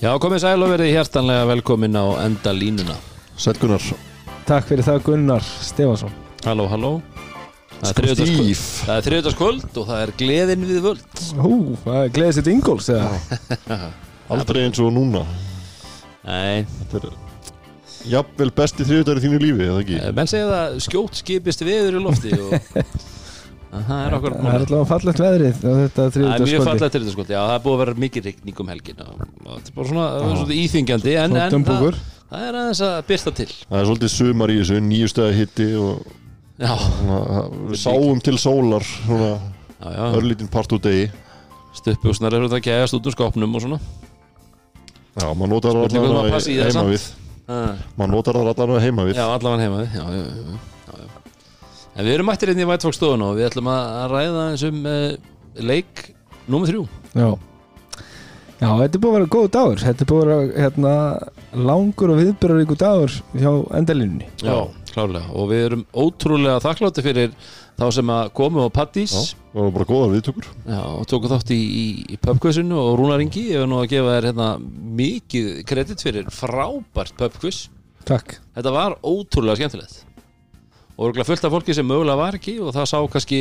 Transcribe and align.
Já, 0.00 0.14
komið 0.16 0.40
sæl 0.40 0.62
og 0.64 0.70
verið 0.72 0.94
hjertanlega 0.94 1.48
velkomin 1.50 1.96
á 1.98 2.04
enda 2.24 2.52
línuna. 2.56 2.94
Sælgunar 3.36 3.82
Takk 4.48 4.64
fyrir 4.70 4.84
það 4.86 5.02
Gunnar 5.04 5.44
Stefansson 5.44 6.14
Halló, 6.46 6.64
halló. 6.72 6.92
Það 7.80 7.90
er 7.90 8.14
Sko 8.16 8.94
er 8.94 9.04
þriðjudagskvöld 9.04 9.76
og 9.80 9.86
það 9.90 10.00
er 10.06 10.12
gleðin 10.22 10.64
við 10.68 10.80
völd. 10.84 11.20
Hú, 11.36 11.52
það 11.84 11.98
er 12.00 12.14
gleðið 12.16 12.38
sitt 12.38 12.50
Ingóls 12.52 12.88
eða? 12.92 13.78
Aldrei 14.32 14.62
eins 14.64 14.80
og 14.80 14.90
núna. 14.96 15.22
Nei, 16.24 16.64
Þetta 16.80 17.02
er 17.02 17.12
Jafnvel 18.08 18.48
besti 18.56 18.88
þriðudagur 18.88 19.20
í 19.20 19.24
þínu 19.26 19.38
lífi, 19.44 19.64
eða 19.68 19.80
ekki? 19.84 19.96
eh, 20.00 20.12
menn 20.16 20.28
segja 20.32 20.48
það 20.48 20.76
skjótt 20.86 21.20
skipist 21.20 21.64
viður 21.66 21.98
í 21.98 22.04
lofti 22.06 22.32
og 22.40 22.54
það 23.70 24.00
er 24.04 24.14
okkur 24.16 24.34
Það 24.36 24.50
er 24.50 24.62
alltaf 24.64 24.88
fallegt 24.90 25.20
veðrið 25.22 25.58
þetta 25.62 26.06
Það 26.14 26.24
er 26.34 26.44
mjög 26.44 26.64
fallegt 26.66 26.94
þriðjudagskvöld 26.96 27.30
Já, 27.30 27.38
það 27.40 27.52
er 27.54 27.62
búið 27.66 27.74
að 27.76 27.82
vera 27.84 27.94
mikið 28.04 28.28
rigning 28.30 28.62
um 28.64 28.72
helgin 28.72 29.02
og 29.04 29.20
þetta 29.20 29.70
er 29.70 29.76
bara 29.76 29.90
svona, 29.90 30.06
það 30.16 30.30
er 30.30 30.40
svona 30.40 30.56
íþingjandi 30.64 31.14
en, 31.22 31.36
en 31.44 31.66
það, 31.70 32.00
það 32.32 32.46
er 32.48 32.58
aðeins 32.60 32.82
að 32.88 32.96
byrsta 33.10 33.34
til. 33.40 33.48
Það 33.68 33.78
er 33.80 33.88
svolítið 33.90 34.12
sumar 34.16 34.52
í 34.54 34.58
þessu, 34.60 34.80
nýju 34.90 35.12
stæði 35.14 35.38
hitti 35.38 35.68
og 35.80 36.16
Já, 36.60 36.74
svona, 36.76 37.20
við 37.70 37.80
sáum 37.80 38.20
til 38.26 38.36
sólar 38.42 38.84
svona 38.90 39.30
já, 39.30 39.88
já. 39.96 40.04
örlítinn 40.18 40.50
part 40.52 40.74
úr 40.76 40.82
degi. 40.84 41.06
Stuppbúsnar 41.78 42.34
eru 42.36 42.50
þetta 42.50 42.58
að 42.60 42.66
gæðast 42.68 42.98
út 42.98 43.06
úr 43.08 43.14
skápnum 43.16 43.54
og 43.56 43.64
svona. 43.64 43.80
Já, 45.14 45.26
maður 45.30 45.54
notar 45.54 45.78
það 45.78 45.96
um 46.00 46.10
allavega 46.10 46.42
það 46.42 46.68
heima 46.68 46.88
við 46.90 47.08
Ah. 47.50 47.74
Maður 47.98 48.12
notar 48.14 48.36
það 48.38 48.48
allavega 48.52 48.80
heima 48.84 49.04
við 49.08 49.16
Já, 49.18 49.24
allavega 49.26 49.64
heima 49.64 49.78
við 49.80 49.94
En 51.96 52.06
við 52.06 52.14
erum 52.16 52.28
mættir 52.30 52.52
inn 52.52 52.62
í 52.62 52.66
White 52.68 52.86
Fox 52.86 53.00
stofun 53.00 53.24
og 53.26 53.36
við 53.38 53.48
ætlum 53.50 53.70
að 53.72 54.10
ræða 54.14 54.42
eins 54.52 54.66
um 54.68 54.82
uh, 54.86 55.14
leik 55.58 56.10
nummer 56.50 56.70
þrjú. 56.70 56.84
Já. 57.14 57.30
Já, 58.60 58.68
þetta 58.76 58.98
er 58.98 59.00
búið 59.00 59.10
að 59.10 59.16
vera 59.16 59.30
góð 59.32 59.46
dagur. 59.56 59.80
Þetta 59.80 60.04
er 60.04 60.08
búið 60.10 60.22
að 60.22 60.30
vera 60.30 60.64
hérna, 60.66 60.92
langur 61.70 62.12
og 62.12 62.18
viðbjörðaríku 62.20 62.76
dagur 62.78 63.14
hjá 63.32 63.50
endalínunni 63.78 64.28
Já, 64.44 64.56
klárlega. 64.92 65.30
Og 65.32 65.48
við 65.50 65.64
erum 65.70 65.84
ótrúlega 65.96 66.60
þakklátti 66.66 67.04
fyrir 67.06 67.32
þá 67.80 67.86
sem 67.96 68.12
að 68.12 68.32
komu 68.36 68.66
á 68.68 68.76
Pattís 68.76 69.14
Já, 69.16 69.38
það 69.54 69.64
var 69.64 69.74
bara 69.78 69.88
góðar 69.88 70.12
viðtökur. 70.12 70.50
Já, 70.68 70.82
og 70.92 71.08
tóku 71.08 71.32
þátt 71.32 71.54
í, 71.56 71.60
í, 71.64 71.86
í 72.12 72.20
pubquizinu 72.20 72.76
og 72.82 72.92
Rúnar 73.00 73.24
Ingi 73.24 73.46
ég 73.48 73.64
er 73.64 73.70
nú 73.70 73.80
að 73.80 73.94
gefa 73.94 74.18
þér 74.18 74.28
hérna 74.30 74.50
mikið 75.00 75.50
kredit 75.72 76.04
fyrir 76.04 76.28
frábært 76.34 77.16
pubquiz. 77.16 77.64
Takk. 78.08 78.36
Þetta 78.58 78.76
var 78.76 79.00
ótrúlega 79.00 79.56
skemmtilegt 79.62 80.04
og 81.00 81.06
örgulega 81.08 81.24
fullt 81.30 81.46
af 81.48 81.54
fólki 81.56 81.74
sem 81.76 81.88
mögulega 81.88 82.20
var 82.20 82.36
ekki 82.36 82.58
og 82.60 82.74
það 82.76 82.88
sá 82.92 82.98
kannski 83.14 83.40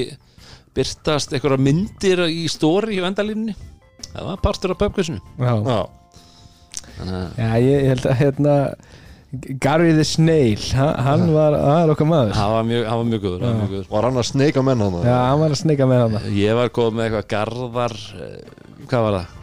byrtast 0.78 1.34
einhverja 1.36 1.60
myndir 1.68 2.22
í 2.32 2.46
stóri 2.52 2.96
í 2.96 3.04
vendalínunni 3.04 3.56
það 4.14 4.28
var 4.30 4.40
partur 4.44 4.72
af 4.74 4.80
pubquizinu. 4.80 5.20
Já, 5.36 5.54
Já, 5.60 5.82
þannig 6.96 7.18
að 7.20 7.44
Já 7.44 7.52
ég, 7.60 7.68
ég 7.76 7.90
held 7.92 8.06
að 8.14 8.18
hérna 8.24 8.56
Gary 9.62 9.92
the 9.94 10.04
Snail 10.08 10.62
ha- 10.74 10.96
Hann 11.06 11.28
var, 11.36 11.54
það 11.54 11.80
er 11.84 11.92
okkar 11.94 12.08
maður. 12.10 12.32
Hann 12.34 12.54
var 12.56 12.64
mjög, 12.66 12.86
hann 12.90 12.98
var 13.04 13.10
mjög 13.12 13.20
góður, 13.28 13.44
hann 13.46 13.52
var 13.60 13.60
mjög 13.68 13.74
góður. 13.76 13.90
var 13.92 14.08
hann 14.08 14.18
að 14.24 14.26
sneika 14.32 14.64
menn 14.66 14.82
hann 14.86 14.96
Já, 15.06 15.18
hann 15.28 15.42
var 15.44 15.54
að 15.54 15.60
sneika 15.60 15.88
með 15.92 16.02
hann 16.06 16.38
ég 16.40 16.56
var 16.58 16.72
góð 16.80 16.96
með 16.98 17.06
eitthvað 17.10 17.28
garðar 17.36 17.96
eh, 18.24 18.56
hvað 18.90 19.06
var 19.06 19.18
það? 19.20 19.36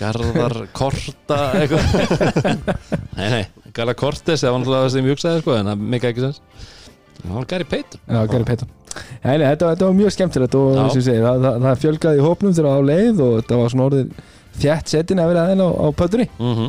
Garðar 0.00 0.56
Korta 0.80 1.40
eitthvað. 1.60 1.84
Nei, 3.18 3.28
nei, 3.34 3.44
Garðar 3.76 3.98
Kortes 4.00 4.40
það 4.44 4.54
var 4.54 4.62
náttúrulega 4.62 4.86
það 4.86 4.94
sem 4.96 5.04
ég 5.10 5.14
hugsaði 5.18 5.42
sko 5.44 5.58
en 5.58 5.70
það 5.72 5.84
mikið 5.94 6.10
ekki 6.14 6.24
sens 6.24 6.40
það 7.22 7.36
var 7.38 7.46
Gary 7.52 7.68
Payton. 7.74 8.00
Já, 8.08 8.20
Gary 8.32 8.44
Payton. 8.44 8.72
Nei, 9.24 9.36
nei, 9.38 9.46
þetta, 9.48 9.70
þetta 9.74 9.86
var 9.88 9.94
mjög 9.98 10.12
skemmtilegt 10.14 10.54
og 10.54 10.66
Já. 10.74 10.80
eins 10.84 10.94
og 10.94 11.00
ég 11.00 11.06
segi, 11.08 11.22
það, 11.24 11.44
það, 11.44 11.62
það 11.64 11.80
fjölgaði 11.84 12.20
í 12.20 12.24
hópnum 12.24 12.52
þegar 12.54 12.74
á 12.74 12.80
leið 12.90 13.22
og 13.24 13.32
þetta 13.40 13.58
var 13.60 13.72
svona 13.72 13.86
orðið 13.88 14.12
þjætt 14.64 14.92
setin 14.92 15.22
að 15.22 15.30
vera 15.32 15.46
aðeins 15.48 15.64
á, 15.66 15.70
á 15.74 15.86
pötunni 15.98 16.28
mm 16.38 16.68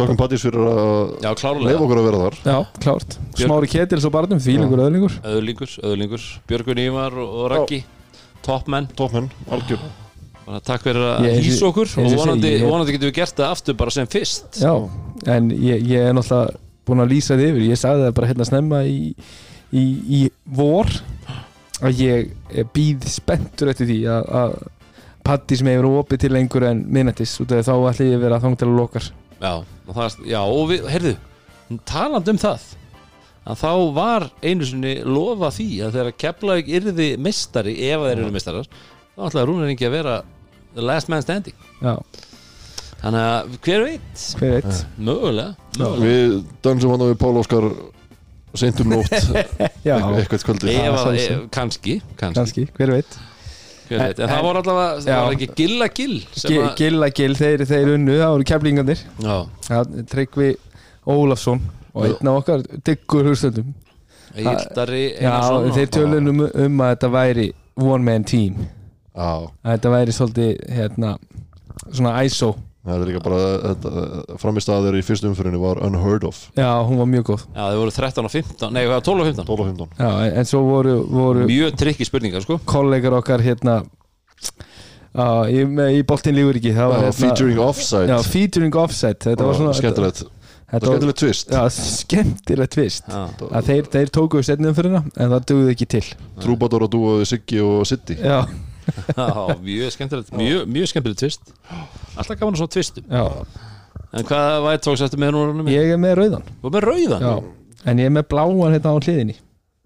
Þakkum 0.00 0.16
Pattís 0.16 0.44
fyrir 0.46 0.62
að 0.64 1.16
já, 1.20 1.28
leifa 1.28 1.38
klárlega 1.42 1.80
okkur 1.84 1.98
að 2.00 2.06
vera 2.06 2.20
þar. 2.22 2.36
Já, 2.46 2.58
klárt. 2.84 3.16
Smári 3.36 3.68
Ketils 3.68 4.06
og 4.08 4.12
barnum, 4.14 4.38
þvílingur 4.40 4.80
öðlingur 4.86 5.16
öðlingur, 5.28 5.74
öðlingur, 5.90 6.24
Björgun 6.48 6.80
Ívar 6.80 7.16
og, 7.20 7.34
Raggi 7.52 7.82
toppmenn 8.46 8.88
Toppmenn, 8.96 9.28
algjör. 9.52 9.82
Bara 10.46 10.62
takk 10.64 10.86
fyrir 10.86 11.04
að 11.04 11.26
Ég- 11.28 11.42
hýsa 11.44 11.68
okkur 11.68 11.90
eins 11.90 11.98
og 11.98 12.00
og 12.00 12.06
ég 12.06 12.14
segi, 12.14 12.22
vonandi, 12.22 12.52
ég- 12.54 12.64
vonandi 12.70 12.94
getum 12.96 13.10
við 13.10 13.16
gert 13.18 13.36
það 13.36 13.52
aftur 13.58 13.76
bara 13.82 13.90
sem 13.90 14.06
fyrst. 14.06 14.62
Já, 14.62 14.72
en 15.26 15.50
ég, 15.50 15.84
ég 15.84 16.08
er 16.08 16.16
náttúrulega 16.16 16.56
búin 16.90 17.04
að 17.04 17.14
lýsa 17.14 17.38
þið 17.38 17.52
yfir. 17.52 17.68
Ég 17.70 17.80
sagði 17.80 18.06
það 18.06 18.18
bara 18.18 18.30
hérna 18.30 18.48
snemma 18.48 18.82
í, 18.88 18.98
í, 19.70 19.84
í 20.18 20.20
vor 20.58 20.90
að 21.80 22.02
ég 22.04 22.66
býð 22.74 23.08
spenntur 23.08 23.72
eftir 23.72 23.88
því 23.88 24.02
að, 24.12 24.28
að 24.42 24.58
Patti 25.20 25.58
sem 25.60 25.68
hefur 25.68 26.00
opið 26.00 26.22
til 26.22 26.30
lengur 26.32 26.64
en 26.64 26.78
minnættis 26.88 27.34
og 27.42 27.50
þá 27.50 27.74
ætla 27.74 28.06
ég 28.06 28.16
að 28.16 28.22
vera 28.24 28.40
þang 28.40 28.56
til 28.58 28.68
að 28.70 28.78
lokar 28.78 29.08
Já, 29.40 29.52
og, 29.60 29.90
það, 29.96 30.16
já, 30.28 30.40
og 30.40 30.64
við, 30.68 30.86
heyrðu 30.92 31.12
taland 31.88 32.28
um 32.28 32.40
það 32.40 32.64
að 33.50 33.60
þá 33.62 33.70
var 33.96 34.26
einu 34.44 34.66
sinni 34.68 34.94
lofa 35.06 35.52
því 35.54 35.68
að 35.86 35.96
þegar 35.96 36.16
Keflavík 36.24 36.72
yrði 36.80 37.08
mistari 37.22 37.76
ef 37.88 38.04
þeir 38.04 38.18
eru 38.18 38.34
mistarar 38.34 38.68
þá 38.68 39.22
ætlaði 39.28 39.46
Rúnar 39.48 39.72
Ingi 39.72 39.88
að 39.88 39.96
vera 39.96 40.16
the 40.74 40.84
last 40.84 41.08
man 41.08 41.22
standing. 41.24 41.56
Já, 41.80 41.96
þannig 43.00 43.24
að 43.24 43.54
hver 43.64 43.84
veit, 43.86 44.26
hver 44.40 44.52
veit? 44.58 44.82
Mögulega, 44.98 45.54
mögulega. 45.78 46.04
Við 46.04 46.36
dansum 46.66 46.92
hann 46.94 47.04
við 47.08 47.18
Pál 47.22 47.40
Óskar 47.40 47.66
seintum 48.60 48.90
nótt. 48.92 49.10
Já, 49.88 49.96
eitthvað 49.96 50.46
kvöldi 50.48 50.76
ef, 50.76 51.42
kannski, 51.54 52.66
hver 52.76 52.94
veit? 52.96 53.18
Hver 53.90 54.02
veit. 54.04 54.18
en 54.20 54.30
það 54.30 54.36
En- 54.36 54.44
voru 54.46 54.62
allavega, 54.62 54.96
það 55.02 55.12
Já. 55.12 55.20
var 55.24 55.36
ekki 55.36 55.48
Gilla 55.60 55.88
Gill 55.98 56.16
sem 56.34 56.56
að, 56.60 56.72
Gilla 56.78 57.08
Gill, 57.20 57.36
þeir, 57.38 57.64
þeir 57.70 57.92
unnu, 57.96 58.16
það 58.20 58.34
voru 58.36 58.48
keflingarnir. 58.52 59.04
Já, 59.24 59.36
Tryggvi 60.14 60.50
Ólafsson 61.10 61.62
og 61.94 62.04
Já. 62.06 62.10
einn 62.12 62.28
af 62.30 62.42
okkar 62.42 62.62
diggur 62.86 63.26
hústöndum 63.26 63.72
Egildari 64.36 65.00
Já, 65.16 65.32
Einarsson 65.32 65.72
þeir 65.74 65.88
tölun 65.96 66.30
um, 66.30 66.42
um 66.46 66.82
að 66.84 66.92
þetta 66.94 67.08
væri 67.16 67.46
one 67.80 68.04
man 68.06 68.24
team. 68.28 68.60
Já, 69.16 69.30
að 69.64 69.72
þetta 69.72 69.90
væri 69.96 70.14
svolítið 70.14 70.50
hérna, 70.76 71.14
svona 71.90 72.12
ISO 72.28 72.52
það 72.86 72.94
er 72.96 73.08
líka 73.10 73.20
bara 73.24 73.38
þetta, 73.64 73.90
framist 74.40 74.70
að 74.72 74.86
þeir 74.88 74.98
í 75.00 75.04
fyrstu 75.04 75.28
umfyrinni 75.30 75.60
var 75.60 75.80
unheard 75.84 76.24
of. 76.28 76.38
Já, 76.56 76.70
hún 76.88 77.00
var 77.02 77.08
mjög 77.12 77.26
góð. 77.30 77.44
Já, 77.52 77.62
þeir 77.68 77.80
voru 77.82 77.94
13 77.98 78.24
og 78.30 78.34
15, 78.34 78.72
nei, 78.76 78.82
hvað, 78.88 79.02
12 79.10 79.20
og 79.20 79.30
15 79.30 79.48
12 79.50 79.60
og 79.60 79.70
15 79.70 80.00
Já, 80.00 80.10
en, 80.40 80.48
svo 80.48 80.62
voru, 80.64 80.94
voru 81.12 81.46
Mjög 81.50 81.76
trikki 81.82 82.08
spurningar, 82.08 82.44
sko. 82.46 82.58
kollegar 82.64 83.16
okkar 83.20 83.44
hérna 83.44 83.80
á, 85.12 85.44
í, 85.50 85.64
í 85.98 86.02
boltin 86.08 86.36
lífur 86.38 86.56
ekki. 86.60 86.72
Það 86.76 86.92
var 86.94 87.00
Já, 87.00 87.06
hérna, 87.08 87.16
Featuring 87.20 87.62
offside. 87.68 88.08
Já, 88.12 88.18
featuring 88.32 88.76
offset 88.80 89.26
þetta 89.28 89.48
var 89.48 89.58
svona 89.58 89.74
Skemmtilegt. 89.76 90.22
þetta, 90.24 90.36
Það 90.70 90.76
er 90.78 90.86
skemmtilegt 90.86 91.18
twist. 91.18 91.48
Já, 91.50 91.62
skemmtilegt 91.74 92.74
tvist 92.76 93.08
þeir, 93.66 93.88
þeir 93.90 94.10
tóku 94.14 94.38
setnum 94.46 94.74
fyrir 94.76 94.92
hana 94.94 95.10
en 95.18 95.32
það 95.34 95.46
dugði 95.50 95.72
ekki 95.74 95.88
til. 95.96 96.02
Trúbador 96.40 96.84
að 96.86 96.92
dúa 96.94 97.14
Siggi 97.26 97.58
og 97.64 97.80
City 97.90 98.14
Já, 98.22 98.44
já 99.16 99.56
mjög 99.64 99.94
skemmtilegt 99.96 100.32
Mjög, 100.36 100.62
mjög 100.70 100.92
skemmtilegt 100.92 101.22
tvist 101.24 101.52
Alltaf 102.16 102.36
gaman 102.36 102.54
að 102.56 102.62
svona 102.62 102.74
tvistum 102.76 103.10
já, 103.10 103.24
En 104.10 104.26
hvað 104.26 104.56
vært 104.64 104.82
tóks 104.86 105.04
eftir 105.06 105.20
með 105.22 105.36
núna? 105.36 105.64
Ég... 105.70 105.84
ég 105.86 105.92
er 105.94 106.00
með 106.02 106.16
rauðan. 106.18 106.48
Og 106.66 106.72
með 106.74 106.86
rauðan? 106.88 107.22
Já, 107.22 107.84
en 107.92 108.00
ég 108.02 108.08
er 108.10 108.14
með 108.16 108.24
bláan 108.32 108.74
hérna 108.74 108.90
á 108.90 108.98
hliðinni. 108.98 109.36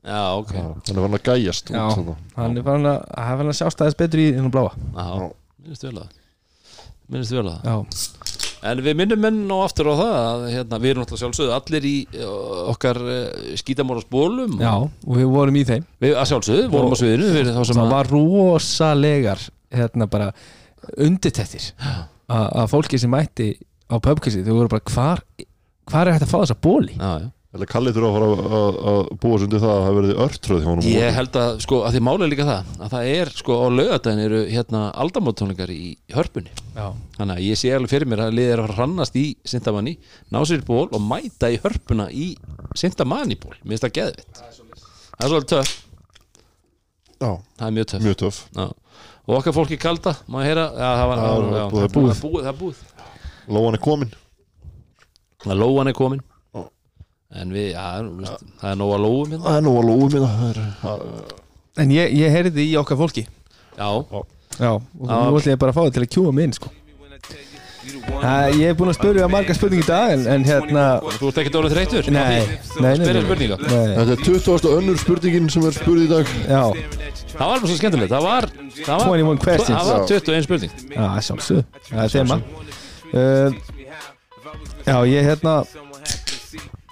Já, 0.05 0.21
ok. 0.39 0.53
Já, 0.53 0.65
Þannig 0.87 1.01
var 1.01 1.09
hann 1.09 1.19
að 1.19 1.29
gæjast 1.29 1.71
út 1.71 1.77
Já. 1.77 1.85
þarna. 1.93 2.15
hann 2.37 2.57
er 2.61 2.65
farin 2.67 2.89
að, 2.89 2.99
hann 3.17 3.33
er 3.35 3.39
farin 3.41 3.53
að 3.53 3.59
sjást 3.61 3.83
aðeins 3.85 3.99
betur 4.01 4.23
í 4.23 4.27
hennu 4.37 4.53
bláa. 4.53 4.73
Já, 4.97 5.29
minnist 5.65 5.85
vel 5.87 5.93
að 5.93 6.01
það. 6.01 6.19
Minnist 7.13 7.37
vel 7.37 7.45
að 7.45 7.53
það. 7.53 7.69
Já, 7.69 8.24
En 8.65 8.81
við 8.81 8.97
minnum 8.97 9.21
menn 9.21 9.41
og 9.53 9.67
aftur 9.67 9.91
á 9.93 9.95
það 9.99 10.15
að 10.19 10.45
hérna, 10.55 10.81
við 10.81 10.93
erum 10.95 11.05
alltaf 11.05 11.21
sjálfsögðu 11.21 11.55
allir 11.59 11.87
í 11.89 11.95
uh, 12.17 12.61
okkar 12.73 13.01
uh, 13.03 13.19
skítamóras 13.61 14.07
bólum 14.09 14.57
já, 14.63 14.73
og 14.81 15.19
við 15.19 15.29
vorum 15.35 15.59
í 15.61 15.65
þeim. 15.69 15.85
Við 16.01 16.17
að 16.17 16.31
sjálfsögðu, 16.33 16.67
vorum 16.73 16.95
á 16.95 17.01
sviðinu 17.01 17.45
sem 17.45 17.77
það 17.77 17.83
að 17.85 17.93
var 17.93 18.13
rosalegar 18.15 19.45
hérna 19.75 20.09
bara 20.09 20.31
undirtettir 21.01 21.71
að 22.33 22.67
fólki 22.73 23.01
sem 23.01 23.13
mætti 23.13 23.53
á 23.93 24.01
pubquizi 24.01 24.45
þau 24.45 24.55
voru 24.57 24.73
bara 24.73 24.93
hvar 24.95 25.25
hvar 25.91 26.09
er 26.09 26.17
hægt 26.17 26.27
að 26.27 26.33
fá 26.33 26.39
þessa 26.41 26.61
bóli 26.65 26.97
Já, 26.97 27.11
já 27.21 27.29
Eller 27.55 27.69
Kalli 27.71 27.93
þurfa 27.95 28.09
að 28.11 28.15
fara 28.17 28.61
að- 28.91 29.11
búa 29.23 29.37
sig 29.39 29.47
undir 29.47 29.61
það 29.63 29.73
að 29.75 29.85
það 29.87 29.97
verið 29.99 30.17
örtröð 30.25 30.63
hjá 30.65 30.69
honum 30.73 30.87
Ég 30.91 31.13
held 31.15 31.37
að, 31.39 31.51
sko, 31.63 31.77
að 31.87 31.93
því 31.95 32.01
máli 32.03 32.25
er 32.27 32.31
líka 32.33 32.47
það 32.49 32.73
að 32.83 32.89
það 32.95 33.11
er, 33.15 33.29
sko, 33.39 33.53
á 33.63 33.67
laugardaginn 33.71 34.23
eru 34.25 34.41
hérna 34.51 34.81
aldamóttónleikar 35.05 35.71
í 35.71 35.97
hörpunni. 36.17 36.51
Já, 36.75 36.89
Þannig 37.19 37.37
að 37.39 37.45
ég 37.47 37.61
sé 37.61 37.71
alveg 37.77 37.93
fyrir 37.95 38.11
mér 38.11 38.25
að 38.27 38.35
liðið 38.35 38.53
er 38.57 38.59
að 38.59 38.67
fara 38.67 38.75
að 38.75 38.81
hrannast 38.81 39.15
í 39.23 39.25
Sintamanni, 39.47 39.95
ná 40.35 40.41
sér 40.51 40.59
í 40.65 40.67
ból 40.67 40.89
og 40.91 41.01
mæta 41.01 41.53
í 41.55 41.61
hörpuna 41.63 42.09
í 42.11 42.27
Sintamanni 42.75 43.39
ból. 43.39 43.55
Mér 43.63 43.79
finnst 43.79 43.87
það 43.87 43.95
geðvitt 44.01 44.43
Það 45.15 45.25
er 45.25 45.31
svolítið 45.31 45.53
töff, 45.55 45.75
Já, 47.23 47.31
það 47.59 47.67
er 47.69 47.75
mjög 47.79 47.87
töff. 47.95 48.03
Mjög 48.03 48.17
töff. 48.25 48.39
Já. 48.59 48.67
Og 49.25 49.39
okkar 49.39 49.55
fólki 49.57 49.79
kalda, 49.81 50.17
má 50.29 50.43
ég 50.43 50.51
heyra? 50.51 50.67
Já, 50.75 50.91
það 50.99 51.07
var 51.09 51.17
Já, 51.23 51.31
það 51.31 51.85
er 51.87 51.95
búið. 51.95 52.11
það 52.11 52.19
er 52.19 52.25
búið, 52.27 52.47
er 52.51 52.59
búið. 52.59 52.77
Lóan 53.55 53.75
er 53.79 53.83
komin 53.87 54.11
Það 55.45 55.59
lóan 55.63 55.89
er 55.89 55.93
komin 55.97 56.21
Já. 56.55 56.65
En 57.35 57.51
við, 57.55 57.73
veist, 57.75 58.45
það 58.61 58.71
er 58.71 58.79
nóg 58.79 58.95
að 58.95 59.05
lóum 59.05 59.33
hérna 59.35 59.45
Það 59.49 59.59
er 59.59 59.89
lóa 59.91 60.09
minna 60.13 60.31
Það 60.85 61.05
er 61.09 61.43
en 61.83 61.91
ég, 61.91 62.15
ég 62.15 62.31
heyrði 62.31 62.69
í 62.71 62.77
okkar 62.79 63.01
fólki 63.01 63.27
Já, 63.27 63.89
Já, 64.61 64.71
og 64.71 65.05
nú 65.11 65.39
ætlum 65.41 65.51
ég 65.51 65.59
bara 65.59 65.75
að 65.75 65.79
fá 65.81 65.83
það 65.83 65.95
til 65.97 66.05
að 66.05 66.13
kjúa 66.15 66.35
mig 66.35 66.49
inn 66.51 66.59
sko 66.61 66.71
Uh, 67.85 68.49
ég 68.57 68.71
hef 68.71 68.77
búin 68.79 68.89
að 68.89 68.97
spyrja 68.97 69.27
marga 69.29 69.55
spurningi 69.57 69.83
í 69.85 69.87
dag 69.87 70.13
en, 70.15 70.23
en 70.31 70.45
hérna 70.47 70.85
Þú 71.19 71.29
ert 71.29 71.41
ekkert 71.43 71.57
orðið 71.59 71.75
þreytur? 71.75 72.07
Nei, 72.15 72.47
nei, 72.81 72.93
nei, 72.97 73.09
nei. 73.21 73.49
Þetta 73.99 74.15
er 74.15 74.23
20. 74.25 74.69
önnur 74.71 75.01
spurningin 75.03 75.51
sem 75.53 75.67
er 75.69 75.77
spurð 75.77 76.07
í 76.07 76.09
dag 76.09 76.31
Já, 76.47 76.63
Það 77.35 77.43
var 77.43 77.53
alveg 77.59 77.69
svo 77.69 77.77
skemmtilegt 77.77 78.15
Það 78.15 78.25
var 78.25 78.49
Það 78.79 79.05
var, 79.05 79.21
21 79.21 79.43
questions. 79.45 79.77
það 79.77 79.91
var 79.91 80.01
Já. 80.01 80.07
21 80.15 80.47
spurning 80.49 80.73
já, 80.95 81.05
sjálfsög 81.29 81.81
Það 81.91 82.03
er 82.07 82.15
þema 82.15 82.41
uh, 83.13 83.61
Já, 84.89 84.97
ég 85.13 85.29
hérna 85.29 85.59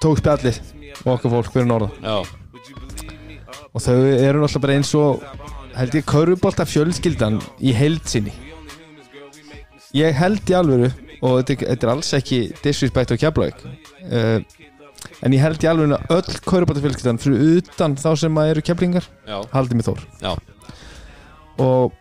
tók 0.02 0.20
spjallið. 0.20 0.60
Og 1.02 1.14
okkar 1.16 1.32
fólk 1.36 1.52
fyrir 1.54 1.68
norðan. 1.70 1.94
Já. 2.02 2.16
Og 3.72 3.80
þau 3.80 3.96
eru 3.96 4.42
náttúrulega 4.42 4.62
bara 4.66 4.76
eins 4.76 4.90
og 4.98 5.22
held 5.76 5.94
ég 5.96 6.08
körfubolta 6.08 6.66
fjölskyldan 6.68 7.38
í 7.64 7.72
heild 7.76 8.04
sinni. 8.10 8.34
Ég 9.96 10.16
held 10.16 10.48
í 10.48 10.56
alvöru 10.56 10.90
og 11.22 11.38
þetta, 11.40 11.56
þetta 11.70 11.86
er 11.86 11.92
alls 11.94 12.12
ekki 12.16 12.42
disrespect 12.64 13.14
á 13.14 13.16
keflaug 13.20 13.58
uh, 13.62 14.38
en 15.22 15.34
ég 15.36 15.42
held 15.42 15.62
í 15.62 15.68
alvöru 15.70 15.96
að 15.96 16.14
öll 16.16 16.38
körfubolta 16.48 16.84
fjölskyldan 16.84 17.20
fyrir 17.22 17.60
utan 17.60 17.96
þá 18.00 18.10
sem 18.24 18.38
að 18.42 18.52
eru 18.54 18.64
keflingar 18.68 19.08
Já. 19.28 19.38
haldið 19.52 19.80
mig 19.80 19.88
þór. 19.88 20.06
Já. 20.22 20.32
Og 21.62 21.92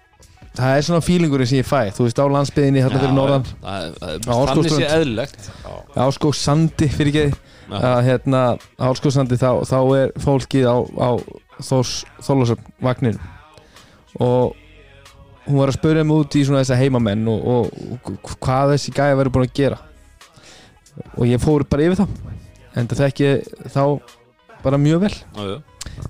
það 0.58 0.76
er 0.76 0.86
svona 0.88 1.06
feelingurinn 1.06 1.50
sem 1.50 1.62
ég 1.62 1.68
fæ. 1.68 1.92
Þú 1.96 2.08
veist 2.08 2.20
á 2.20 2.26
landsbyðinni 2.36 2.84
hérna 2.84 3.02
fyrir 3.02 3.16
norðan. 3.16 3.48
Á. 3.64 3.74
Þannig 4.28 4.74
sé 4.74 4.90
eðlilegt. 4.90 5.50
Áskók 5.96 6.36
Sandi 6.38 6.90
fyrir 6.92 7.12
ekki. 7.14 7.42
Að 7.72 8.00
hérna 8.08 8.42
Áskók 8.82 9.14
Sandi 9.16 9.38
þá, 9.40 9.64
þá 9.68 9.78
er 9.98 10.12
fólkið 10.20 10.68
á, 10.68 10.78
á 11.00 11.10
Þórs 11.62 11.94
Þólasöfn 12.26 12.74
vagnin 12.82 13.20
og 14.20 14.58
hún 15.46 15.60
var 15.62 15.72
að 15.72 15.78
spurja 15.78 16.04
mig 16.04 16.24
út 16.24 16.36
í 16.36 16.44
svona 16.46 16.62
þessa 16.64 16.80
heimamenn 16.82 17.24
og, 17.32 17.48
og, 17.48 18.06
og 18.12 18.36
hvað 18.44 18.76
þessi 18.76 18.96
gæja 18.98 19.18
verður 19.18 19.36
búin 19.38 19.48
að 19.48 19.56
gera. 19.58 19.80
Og 21.16 21.26
ég 21.30 21.42
fór 21.42 21.64
bara 21.70 21.88
yfir 21.88 22.02
það 22.02 22.16
en 22.78 22.90
það 22.92 23.04
þekki 23.06 23.32
þá 23.74 23.84
bara 24.62 24.80
mjög 24.82 25.06
vel. 25.08 25.16
Já 25.38 25.60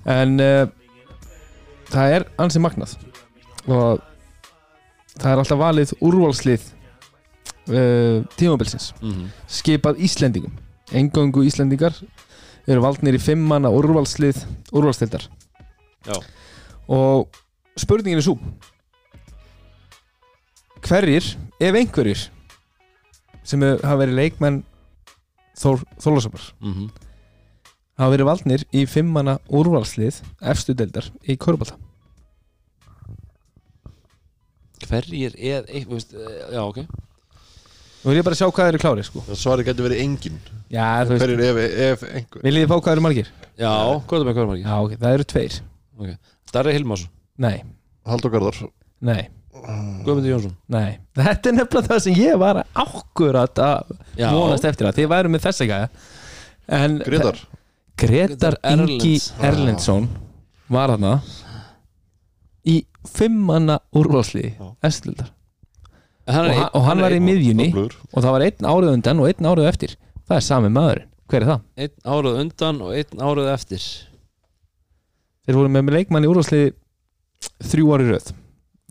en 0.08 0.38
uh, 0.40 0.66
það 1.92 2.16
er 2.16 2.26
ansið 2.42 2.64
magnað. 2.66 2.94
Og 3.68 4.02
það 5.18 5.30
er 5.32 5.42
alltaf 5.42 5.60
valið 5.60 5.94
úrvalslið 6.00 6.66
uh, 7.70 8.18
tímabilsins. 8.38 8.92
Mhm. 9.00 9.30
skipað 9.46 10.02
Íslendingum 10.02 10.58
engöngu 10.90 11.44
Íslendingar 11.46 11.94
eru 12.66 12.82
valdnir 12.84 13.14
í 13.14 13.20
fimm 13.22 13.42
manna 13.48 13.70
úrvalslið 13.74 14.42
úrvalstildar 14.72 15.24
Já. 16.06 16.16
og 16.88 17.28
spurningin 17.78 18.18
er 18.18 18.26
svo 18.26 18.36
hverjir, 20.82 21.24
ef 21.62 21.74
einhverjir 21.78 22.24
sem 23.46 23.62
hafa 23.62 23.96
verið 24.02 24.18
leikmenn 24.18 24.62
Þór, 25.62 25.82
Þólasöfar 26.00 26.44
Mhm. 26.60 26.90
hafa 27.98 28.10
verið 28.16 28.26
valdnir 28.26 28.64
í 28.72 28.86
fimm 28.88 29.10
manna 29.12 29.38
úrvalslið 29.48 30.22
efstu 30.40 30.74
deildar 30.74 31.10
í 31.28 31.36
Körubalta 31.36 31.76
Hverjir 34.82 35.34
er 35.38 35.62
þú 35.68 35.94
veist, 35.94 36.14
eh, 36.14 36.54
Já, 36.54 36.62
ok 36.66 36.86
Nú 38.02 38.10
vil 38.10 38.18
ég 38.18 38.26
bara 38.26 38.38
sjá 38.38 38.48
hvað 38.48 38.66
þeir 38.66 38.72
eru 38.74 38.82
klárir 38.82 39.06
sko. 39.06 39.22
Svarið 39.38 39.68
getur 39.70 39.86
verið 39.86 40.00
engin 40.02 40.38
Já, 40.72 40.86
þú 41.06 41.14
veist, 41.14 41.22
Hverjir 41.22 41.42
ef, 41.46 41.60
ef 41.86 42.02
einhver 42.08 42.46
viljið 42.46 42.64
þið 42.64 42.72
fá 42.72 42.76
hvað 42.80 42.94
eru 42.96 43.04
margir? 43.06 43.28
Já, 43.60 43.74
hvað 44.08 44.16
er 44.18 44.26
með 44.26 44.34
hvað 44.34 44.42
er 44.42 44.50
margir? 44.50 44.66
Já, 44.66 44.74
ok, 44.86 44.96
það 45.04 45.18
eru 45.18 45.28
tveir. 45.32 45.60
Darri 46.52 46.74
Hilmás 46.76 47.06
Nei, 47.42 47.54
Haldur 48.08 48.32
Garðar. 48.34 48.58
Nei, 49.02 49.22
Guðmundur 49.52 50.32
Jónsson. 50.32 50.54
Nei. 50.72 50.98
Þetta 51.16 51.50
er 51.50 51.56
nefnilega 51.56 51.90
það 51.92 52.02
sem 52.06 52.18
ég 52.18 52.38
var 52.40 52.60
akkurat 52.82 53.60
að 53.62 53.92
Já. 54.18 54.28
vonast 54.34 54.66
eftir 54.68 54.88
að 54.88 54.98
þið 54.98 55.10
væru 55.12 55.32
með 55.32 55.44
þessa 55.46 55.68
gæja. 55.70 55.88
En 56.72 56.98
Gretar. 57.04 57.38
Gretar 58.00 58.56
Grétar 58.56 58.56
Ingi 58.72 59.14
Erlends. 59.14 59.28
Erlendsson 59.46 60.08
var 60.72 60.94
þarna 60.94 61.12
í 62.72 62.76
fimmanna 63.06 63.78
úrvalsliði 63.98 64.54
Já. 64.56 65.28
Hann 66.30 66.46
og, 66.46 66.50
er 66.52 66.58
hann, 66.60 66.70
og 66.78 66.84
hann 66.86 67.02
var 67.02 67.14
í 67.16 67.18
miðjunni 67.22 67.66
Öflugur. 67.72 67.96
og 68.12 68.22
það 68.22 68.34
var 68.36 68.44
einn 68.46 68.68
árið 68.72 68.92
undan 68.92 69.22
og 69.22 69.28
einn 69.30 69.48
árið 69.50 69.68
eftir. 69.72 69.96
Það 70.28 70.36
er 70.36 70.44
sami 70.46 70.70
maðurinn, 70.70 71.08
hver 71.32 71.42
er 71.42 71.48
það? 71.50 71.64
Einn 71.82 72.12
árið 72.14 72.38
undan 72.44 72.78
og 72.86 72.94
einn 72.94 73.24
árið 73.26 73.50
eftir. 73.56 73.88
Þeir 75.42 75.58
voru 75.58 75.72
með 75.74 75.90
leikmann 75.96 76.26
í 76.26 76.30
úrvalsliði 76.30 76.70
þrjú 77.72 77.90
ári 77.96 78.06
röð. 78.12 78.30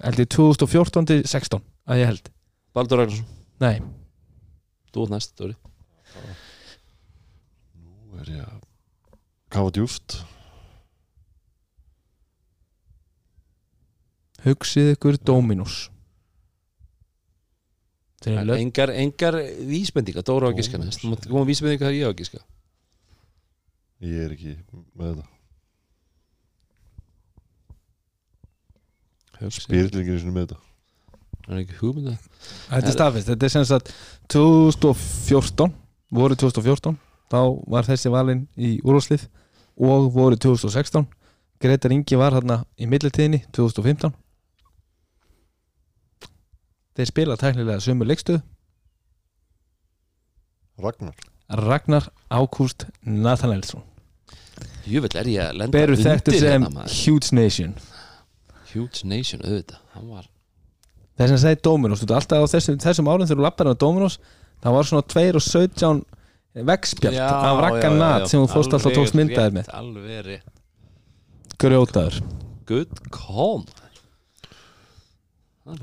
Held 0.03 0.19
ég 0.19 0.31
2014 0.35 1.07
til 1.11 1.21
16 1.29 1.63
að 1.87 2.01
ég 2.01 2.11
held. 2.11 2.29
Baldur 2.75 3.01
Ragnarsson, 3.01 3.27
Nei, 3.61 3.77
þú 4.91 5.05
ert 5.05 5.13
næst, 5.13 5.33
Dóri. 5.37 5.55
Nú 7.79 8.19
er 8.23 8.31
ég 8.33 8.43
að 8.43 8.59
kafa 9.51 9.73
djúft 9.75 10.21
hugsið 14.45 14.93
ykkur 14.95 15.19
Dominus 15.27 15.83
Engar, 18.21 18.91
engar 18.93 19.37
vísbendinga, 19.65 20.21
Dóra 20.21 20.49
á 20.49 20.53
að 20.53 20.59
giska 20.61 20.77
næst. 20.77 21.01
koma 21.27 21.45
vísbendinga 21.47 21.87
þegar 21.87 21.97
ég 21.97 22.05
á 22.05 22.11
að 22.11 22.19
giska? 22.21 22.41
Ég 24.01 24.25
er 24.25 24.31
ekki 24.35 24.57
með 24.97 25.15
þetta. 25.15 25.27
Spyrirlingin 29.57 30.19
er 30.19 30.35
með 30.35 30.45
þetta. 30.45 30.59
Það 31.41 31.55
er 31.55 31.61
ekki 31.63 31.77
hugmynda 31.79 32.17
Þetta 32.69 32.87
er 32.87 32.95
staðfist, 32.95 33.29
þetta 33.31 33.47
er 33.47 33.53
sem 33.53 33.65
sagt 33.67 33.93
2014, 34.31 35.73
voru 36.13 36.37
2014 36.37 36.99
þá 37.31 37.39
var 37.71 37.87
þessi 37.87 38.11
valinn 38.13 38.43
í 38.59 38.75
úrvalslið 38.83 39.25
og 39.81 40.11
voru 40.13 40.37
2016 40.37 41.07
Gretar 41.61 41.93
Ingi 41.93 42.17
var 42.19 42.35
hérna 42.37 42.61
í 42.77 42.87
millitíðinni 42.89 43.43
2015 43.55 44.13
Þeir 47.01 47.09
spila 47.09 47.35
tæknilega 47.41 47.81
sömu 47.81 48.05
leikstöð. 48.05 48.43
Ragnar. 50.81 51.15
Ragnar 51.49 52.11
Ákúst 52.29 52.85
Nathanaelsson. 53.01 53.81
Jöfell 54.85 55.17
er 55.17 55.29
ég 55.31 55.47
að 55.47 55.57
lenda 55.63 55.73
Beru 55.73 55.97
þekktur 55.97 56.37
sem 56.37 56.61
hérna, 56.61 56.69
maður. 56.75 56.93
Huge 56.99 57.33
Nation. 57.33 57.73
Huge 58.69 59.09
Nation, 59.09 59.41
auðvitað. 59.41 59.81
Hann 59.95 60.13
var 60.13 60.29
Þess 61.17 61.33
að 61.35 61.41
segja 61.43 61.61
Dominos, 61.65 62.05
alltaf 62.05 62.45
á 62.45 62.51
þessum, 62.53 62.77
þessum 62.85 63.09
árum 63.09 63.25
þegar 63.25 63.41
þú 63.41 63.45
lappar 63.47 63.69
á 63.73 63.81
Dominos 63.81 64.19
það 64.61 64.77
var 64.77 64.89
svona 64.91 65.05
2 65.11 65.25
og 65.41 65.45
17 65.47 65.99
vegspjald 66.69 67.17
Já, 67.17 67.27
af 67.27 67.61
Ragnar 67.65 67.91
já, 67.91 67.97
Nat 67.97 68.23
já. 68.27 68.29
sem 68.31 68.41
þú 68.45 68.47
fórst 68.53 68.77
alltaf 68.77 68.95
tókst 68.95 69.17
rétt, 69.17 69.53
með. 69.57 69.73
Alveg 69.73 70.25
rétt. 70.29 70.49
Grjótaður. 71.61 72.21
Good 72.69 72.93
call 73.09 73.65
Það 73.65 73.79
er 73.79 73.80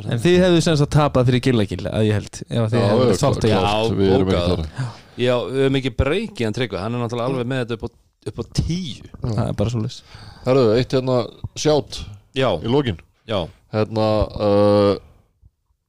En 0.09 0.21
þið 0.23 0.37
hefðu 0.43 0.63
sem 0.65 0.77
sagt 0.81 0.93
tapað 0.95 1.29
fyrir 1.31 1.43
gillagil 1.49 1.81
að 1.89 2.07
ég 2.09 2.17
held 2.19 2.39
að 2.49 2.73
þið 2.73 2.81
Já, 2.83 2.89
hefðu 2.93 3.09
já, 3.09 3.19
þátt 3.23 3.45
að 3.45 3.51
já. 3.53 3.59
klárt, 3.63 3.97
Við 3.99 4.13
erum 4.15 4.29
ekki 4.29 4.39
bókað. 4.39 4.63
þar. 4.79 4.93
Já, 5.19 5.35
við 5.49 5.61
höfum 5.65 5.79
ekki 5.81 5.93
breykið 6.03 6.47
hann 6.49 6.57
tryggva 6.59 6.83
Hann 6.85 6.95
er 6.99 7.03
náttúrulega 7.05 7.33
alveg 7.33 7.51
með 7.53 7.63
þetta 7.65 7.79
upp 7.79 7.85
á, 7.85 7.89
upp 8.31 8.39
á 8.39 8.45
tíu. 8.59 9.11
Það 9.25 9.43
er 9.47 9.59
bara 9.59 9.75
svo 9.75 9.83
leys 9.83 9.99
Herru, 10.47 10.65
eitt 10.79 10.97
hérna 10.97 11.19
sjátt 11.59 12.01
Já, 12.39 12.49
í 12.63 12.71
lokin. 12.71 12.99
Já, 13.29 13.39
Hérna 13.75 14.09
uh, 14.39 14.95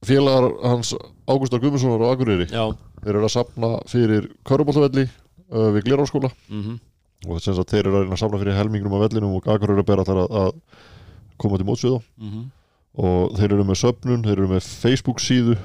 Félagar 0.04 0.50
hans 0.66 0.94
Ágústar 1.30 1.60
Guðmundssonar 1.62 2.02
og 2.02 2.14
Akureyri 2.14 2.48
já. 2.50 2.64
Þeir 3.00 3.14
eru 3.16 3.26
að 3.28 3.34
sapna 3.36 3.68
fyrir 3.88 4.26
Köruboltavelli 4.48 5.06
uh, 5.06 5.68
við 5.76 5.84
Glerárskóla. 5.88 6.32
Mm 6.52 6.78
og 7.28 7.36
þess 7.36 7.58
að 7.60 7.66
þeir 7.68 7.82
eru 7.84 7.96
að 7.98 8.04
reyna 8.06 8.16
að 8.16 8.20
sapna 8.22 8.38
fyrir 8.40 8.56
helmingnum 8.56 8.94
af 8.96 9.02
vellinum 9.04 9.34
og 9.36 9.48
Akureyri 9.52 9.82
ber 9.84 10.00
að, 10.00 10.10
að 10.40 10.54
koma 11.40 11.58
til 11.60 11.66
mótsvið 11.68 11.96
á 11.96 12.00
-hmm. 12.00 12.44
Og 12.98 13.36
þeir 13.38 13.54
eru 13.54 13.66
með 13.68 13.80
söpnun, 13.84 14.24
þeir 14.24 14.36
eru 14.38 14.48
með 14.50 14.66
Facebook 14.82 15.22
síðu 15.22 15.56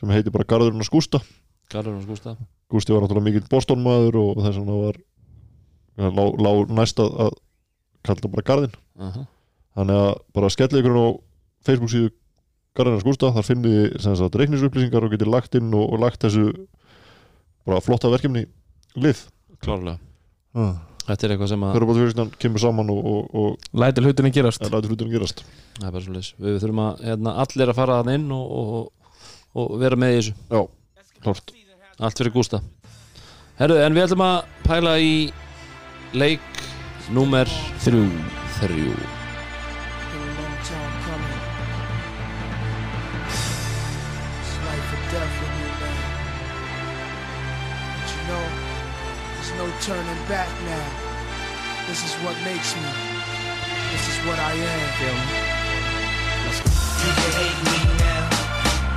sem 0.00 0.12
heitir 0.14 0.32
bara 0.32 0.48
Garðurinn 0.48 0.80
að 0.80 0.88
skústa. 0.88 1.20
Garður 1.70 1.98
hans 1.98 2.08
Gústa 2.08 2.34
Gústi 2.70 2.94
var 2.94 3.04
náttúrulega 3.04 3.26
mikill 3.26 3.50
Boston 3.50 3.82
maður 3.82 4.18
og 4.20 4.40
þess 4.44 4.58
vegna 4.60 4.78
var 4.78 4.98
hann 6.00 6.16
lá, 6.16 6.24
lá 6.38 6.50
næst 6.80 7.02
að, 7.02 7.36
kalla 8.06 8.32
bara 8.32 8.46
Garðin 8.46 8.74
uh 8.96 9.10
-huh. 9.12 9.26
þannig 9.76 10.02
að 10.02 10.12
bara 10.34 10.50
skellið 10.50 10.80
ykkur 10.80 10.98
á 10.98 11.08
Facebook 11.66 11.92
síðu 11.92 12.12
Garðurinn 12.74 13.00
að 13.00 13.04
skústa 13.04 13.32
þar 13.34 13.48
finnið 13.48 13.76
þið 13.98 14.38
reiknisupplýsingar 14.40 15.04
og 15.04 15.10
getið 15.10 15.32
lagt 15.34 15.54
inn 15.54 15.74
og, 15.74 15.92
og 15.92 16.00
lagt 16.00 16.22
þessu 16.22 16.46
bara 17.66 17.80
flotta 17.80 18.10
verkefni 18.10 18.46
lið. 18.96 19.26
Klárlega. 19.60 19.98
Uh. 20.54 20.89
Þetta 21.10 21.26
er 21.26 21.32
eitthvað 21.34 21.50
sem 21.50 21.62
að 21.66 21.76
Körbóltafjörðistan 21.76 22.32
kemur 22.38 22.62
saman 22.62 22.90
og, 22.92 23.06
og, 23.10 23.32
og 23.40 23.78
Lætur 23.82 24.06
hlutinni 24.06 24.30
gerast. 24.34 24.62
Lætur 24.62 24.92
hlutunum 24.92 25.10
gerast. 25.10 25.42
Það 25.80 25.88
er 25.88 25.94
bara 25.96 26.04
svo 26.04 26.14
leys 26.14 26.32
Við 26.38 26.58
þurfum 26.62 26.82
að 26.84 27.04
hérna, 27.08 27.36
allir 27.44 27.72
að 27.72 27.80
fara 27.80 28.00
þann 28.00 28.12
inn 28.14 28.34
og, 28.36 28.52
og, 28.60 29.14
og 29.58 29.78
vera 29.82 29.98
með 29.98 30.14
í 30.14 30.20
þessu. 30.20 30.36
Já, 30.54 31.08
klart 31.26 31.54
Allt 32.00 32.22
fyrir 32.22 32.32
Gústa. 32.32 32.62
Herru, 33.58 33.76
en 33.82 33.96
við 33.96 34.06
ætlum 34.06 34.24
að 34.24 34.36
pæla 34.64 34.98
í 35.04 35.14
leik 36.16 36.62
númer 37.12 37.50
Þrjú. 37.84 38.06
Þrjú 38.60 39.19
turning 49.80 50.22
back 50.28 50.48
now. 50.68 50.88
This 51.88 52.04
is 52.04 52.12
what 52.22 52.36
makes 52.44 52.76
me. 52.76 52.90
This 53.92 54.04
is 54.12 54.16
what 54.26 54.38
I 54.38 54.52
am. 54.52 54.82
Feel 55.00 55.16
me? 55.16 55.38
You 57.00 57.12
can 57.16 57.32
hate 57.40 57.60
me 57.64 57.78
now, 57.96 58.28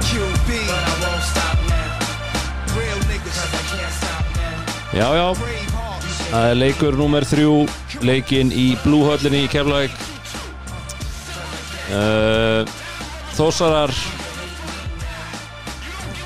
QB, 0.03 0.49
but 0.67 0.83
I 0.91 0.95
won't 1.03 1.23
stop 1.23 1.57
now. 1.71 2.03
real 2.77 2.99
niggas, 3.07 3.37
Cause 3.39 3.53
I 3.53 3.63
can't 3.71 3.93
stop 3.99 4.25
now. 4.35 4.99
Já, 4.99 5.07
já, 5.15 5.27
það 6.31 6.49
er 6.49 6.55
leikur 6.59 6.97
nummer 6.97 7.23
þrjú 7.23 7.53
Leikin 8.03 8.51
í 8.51 8.75
Blúhöllinni 8.83 9.45
í 9.45 9.49
Keflavík 9.53 9.95
uh, 11.95 12.67
Þósarar 13.37 13.95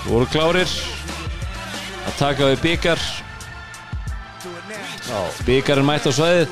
voru 0.07 0.25
klárir 0.33 0.67
að 2.07 2.13
taka 2.17 2.49
við 2.49 2.61
now. 2.65 3.26
Byggarinn 5.47 5.87
mætt 5.87 6.07
á 6.07 6.11
svæðið. 6.11 6.47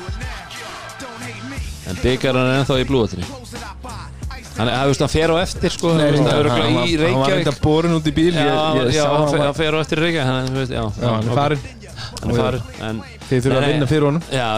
En 1.86 1.98
byggarinn 2.02 2.50
er 2.50 2.60
ennþá 2.62 2.80
í 2.82 2.86
up 2.86 3.82
by 3.82 4.38
ice. 4.40 4.52
Hann, 4.56 4.68
hann, 4.68 4.88
veist, 4.88 5.02
hann 5.04 5.12
fer 5.12 5.32
á 5.32 5.36
eftir 5.42 5.74
sko. 5.74 5.92
Nei, 5.96 6.06
hann, 6.08 6.18
hann, 6.18 6.28
er 6.32 6.40
örugglega 6.40 6.66
hann, 6.66 6.76
hann 7.02 7.20
var 7.20 7.34
reynda 7.36 7.56
borin 7.62 7.96
út 7.98 8.06
í 8.08 8.14
bíl. 8.16 8.32
Já, 8.32 8.46
ég, 8.46 8.86
ég 8.88 8.96
já 8.96 9.02
sá 9.04 9.10
hann, 9.12 9.26
hann 9.26 9.56
fer, 9.56 9.58
fer 9.58 9.76
á 9.76 9.78
eftir 9.84 10.02
Reykjavík 10.04 10.30
hann, 10.30 10.48
þú 10.52 10.62
veist, 10.62 10.72
já, 10.72 10.84
Já, 10.96 11.10
hann 11.12 11.26
er 11.26 11.56
er 12.30 12.40
farin 12.40 12.62
en 12.86 13.02
Þið 13.26 13.42
þurfa 13.42 13.58
að 13.58 13.64
vinna 13.72 13.86
fyrir 13.90 14.04
honum. 14.06 14.24
Já, 14.30 14.48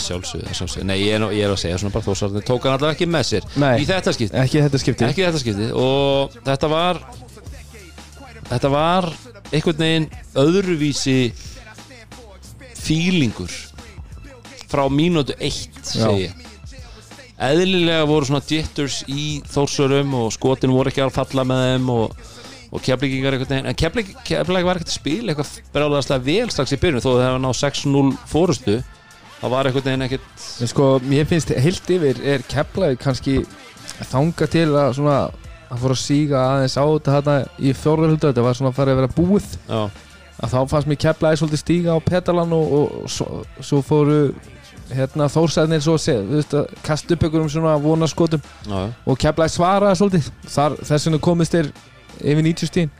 sjálfsögðu, 0.00 0.84
Nei, 0.88 0.96
ég 1.02 1.16
er, 1.18 1.20
nú- 1.20 1.32
ég 1.36 1.44
er 1.44 1.52
að 1.52 1.60
segja 1.60 1.78
svona 1.82 1.92
bara 1.92 2.06
þósarðin 2.06 2.46
Tók 2.48 2.64
hann 2.64 2.78
allavega 2.78 2.96
ekki 2.96 3.08
með 3.12 3.26
sér 3.28 3.48
Nei. 3.60 3.74
Í 3.82 3.88
þetta 3.90 4.14
skipti. 4.16 4.38
Ekki 4.40 4.62
þetta 4.64 4.80
skipti. 4.80 5.04
Ekki 5.04 5.20
í 5.20 5.26
þetta 5.26 5.42
skipti. 5.42 5.68
Og 5.76 6.38
þetta 6.48 6.70
var 6.72 7.02
Þetta 8.48 8.70
var 8.72 9.10
einhvern 9.52 9.84
veginn 9.84 10.08
öðruvísi 10.40 11.18
Fílingur 12.84 13.52
Frá 14.70 14.86
mínútu 14.90 15.36
eitt 15.38 15.76
segi 15.86 16.26
ég. 16.26 16.40
Eðlilega 17.44 18.06
voru 18.08 18.28
svona 18.28 18.44
jitters 18.46 19.02
í 19.10 19.40
þórsurum 19.50 20.14
og 20.20 20.32
skotin 20.34 20.72
voru 20.74 20.90
ekki 20.90 21.02
að 21.02 21.14
falla 21.16 21.44
með 21.46 21.62
þeim 21.64 21.88
og, 21.94 22.18
og 22.70 22.84
keflingingar 22.84 23.36
veginn 23.42 23.70
en 23.70 23.78
kefling, 23.78 24.12
kefling 24.26 24.66
var 24.66 24.78
ekkert 24.78 24.92
að 24.92 24.98
spila 25.00 25.34
eitthvað 25.34 25.72
bráðaðaslega 25.74 26.26
vel 26.28 26.52
strax 26.54 26.74
í 26.76 26.80
byrjun 26.82 27.02
þó 27.04 27.08
að 27.10 27.18
það 27.18 27.26
hefði 27.26 27.42
náð 27.44 27.56
6-0 27.60 28.04
fórustu 28.30 28.76
það 29.40 29.54
var 29.54 29.68
einhvern 29.68 29.88
veginn 29.90 30.06
ekkert 30.06 30.46
En 30.62 30.70
sko, 30.70 30.90
mér 31.02 31.26
finnst 31.30 31.50
heilt 31.66 31.90
yfir 31.96 32.22
er 32.34 32.46
keflaði 32.50 33.00
kannski 33.02 33.40
þanga 34.10 34.50
til 34.50 34.68
að 34.70 34.94
svona 35.00 35.18
að 35.74 35.82
fóra 35.82 35.96
að 35.96 36.02
síga 36.02 36.42
aðeins 36.54 36.76
á 36.78 36.86
þetta 36.86 37.36
í 37.58 37.72
fjórðarhöldu 37.76 38.30
þetta 38.30 38.44
var 38.46 38.58
svona 38.58 38.70
að 38.70 38.78
fara 38.78 38.94
að 38.94 39.00
vera 39.00 39.14
búið. 39.16 39.48
Já, 39.66 39.80
að 40.44 40.52
þá 40.52 40.58
fannst 40.72 40.90
mér 40.90 41.00
keflaði 41.06 41.40
svolítið 41.40 41.62
stíga 41.62 41.96
á 41.96 41.98
petalan 42.04 42.52
og, 42.56 42.74
og, 42.78 43.06
svo, 43.10 43.42
svo 43.60 43.80
fóru 43.84 44.18
hérna 44.94 45.30
þórsæðnir 45.32 45.82
svo 45.84 45.96
að 45.96 46.04
segja 46.04 46.64
kasta 46.84 47.16
upp 47.16 47.24
einhverjum 47.24 47.50
svona 47.52 47.78
vonaskotum. 47.80 48.42
Já, 48.68 48.80
og 49.08 49.20
keflaði 49.20 49.54
svaraði 49.56 50.00
svolítið. 50.00 50.28
Þess 50.44 51.08
vegna 51.08 51.22
komist 51.24 51.56
þeir 51.56 51.72
yfir 52.20 52.44
90 52.44 52.70
stíðin 52.70 52.92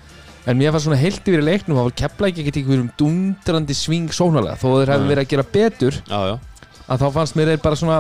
en 0.45 0.59
mér 0.61 0.75
fannst 0.75 0.89
svona 0.89 1.01
heilt 1.01 1.25
yfir 1.25 1.41
í 1.41 1.47
leiknum 1.47 1.79
þá 1.79 1.87
var 1.87 1.97
keflaði 2.03 2.45
ekki 2.45 2.61
einhverjum 2.61 2.91
dundrandi 3.01 3.77
sving 3.77 4.13
sónalega 4.13 4.59
þó 4.61 4.67
þeir 4.75 4.93
hefði 4.93 5.11
verið 5.11 5.25
að 5.25 5.31
gera 5.33 5.47
betur 5.55 5.99
já. 6.05 6.19
að 6.85 7.05
þá 7.05 7.07
fannst 7.17 7.39
mér 7.39 7.53
þeir 7.53 7.63
bara 7.65 7.81
svona 7.81 7.99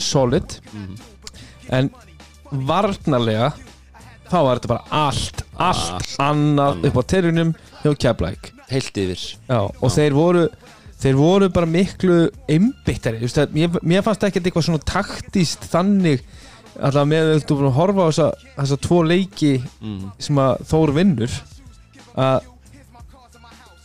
solid. 0.00 0.56
Mhm. 0.72 0.94
en 1.70 1.90
varnarlega 2.50 3.52
þá 4.30 4.38
var 4.46 4.58
þetta 4.58 4.72
bara 4.72 4.84
allt, 4.90 5.44
allt, 5.54 5.92
Allt 6.00 6.16
annað 6.22 6.88
upp 6.88 6.98
á 6.98 7.02
terjunum 7.14 7.52
hjá 7.82 7.92
Keflæk 7.94 8.50
heilt 8.70 9.00
yfir. 9.02 9.24
Já, 9.48 9.60
og 9.66 9.94
þeir 9.94 10.16
voru 10.16 10.44
þeir 11.00 11.16
voru 11.16 11.48
bara 11.52 11.68
miklu 11.68 12.20
einbyttari, 12.50 13.24
að, 13.24 13.56
mér, 13.56 13.80
mér 13.82 14.04
fannst 14.04 14.26
ekki 14.26 14.42
eitthvað 14.42 14.66
svona 14.66 14.84
taktíst 14.84 15.64
þannig 15.72 16.24
alltaf 16.76 17.08
með 17.08 17.32
að 17.34 17.54
að 17.56 17.74
horfa 17.76 18.06
á 18.06 18.08
þessa, 18.10 18.28
þessa 18.58 18.78
tvo 18.84 19.00
leiki 19.08 19.54
mm. 19.80 20.00
sem 20.22 20.40
að 20.40 20.64
Þór 20.70 20.92
vinnur 20.96 21.38
að 22.20 22.48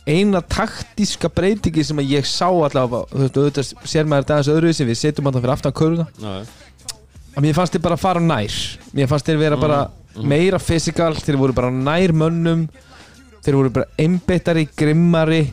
eina 0.06 0.40
taktíska 0.44 1.30
breytingi 1.34 1.82
sem 1.84 1.98
að 1.98 2.12
ég 2.14 2.28
sá 2.30 2.46
allavega, 2.46 3.08
þú 3.10 3.22
veist, 3.24 3.40
auðvitað 3.40 3.90
sér 3.90 4.06
maður 4.06 4.22
þetta 4.22 4.36
aðeins 4.36 4.50
öðruvísi, 4.52 4.86
við 4.86 5.00
setjum 5.00 5.30
alltaf 5.30 5.42
fyrir 5.42 5.54
aftan 5.56 5.76
köruna 5.80 6.06
að 7.36 7.44
mér 7.44 7.56
fannst 7.56 7.74
þið 7.74 7.84
bara 7.88 7.98
að 7.98 8.04
fara 8.04 8.22
nær 8.22 8.58
mér 8.96 9.10
fannst 9.10 9.28
þið 9.28 9.40
vera 9.42 9.58
bara 9.60 9.80
meira 10.22 10.60
fysikal 10.62 11.12
þeir 11.18 11.40
voru 11.40 11.56
bara 11.56 11.72
nær 11.74 12.14
mönnum 12.16 12.68
þeir 13.46 13.58
voru 13.60 13.72
bara 13.78 13.88
einbeittari, 14.02 14.66
grimmari 14.76 15.44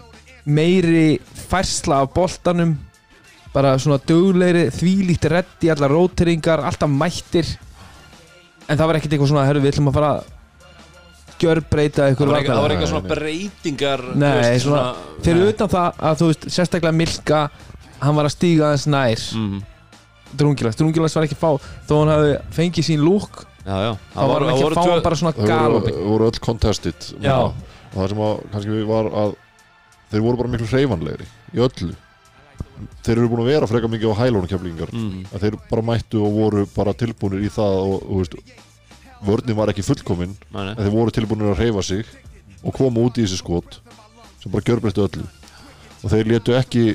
meiri 0.49 1.19
færsla 1.21 2.01
af 2.03 2.11
boltanum 2.15 2.75
bara 3.53 3.75
svona 3.77 3.99
duglegri 4.01 4.65
þvílíkt 4.73 5.27
reddi, 5.29 5.69
allar 5.69 5.93
róteringar 5.93 6.63
alltaf 6.65 6.89
mættir. 6.89 7.45
En 8.65 8.79
það 8.79 8.87
var 8.89 8.97
ekkert 8.97 9.13
eitthvað 9.13 9.29
svona, 9.29 9.43
herru, 9.45 9.61
við 9.61 9.75
ætlum 9.75 9.91
að 9.91 9.99
fara 9.99 10.13
gjörbreyta 11.43 12.07
það 12.13 12.29
var 12.29 12.39
eitthvað, 12.39 12.55
það 12.55 12.63
var 12.63 12.73
eitthvað 12.73 12.91
svona 12.91 13.11
breytingar 13.11 14.03
Nei, 14.13 14.31
veist, 14.39 14.65
svona, 14.65 14.83
fyrir 15.25 15.51
utan 15.51 15.71
það 15.73 16.01
að 16.09 16.19
þú 16.21 16.29
veist, 16.29 16.47
sérstaklega 16.55 16.97
Milka 16.97 17.41
hann 18.03 18.17
var 18.17 18.27
að 18.27 18.35
stíga 18.35 18.69
aðeins 18.69 18.87
nær. 18.91 19.25
Mm. 19.39 19.59
Drungilas, 20.39 20.77
Drungilas 20.79 21.17
var 21.17 21.27
ekki 21.27 21.37
fá 21.39 21.51
þó 21.87 21.93
hann 21.99 22.13
hafi 22.13 22.31
fengið 22.55 22.87
sín 22.89 23.03
lúk 23.05 23.43
já, 23.63 23.75
já. 23.85 23.91
þá 24.15 24.23
var 24.23 24.45
hann 24.45 24.53
ekki 24.53 24.65
að 24.65 24.77
fá 24.77 24.81
hann 24.87 25.05
bara 25.05 25.19
svona 25.19 25.35
Það 25.35 25.43
voru, 25.43 25.53
galopin 25.53 26.01
voru 26.07 26.29
öll 26.31 26.41
contested. 26.47 27.09
Já. 27.21 27.37
Og 27.93 27.99
það 28.01 28.09
sem 28.13 28.23
að 28.27 28.41
kannski 28.53 28.85
var 28.89 29.11
að 29.23 29.35
þeir 30.13 30.25
voru 30.25 30.41
bara 30.41 30.53
miklu 30.53 30.69
hreyfanlegri 30.71 31.27
í 31.53 31.61
öllu 31.63 31.93
þeir 33.05 33.19
eru 33.19 33.29
búin 33.31 33.43
að 33.43 33.49
vera 33.51 33.69
freka 33.69 33.89
mikið 33.91 34.13
á 34.13 34.21
hælónu 34.23 34.49
keflingar 34.49 34.91
mm. 34.93 35.23
að 35.33 35.45
þeir 35.45 35.57
bara 35.69 35.85
mættu 35.91 36.21
og 36.25 36.35
voru 36.37 36.65
bara 36.73 36.93
tilbúinir 36.97 37.45
í 37.45 37.51
það 37.53 37.77
og, 37.83 37.95
og 38.03 38.21
veist, 38.23 38.37
vörnin 39.23 39.57
var 39.59 39.71
ekki 39.71 39.85
fullkomin 39.85 40.33
Nei, 40.51 40.63
nei. 40.67 40.73
en 40.73 40.81
þeir 40.83 40.95
voru 40.95 41.13
tilbúinir 41.15 41.53
að 41.53 41.61
hreyfa 41.61 41.85
sig 41.85 42.09
og 42.63 42.75
koma 42.77 43.03
út 43.05 43.19
í 43.19 43.25
þessi 43.25 43.39
skot 43.41 43.79
sem 44.41 44.51
bara 44.53 44.65
gjörbreyttu 44.67 45.05
öllu 45.05 45.25
og 46.03 46.11
þeir 46.11 46.31
létu 46.33 46.55
ekki 46.57 46.85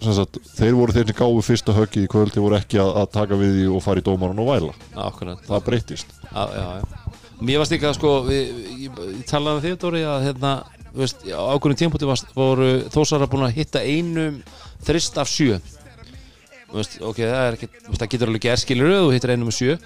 sagt, 0.00 0.40
þeir 0.56 0.76
voru 0.78 0.96
þeir 0.96 1.10
sem 1.10 1.18
gáfu 1.20 1.44
fyrsta 1.44 1.76
höggið 1.76 2.06
í 2.06 2.10
kvöld 2.10 2.34
þeir 2.34 2.44
voru 2.46 2.58
ekki 2.58 2.80
að, 2.82 2.92
að 3.02 3.10
taka 3.16 3.38
við 3.40 3.56
því 3.58 3.66
og 3.76 3.84
fara 3.84 4.02
í 4.02 4.06
dómaran 4.06 4.42
og 4.42 4.50
væla 4.50 4.74
Akkurat. 5.06 5.42
það 5.46 5.66
breytist 5.68 6.14
já, 6.26 6.44
já, 6.56 6.66
já. 6.80 7.19
Mér 7.40 7.62
varst 7.62 7.74
ekki 7.76 7.88
að 7.88 7.96
sko 7.98 8.12
við, 8.26 8.52
ég, 8.84 9.00
ég 9.16 9.24
talaði 9.28 9.64
þér 9.66 9.80
Dóri 9.82 10.02
að 10.06 10.26
hérna 10.28 10.52
veist, 10.94 11.24
á 11.26 11.42
ákveðin 11.54 11.80
tímpúti 11.84 12.08
voru 12.34 12.70
þósara 12.92 13.28
búin 13.30 13.46
að 13.48 13.56
hitta 13.60 13.82
einum 13.84 14.40
þrist 14.86 15.18
af 15.20 15.30
sjö. 15.30 15.58
Veist, 16.70 17.00
ok, 17.02 17.22
það 17.22 17.46
er 17.46 17.58
það 17.62 18.06
getur 18.12 18.30
alveg 18.30 18.46
gerð 18.46 18.64
skilur 18.64 18.94
þú 18.96 19.14
hittir 19.14 19.34
einum 19.34 19.50
af 19.50 19.58
sjö. 19.58 19.78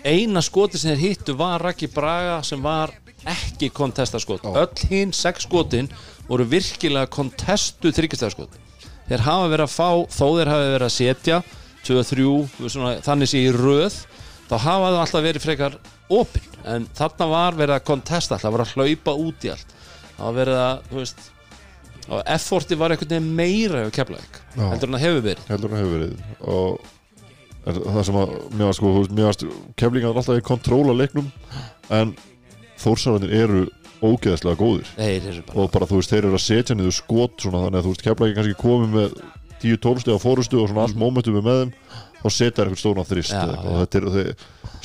Eina 0.00 0.40
skoti 0.42 0.80
sem 0.80 0.94
þeir 0.94 1.04
hittu 1.10 1.36
var 1.36 1.60
Raki 1.62 1.90
Braga 1.92 2.40
sem 2.46 2.62
var 2.64 2.94
ekki 3.28 3.68
kontestaskot. 3.76 4.46
Já. 4.48 4.64
öll 4.64 4.88
hinn 4.88 5.12
sex 5.12 5.44
skotin 5.44 5.90
voru 6.28 6.46
virkilega 6.48 7.10
kontestu 7.12 7.92
þryggjastæðaskot 7.92 8.56
þeir 9.10 9.24
hafa 9.26 9.48
verið 9.50 9.66
að 9.66 9.74
fá 9.74 9.88
þó 10.14 10.26
þeir 10.38 10.50
hafa 10.52 10.68
verið 10.70 10.86
að 10.86 10.94
setja 10.94 11.38
2-3, 11.86 12.26
svona, 12.68 12.92
þannig 13.02 13.30
sé 13.30 13.42
í 13.42 13.54
röð 13.54 13.96
þá 14.46 14.54
hafa 14.54 14.90
það 14.92 15.00
alltaf 15.02 15.24
verið 15.26 15.44
frekar 15.44 15.78
opinn, 16.10 16.54
en 16.74 16.86
þarna 16.98 17.28
var 17.30 17.58
verið 17.58 17.76
að 17.78 17.84
kontesta 17.90 18.36
alltaf, 18.36 18.52
var 18.56 18.64
að 18.66 18.74
hlaupa 18.76 19.14
út 19.24 19.46
í 19.46 19.52
allt. 19.54 19.76
Það 20.16 20.24
var 20.26 20.38
verið 20.40 20.62
að, 20.64 20.88
þú 20.90 20.98
veist 21.00 21.28
efforti 22.10 22.78
var 22.78 22.90
einhvern 22.94 23.12
veginn 23.12 23.34
meira 23.38 23.84
hjá 23.84 23.92
Keflavík, 24.00 24.38
Já. 24.56 24.64
heldur 24.72 24.88
en 24.88 24.96
það 24.96 25.04
hefur 25.04 25.22
verið. 25.28 25.44
Heldur 25.50 25.70
hann 25.74 25.82
hefur 25.84 25.92
verið. 25.96 26.24
Og 26.50 26.80
það 27.66 28.00
sem 28.08 28.18
að 28.20 28.32
mér 28.56 28.64
var 28.70 28.78
sko, 28.78 28.92
mér 29.10 29.28
varst 29.28 29.44
keflingar 29.78 30.16
alltaf 30.16 30.40
í 30.40 30.46
kontról 30.46 30.86
á 30.90 30.94
leiknum 30.96 31.28
en 31.92 32.14
þórsararnir 32.80 33.34
eru 33.36 33.66
ógeðslega 34.00 34.56
góðir. 34.56 34.88
Eru 34.96 35.42
bara, 35.44 35.58
og 35.60 35.70
bara 35.74 35.88
þú 35.90 36.00
veist, 36.00 36.14
þeir 36.14 36.24
eru 36.24 36.38
að 36.38 36.46
setja 36.46 36.76
niður 36.78 36.96
skot 36.96 37.44
svona, 37.44 37.66
þannig 37.66 37.80
að 37.82 37.86
þú 37.86 37.92
veist, 37.94 38.04
keflingar 38.06 38.38
kannski 38.40 38.60
komið 38.62 38.94
með 38.96 39.18
10-12 39.62 40.04
steg 40.04 40.16
á 40.16 40.20
fórustu 40.22 40.62
og 40.62 40.70
svona 40.70 40.86
allt 40.86 40.98
momentum 40.98 41.36
er 41.40 41.46
með 41.46 41.60
þeim 41.60 41.74
þá 42.20 42.28
setja 42.36 42.56
þær 42.56 42.70
eitthvað 42.70 42.82
stóna 42.82 43.04
þrist 43.08 43.34
Já, 43.34 43.42
og 43.56 43.76
þetta 43.80 44.00
er, 44.00 44.32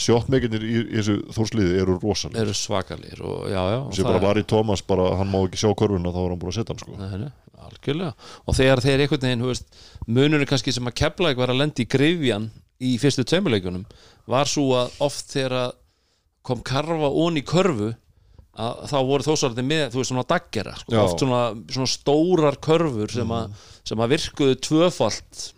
sjóttmeikinir 0.05 0.65
í, 0.65 0.75
í 0.83 0.99
þessu 0.99 1.15
þórsliði 1.35 1.79
eru 1.81 1.97
rosalega 2.01 2.43
eru 2.43 2.55
svakalir 2.55 3.23
og 3.23 3.47
já, 3.51 3.61
já 3.73 3.79
sem 3.97 4.07
bara 4.07 4.23
var 4.23 4.39
í 4.39 4.45
Thomas, 4.47 4.83
bara 4.87 5.09
hann 5.19 5.31
má 5.31 5.39
ekki 5.41 5.61
sjá 5.63 5.71
korfuna 5.77 6.13
þá 6.15 6.21
var 6.21 6.33
hann 6.33 6.41
búin 6.41 6.53
að 6.53 6.59
setja 6.59 6.75
hann 6.75 6.83
sko. 6.83 6.99
Nei, 6.99 7.31
algjörlega. 7.65 8.13
Og 8.45 8.57
þegar 8.57 8.83
þeir 8.85 9.03
einhvern 9.05 9.25
veginn, 9.27 9.45
veist 9.49 9.81
munurinn 10.07 10.49
kannski 10.49 10.75
sem 10.75 10.91
að 10.91 10.97
Keflavík 11.01 11.39
var 11.41 11.53
að 11.53 11.61
lendi 11.63 11.85
í 11.85 11.89
grifjan 11.91 12.49
í 12.83 12.95
fyrstu 13.01 13.25
tveimurleikunum 13.27 13.85
var 14.31 14.49
svo 14.51 14.67
að 14.79 14.97
oft 15.05 15.31
þegar 15.31 15.75
kom 16.45 16.61
karfa 16.65 17.09
ón 17.09 17.39
í 17.39 17.45
körfu 17.47 17.93
að 18.55 18.85
þá 18.91 18.95
voru 19.09 19.25
þósarði 19.25 19.65
með 19.67 19.83
þú 19.91 20.01
veist 20.01 20.11
svona 20.13 20.29
daggera, 20.29 20.77
sko, 20.79 20.95
oft 21.01 21.25
svona, 21.25 21.41
svona 21.75 21.91
stórar 21.91 22.61
körfur 22.63 23.11
sem, 23.11 23.35
að, 23.35 23.67
sem 23.87 24.01
að 24.05 24.15
virkuðu 24.15 24.57
tvöfalt. 24.69 25.51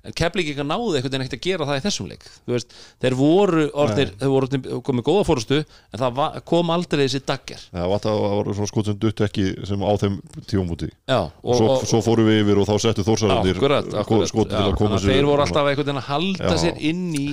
En 0.00 0.14
Keflíkinga 0.16 0.64
náðu 0.64 0.94
einhvern 0.96 1.12
veginn 1.12 1.26
ekkert 1.26 1.36
að 1.36 1.44
gera 1.44 1.66
það 1.68 1.76
í 1.76 1.82
þessum 1.84 2.06
leik 2.08 2.22
veist, 2.48 2.70
þeir 3.04 3.16
voru 3.18 3.66
orðnir, 3.82 4.14
þeir 4.16 4.30
voru 4.32 4.60
komið 4.86 5.04
góða 5.10 5.24
fórustu 5.28 5.58
en 5.60 6.00
það 6.00 6.14
var, 6.16 6.38
kom 6.48 6.72
aldrei 6.72 7.02
þessi 7.02 7.20
dagger. 7.28 7.66
Já, 7.68 7.82
það 8.06 8.22
var 8.22 8.48
svona 8.56 8.70
skot 8.70 8.88
sem 8.88 8.96
dutt 9.02 9.20
ekki 9.26 9.44
sem 9.68 9.84
á 9.84 9.92
þeim 10.00 10.16
tíumúti 10.48 10.88
já, 10.88 11.18
og, 11.20 11.52
svo, 11.52 11.68
og, 11.74 11.84
svo 11.92 12.00
fórum 12.06 12.30
við 12.32 12.40
yfir 12.46 12.62
og 12.62 12.70
þá 12.70 12.74
settu 12.86 13.04
þórsarðir 13.10 13.60
akkurat 13.60 14.32
skotið 14.32 14.56
til 14.56 14.64
að 14.70 14.78
koma 14.80 14.96
að 14.96 15.10
þeir 15.10 15.28
voru 15.28 15.44
alltaf 15.44 15.68
veginn 15.68 16.00
að 16.00 16.08
halda 16.08 16.54
Já. 16.56 16.60
sér 16.64 16.80
inn 16.80 17.04
í 17.20 17.26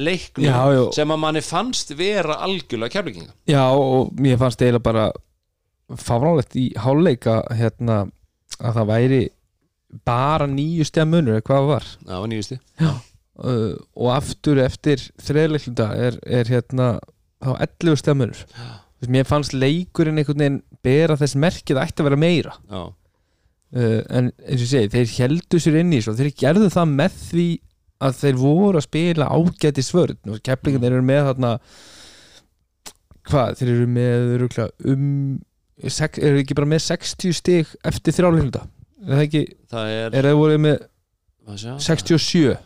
leiknum 0.00 0.46
Já, 0.46 0.58
já. 0.74 0.82
sem 0.96 1.12
að 1.14 1.20
manni 1.24 1.42
fannst 1.44 1.92
vera 1.98 2.38
algjörlega 2.46 2.94
Keflíkinga 2.96 3.34
Já, 3.50 3.64
og 3.70 4.14
mér 4.20 4.40
fannst 4.40 4.62
eiginlega 4.62 4.86
bara 4.86 5.10
fáránlegt 5.98 6.56
í 6.58 6.70
háluleika 6.78 7.40
hérna, 7.56 8.04
að 8.60 8.76
það 8.78 8.90
væri 8.90 9.20
bara 10.06 10.46
nýju 10.50 10.86
steg 10.86 11.08
munur 11.10 11.38
eða 11.38 11.46
hvað 11.46 11.58
það 11.60 11.70
var. 11.70 11.88
Já, 12.04 12.12
var 12.14 12.30
nýjusti. 12.30 12.58
Uh, 13.40 13.72
og 13.96 14.12
aftur 14.14 14.60
eftir 14.62 15.02
þreðleikluta 15.24 15.88
er, 15.96 16.20
er 16.28 16.50
hérna 16.52 16.92
þá 17.40 17.50
11 17.56 18.00
steg 18.02 18.18
munur. 18.20 18.44
Þess, 19.00 19.10
mér 19.10 19.28
fannst 19.28 19.56
leikurinn 19.56 20.20
einhvern 20.20 20.44
veginn 20.44 20.60
bera 20.84 21.16
þess 21.20 21.38
merkið 21.40 21.80
að 21.80 21.88
ætti 21.88 22.04
að 22.04 22.10
vera 22.10 22.20
meira. 22.20 22.54
Uh, 22.70 24.00
en 24.10 24.30
eins 24.44 24.60
og 24.60 24.66
ég 24.66 24.70
segi, 24.74 24.92
þeir 24.94 25.16
heldu 25.24 25.62
sér 25.62 25.80
inn 25.82 25.94
í 25.96 26.02
svo, 26.04 26.14
þeir 26.18 26.32
gerðu 26.38 26.70
það 26.74 26.94
með 27.00 27.18
því 27.30 27.48
að 28.00 28.16
þeir 28.22 28.38
voru 28.40 28.80
að 28.80 28.86
spila 28.86 29.26
ágæti 29.36 29.84
svörn 29.84 30.32
og 30.34 30.40
keplingar 30.46 30.80
þeir 30.84 30.96
eru 30.98 31.06
með 31.10 31.22
þarna 31.30 31.50
hvað, 33.30 33.54
þeir 33.60 33.72
eru 33.74 33.86
með 33.94 34.32
örugglega 34.36 34.92
um 34.92 35.04
sex, 35.90 36.18
eru 36.20 36.40
ekki 36.42 36.56
bara 36.58 36.68
með 36.70 36.82
60 36.86 37.36
stig 37.40 37.70
eftir 37.88 38.16
þrjáleikluta 38.16 38.64
er 39.00 39.14
það 39.14 39.24
ekki, 39.26 39.42
það 39.72 39.92
er, 39.96 40.16
er 40.20 40.28
það 40.28 40.38
voru 40.40 40.58
með 40.66 40.82
sjá, 41.60 41.72
67 41.86 42.58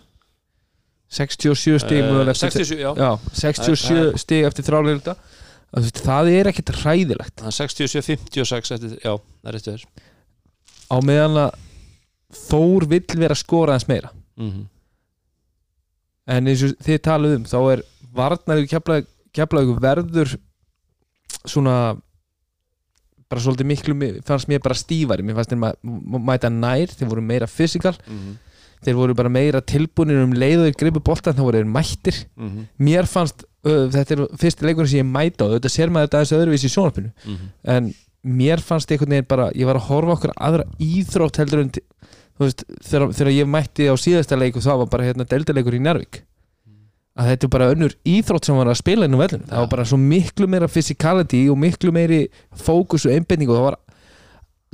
67 1.15 1.79
stig 1.85 2.01
Eh, 2.01 2.09
mögulega 2.11 2.35
eftir- 2.35 2.65
67, 2.65 2.81
já, 2.81 2.91
já, 2.99 3.11
67 3.39 4.19
stig 4.25 4.47
eftir 4.49 4.67
þrjáleikluta 4.67 5.15
það 6.05 6.31
er 6.33 6.51
ekkert 6.51 6.73
ræðilegt 6.85 7.37
það 7.43 7.51
er 7.51 7.57
67, 7.59 8.03
56 8.35 8.75
eftir, 8.79 8.97
já, 9.03 9.15
það 9.15 9.51
er 9.53 9.59
eftir 9.59 9.79
þér. 9.79 9.87
Á 10.91 10.97
meðan 11.03 11.39
að 11.49 11.61
Þór 12.35 12.83
vill 12.91 13.05
vera 13.15 13.31
að 13.37 13.39
skora 13.45 13.75
eins 13.77 13.85
meira. 13.87 14.09
Mm 14.35 14.65
en 16.27 16.49
eins 16.49 16.65
og 16.65 16.75
þið 16.85 17.03
talið 17.05 17.37
um 17.39 17.47
þá 17.49 17.59
er 17.75 17.85
varnar 18.15 18.63
keflaðu 19.35 19.77
verður 19.83 20.37
svona 21.45 21.77
bara 23.29 23.43
svolítið 23.43 23.69
miklu 23.69 23.95
fannst 24.27 24.49
mér 24.51 24.63
bara 24.63 24.79
stífari. 24.79 25.25
Mér 25.25 25.39
fannst 25.39 25.53
þeir 25.53 26.21
mæta 26.29 26.51
nær 26.53 26.93
þeir 26.93 27.11
voru 27.11 27.25
meira 27.25 27.49
fysikal 27.51 27.95
-hmm. 27.97 28.37
þeir 28.85 28.99
voru 29.01 29.17
bara 29.17 29.33
meira 29.33 29.61
tilbúinir 29.61 30.23
um 30.23 30.33
leið 30.33 30.61
og 30.61 30.69
þeir 30.69 30.79
gripu 30.83 31.01
boltan 31.01 31.35
þá 31.35 31.43
voru 31.43 31.59
þeir 31.59 31.73
mættir. 31.77 32.25
Mm 32.37 32.49
-hmm. 32.49 32.67
mér 32.79 33.07
fannst, 33.07 33.45
uh, 33.67 33.89
þetta 33.91 34.15
er 34.15 34.27
fyrsti 34.39 34.67
leikurinn 34.67 34.89
sem 34.89 35.03
ég 35.03 35.11
mæta 35.11 35.45
og 35.45 35.59
þetta 35.59 35.73
sér 35.73 35.91
maður 35.91 36.07
þetta 36.07 36.19
aðeins 36.19 36.37
öðruvísi 36.39 36.69
í 36.69 36.75
sjónarpinu 36.75 37.11
en 37.65 37.95
mér 38.25 38.61
fannst 38.61 38.91
einhvern 38.91 39.11
veginn 39.11 39.29
bara 39.29 39.51
ég 39.53 39.67
var 39.67 39.77
að 39.77 39.89
horfa 39.89 40.13
okkur 40.17 40.33
aðra 40.37 40.65
íþrótt 40.81 41.37
heldur 41.37 41.61
en 41.61 41.71
þú 42.35 42.47
veist, 42.47 42.65
þegar, 42.83 43.09
þegar 43.19 43.33
ég 43.35 43.51
mætti 43.51 43.89
á 43.91 43.95
síðasta 44.01 44.39
leiku 44.39 44.63
þá 44.65 44.73
var 44.83 44.93
bara 44.93 45.09
hérna 45.09 45.27
deltaleikur 45.29 45.77
í 45.77 45.83
Njárvík 45.85 46.23
að 47.15 47.29
þetta 47.31 47.47
er 47.47 47.53
bara 47.55 47.71
önnur 47.71 47.93
íþrótt 48.11 48.49
sem 48.49 48.57
var 48.59 48.71
að 48.73 48.81
spila 48.81 49.07
inn 49.07 49.15
á 49.15 49.23
vellinu, 49.23 49.47
það 49.47 49.61
var 49.63 49.71
bara 49.71 49.85
svo 49.87 49.99
miklu 50.03 50.49
meira 50.51 50.67
physicality 50.71 51.45
og 51.53 51.61
miklu 51.63 51.93
meiri 51.95 52.25
fókus 52.59 53.07
og 53.07 53.15
einbending 53.15 53.53
og 53.53 53.61
það 53.61 53.67
var 53.69 53.77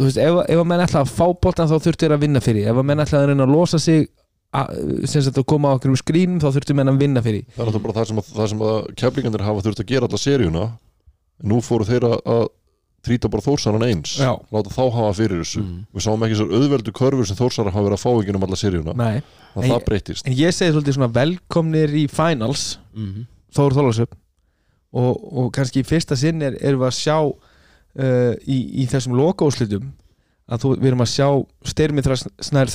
þú 0.01 0.07
veist, 0.07 0.21
ef, 0.25 0.39
ef 0.47 0.63
að 0.63 0.71
menn 0.71 0.85
ætla 0.87 1.03
að 1.05 1.13
fá 1.13 1.27
boltan 1.45 1.69
þá 1.69 1.77
þurftu 1.77 2.07
þeir 2.07 2.17
að 2.17 2.25
vinna 2.25 2.41
fyrir, 2.45 2.71
ef 2.73 2.81
að 2.81 2.89
menn 2.89 3.05
ætla 3.05 3.21
að 3.21 3.29
reyna 3.29 3.45
að 3.45 3.53
losa 3.53 3.81
sig 3.83 4.09
sem 4.51 5.23
sagt 5.23 5.37
að 5.39 5.47
koma 5.53 5.71
á 5.71 5.77
okkur 5.77 5.93
um 5.93 5.99
skrínum 6.01 6.41
þá 6.43 6.49
þurftu 6.57 6.75
menn 6.75 6.91
að 6.91 7.03
vinna 7.05 7.23
fyrir. 7.23 7.45
Það 7.55 7.61
er 7.63 7.69
alltaf 7.69 7.85
bara 7.85 7.97
það 7.99 8.09
sem 8.11 8.63
að, 8.65 8.71
að 8.71 8.89
keflingarnir 8.99 9.45
hafa 9.47 9.63
þurft 9.67 9.83
að 9.85 9.91
gera 9.93 10.09
alla 10.09 10.19
seríuna. 10.19 10.65
Nú 11.47 11.61
fóru 11.63 11.87
þeir 11.87 12.09
að 12.09 12.49
trýta 13.03 13.31
bara 13.33 13.43
þórsaran 13.43 13.85
eins 13.87 14.19
Já. 14.21 14.35
láta 14.53 14.71
þá 14.75 14.83
hafa 14.93 15.13
fyrir 15.17 15.41
þessu 15.41 15.63
Mhm. 15.63 15.85
við 15.95 16.03
sáum 16.05 16.25
ekki 16.27 16.35
þessar 16.37 16.55
auðveldu 16.59 16.93
körfur 16.93 17.27
sem 17.27 17.37
þórsara 17.37 17.73
hafa 17.73 17.85
verið 17.89 17.97
að 17.99 18.05
fá 18.05 18.11
ekki 18.23 18.35
um 18.37 18.43
alla 18.45 18.57
seríuna 18.61 18.95
Nei. 18.97 19.23
En 19.57 19.63
það 19.63 19.79
ég- 19.79 19.85
breytist 19.87 20.27
en 20.27 20.33
ég 20.37 20.53
segi 20.55 20.73
svolítið 20.75 20.95
svona 20.99 21.13
velkomnir 21.13 21.89
í 21.95 22.07
finals 22.11 22.79
Mhm. 22.95 23.27
Þór 23.55 23.73
Þólasöp 23.75 24.13
og, 24.93 25.33
og 25.33 25.53
kannski 25.53 25.81
í 25.83 25.87
fyrsta 25.87 26.17
sinn 26.17 26.43
er, 26.43 26.57
erum 26.61 26.81
við 26.81 26.87
að 26.91 26.99
sjá 27.01 27.17
uh, 27.21 28.35
í, 28.47 28.83
í 28.83 28.87
þessum 28.87 29.17
lokaúslitum 29.19 29.93
að 30.51 30.59
þú, 30.63 30.77
við 30.79 30.87
erum 30.93 31.01
að 31.03 31.11
sjá 31.15 31.47
Styrmi 31.65 32.03
Þras, 32.03 32.27
Snær 32.41 32.67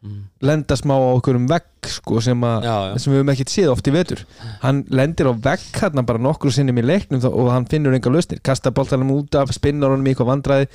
Mhm. 0.00 0.20
lenda 0.48 0.76
smá 0.80 0.94
á 0.96 1.12
okkur 1.12 1.36
um 1.36 1.46
vegg 1.50 1.66
sko, 1.84 2.20
sem, 2.24 2.44
a, 2.44 2.54
Já, 2.64 2.76
já. 2.88 2.98
sem 2.98 3.12
við 3.12 3.18
höfum 3.20 3.32
ekkert 3.34 3.50
séð 3.52 3.68
oft 3.74 3.84
í 3.90 3.92
vetur 3.92 4.22
hann 4.62 4.78
lendir 4.88 5.28
á 5.28 5.32
vegg 5.36 5.60
hérna 5.76 6.04
bara 6.08 6.18
nokkru 6.24 6.48
sinnum 6.50 6.78
í 6.80 6.84
leiknum 6.86 7.20
þá- 7.20 7.34
og 7.34 7.50
hann 7.52 7.66
finnur 7.68 7.92
enga 7.92 8.08
lausnir 8.14 8.40
kasta 8.42 8.70
boltanum 8.72 9.10
út 9.12 9.34
af, 9.36 9.52
spinnar 9.52 9.90
honum 9.92 10.06
í 10.08 10.14
eitthvað 10.14 10.30
vandræði 10.32 10.68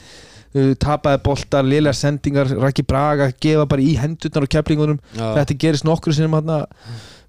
uh, 0.55 0.75
tapaði 0.77 1.23
boltar, 1.25 1.65
lélega 1.65 1.97
sendingar 1.97 2.53
Raki 2.53 2.83
Braga, 2.85 3.31
gefa 3.41 3.65
bara 3.65 3.81
í 3.81 3.95
hendurnar 3.97 4.45
og 4.45 4.53
keplingunum 4.53 4.99
Já. 5.17 5.33
þetta 5.41 5.57
gerist 5.65 5.89
nokkru 5.89 6.13
sinnum 6.13 6.37
hérna 6.37 6.61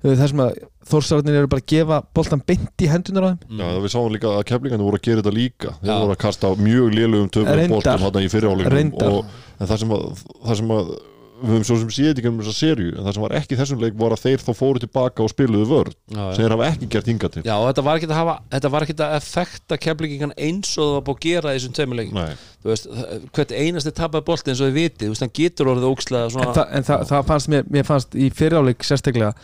þar 0.04 0.28
sem 0.28 0.44
að 0.44 0.52
þórsararnir 0.86 1.40
eru 1.40 1.48
bara 1.50 1.64
að 1.64 1.70
gefa 1.72 2.02
boltan 2.14 2.42
beint 2.46 2.84
í 2.84 2.92
hendunar 2.92 3.24
á 3.24 3.28
þeim 3.32 3.58
Já, 3.64 3.66
við 3.80 3.90
sáum 3.96 4.12
líka 4.12 4.36
að 4.36 4.44
keflingarnir 4.52 4.84
voru 4.86 5.00
að 5.00 5.06
gera 5.08 5.22
þetta 5.24 5.34
líka 5.40 5.72
þeir 5.80 5.90
Já. 5.96 5.98
voru 6.04 6.12
að 6.12 6.20
kasta 6.28 6.52
mjög 6.60 6.92
lélugum 6.94 7.32
töfum 7.32 7.68
boltum 7.72 8.04
hann 8.04 8.20
í 8.22 8.30
fyrirháleikum 8.36 9.24
en 9.56 9.66
það 9.66 9.78
sem 9.80 9.94
að, 9.96 10.24
það 10.44 10.58
sem 10.60 10.74
að 10.76 10.96
við 11.36 11.52
höfum 11.52 11.64
svo 11.68 11.76
sem 11.82 11.90
séð 11.92 12.20
ekki 12.20 12.30
um 12.30 12.38
þessa 12.40 12.54
serju 12.56 12.92
en 12.94 13.04
það 13.04 13.16
sem 13.16 13.24
var 13.24 13.34
ekki 13.36 13.56
í 13.56 13.58
þessum 13.60 13.82
leik 13.82 13.96
var 14.00 14.14
að 14.14 14.22
þeir 14.22 14.42
þá 14.44 14.50
fóru 14.56 14.82
tilbaka 14.82 15.24
og 15.24 15.32
spiluðu 15.32 15.66
vörð 15.70 15.96
sem 16.08 16.38
þeir 16.38 16.54
hafa 16.54 16.68
ekki 16.70 16.88
gert 16.94 17.10
hingað 17.10 17.34
til. 17.34 17.42
Já, 17.46 17.54
og 17.56 17.66
þetta 17.68 17.84
var 17.86 18.00
ekki 18.00 18.08
að 18.08 18.20
hafa 18.20 18.36
þetta 18.54 18.70
var 18.72 18.86
ekki 18.86 18.96
að 18.96 19.16
effekta 19.18 19.78
keflingingan 19.84 20.34
eins 20.36 20.72
og 20.76 20.86
það 20.86 20.94
var 20.96 21.04
búið 21.08 21.18
að 21.18 21.26
gera 21.26 21.52
í 21.52 21.58
þessum 21.58 21.76
tveimur 21.76 22.00
leikum 22.00 22.20
Nei, 22.20 22.38
þú 22.62 22.72
veist, 22.72 22.88
hvert 23.36 23.54
einasti 23.60 23.94
tapaði 24.00 24.28
bolti 24.30 24.52
eins 24.52 24.62
og 24.62 24.70
þið 24.70 24.78
vitið, 24.80 25.04
þú 25.04 25.12
veist, 25.12 25.24
hann 25.26 25.34
getur 25.40 25.72
orðið 25.72 25.88
ókslega 25.90 26.28
en, 26.28 26.34
svona, 26.36 26.54
það, 26.56 26.70
en 26.78 26.88
það, 26.88 27.04
það 27.10 27.26
fannst 27.32 27.52
mér, 27.52 27.66
mér 27.76 27.88
fannst 27.90 28.16
í 28.16 28.30
fyriráleik 28.36 28.86
sérstaklega 28.86 29.34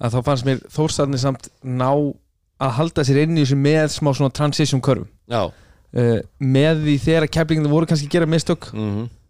að 0.00 0.16
þá 0.16 0.20
fannst 0.30 0.48
mér 0.48 0.64
þórsararnir 0.72 1.22
samt 1.22 1.50
ná 1.60 1.90
að 2.64 2.74
halda 2.78 3.04
sér 3.04 3.24
inn 3.24 3.36
í 3.36 3.44
þessu 3.44 3.58
með 3.60 3.84
smá 3.96 4.10
svona 4.14 4.34
transition 4.34 4.80
já, 4.80 5.42
uh, 5.50 6.18
með 6.38 6.84
því 6.86 6.96
þegar 7.04 7.28
kannski 7.34 8.08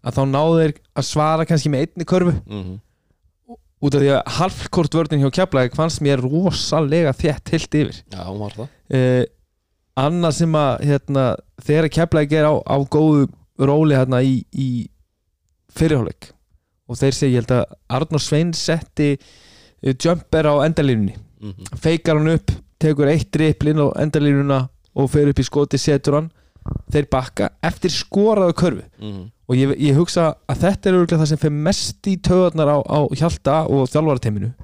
að 0.05 0.19
þá 0.19 0.23
náðu 0.31 0.57
þeir 0.61 0.75
að 1.01 1.07
svara 1.09 1.47
kannski 1.49 1.73
með 1.73 1.87
einni 1.87 2.09
körfu. 2.09 2.35
Mhm. 2.45 2.75
Út 3.85 3.97
af 3.99 4.01
því 4.01 4.11
að 4.15 4.35
halvkort 4.39 4.95
vörðin 4.97 5.21
hjá 5.21 5.31
keflæk 5.41 5.75
fannst 5.77 6.01
mér 6.05 6.23
rosalega 6.25 7.13
þétt 7.13 7.51
heilt 7.53 7.75
yfir. 7.81 7.99
Já, 8.15 8.21
hún 8.25 8.39
var 8.41 8.55
það. 8.57 8.69
Uh, 8.97 9.25
annað 10.01 10.37
sem 10.39 10.55
að 10.57 10.85
hérna, 10.89 11.25
þegar 11.67 11.91
keflæk 11.93 12.33
er 12.39 12.49
á, 12.49 12.55
á 12.65 12.77
góðu 12.89 13.27
róli 13.61 13.99
hérna 13.99 14.23
í, 14.25 14.39
í 14.57 14.69
fyrirháleik 15.75 16.31
og 16.89 16.99
þeir 17.01 17.17
segja, 17.17 17.33
ég 17.35 17.43
held 17.43 17.53
að 17.59 17.77
Arnór 17.99 18.23
Svein 18.25 18.55
setti 18.57 19.11
uh, 19.19 19.93
jumper 19.93 20.49
á 20.49 20.55
endalínunni. 20.65 21.19
Mhm, 21.45 21.77
feikar 21.77 22.17
hann 22.17 22.33
upp, 22.39 22.55
tekur 22.81 23.11
eitt 23.13 23.29
driplinn 23.37 23.81
á 23.85 23.93
endalínuna 24.01 24.63
og 24.97 25.11
fer 25.13 25.29
upp 25.29 25.41
í 25.41 25.45
skoti 25.45 25.81
setur 25.81 26.23
hann, 26.23 26.33
þeir 26.93 27.07
bakka 27.11 27.49
eftir 27.63 27.91
skoraðu 27.91 28.55
körfu. 28.55 28.83
Mhm. 29.01 29.31
Og 29.49 29.57
ég, 29.57 29.75
ég 29.79 29.97
hugsa 29.99 30.35
að 30.49 30.61
þetta 30.63 30.89
er 30.89 30.95
örugglega 30.97 31.21
það 31.21 31.29
sem 31.29 31.39
fyrir 31.43 31.59
mest 31.67 32.07
í 32.09 32.15
töðarnar 32.17 32.71
á, 32.73 32.79
á 32.81 32.99
Hjalta 33.13 33.57
og 33.69 33.89
þjálfarateiminu. 33.93 34.55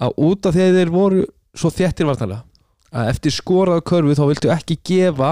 Að 0.00 0.12
út 0.18 0.46
af 0.46 0.54
því 0.54 0.60
að 0.66 0.76
þeir 0.78 0.90
voru 0.92 1.22
svo 1.56 1.70
þéttir 1.72 2.06
vartanlega 2.06 2.44
að 2.92 3.08
eftir 3.14 3.32
skoraðu 3.32 3.82
körfu 3.88 4.14
þá 4.18 4.24
viltu 4.28 4.50
ekki 4.52 4.76
gefa 4.84 5.30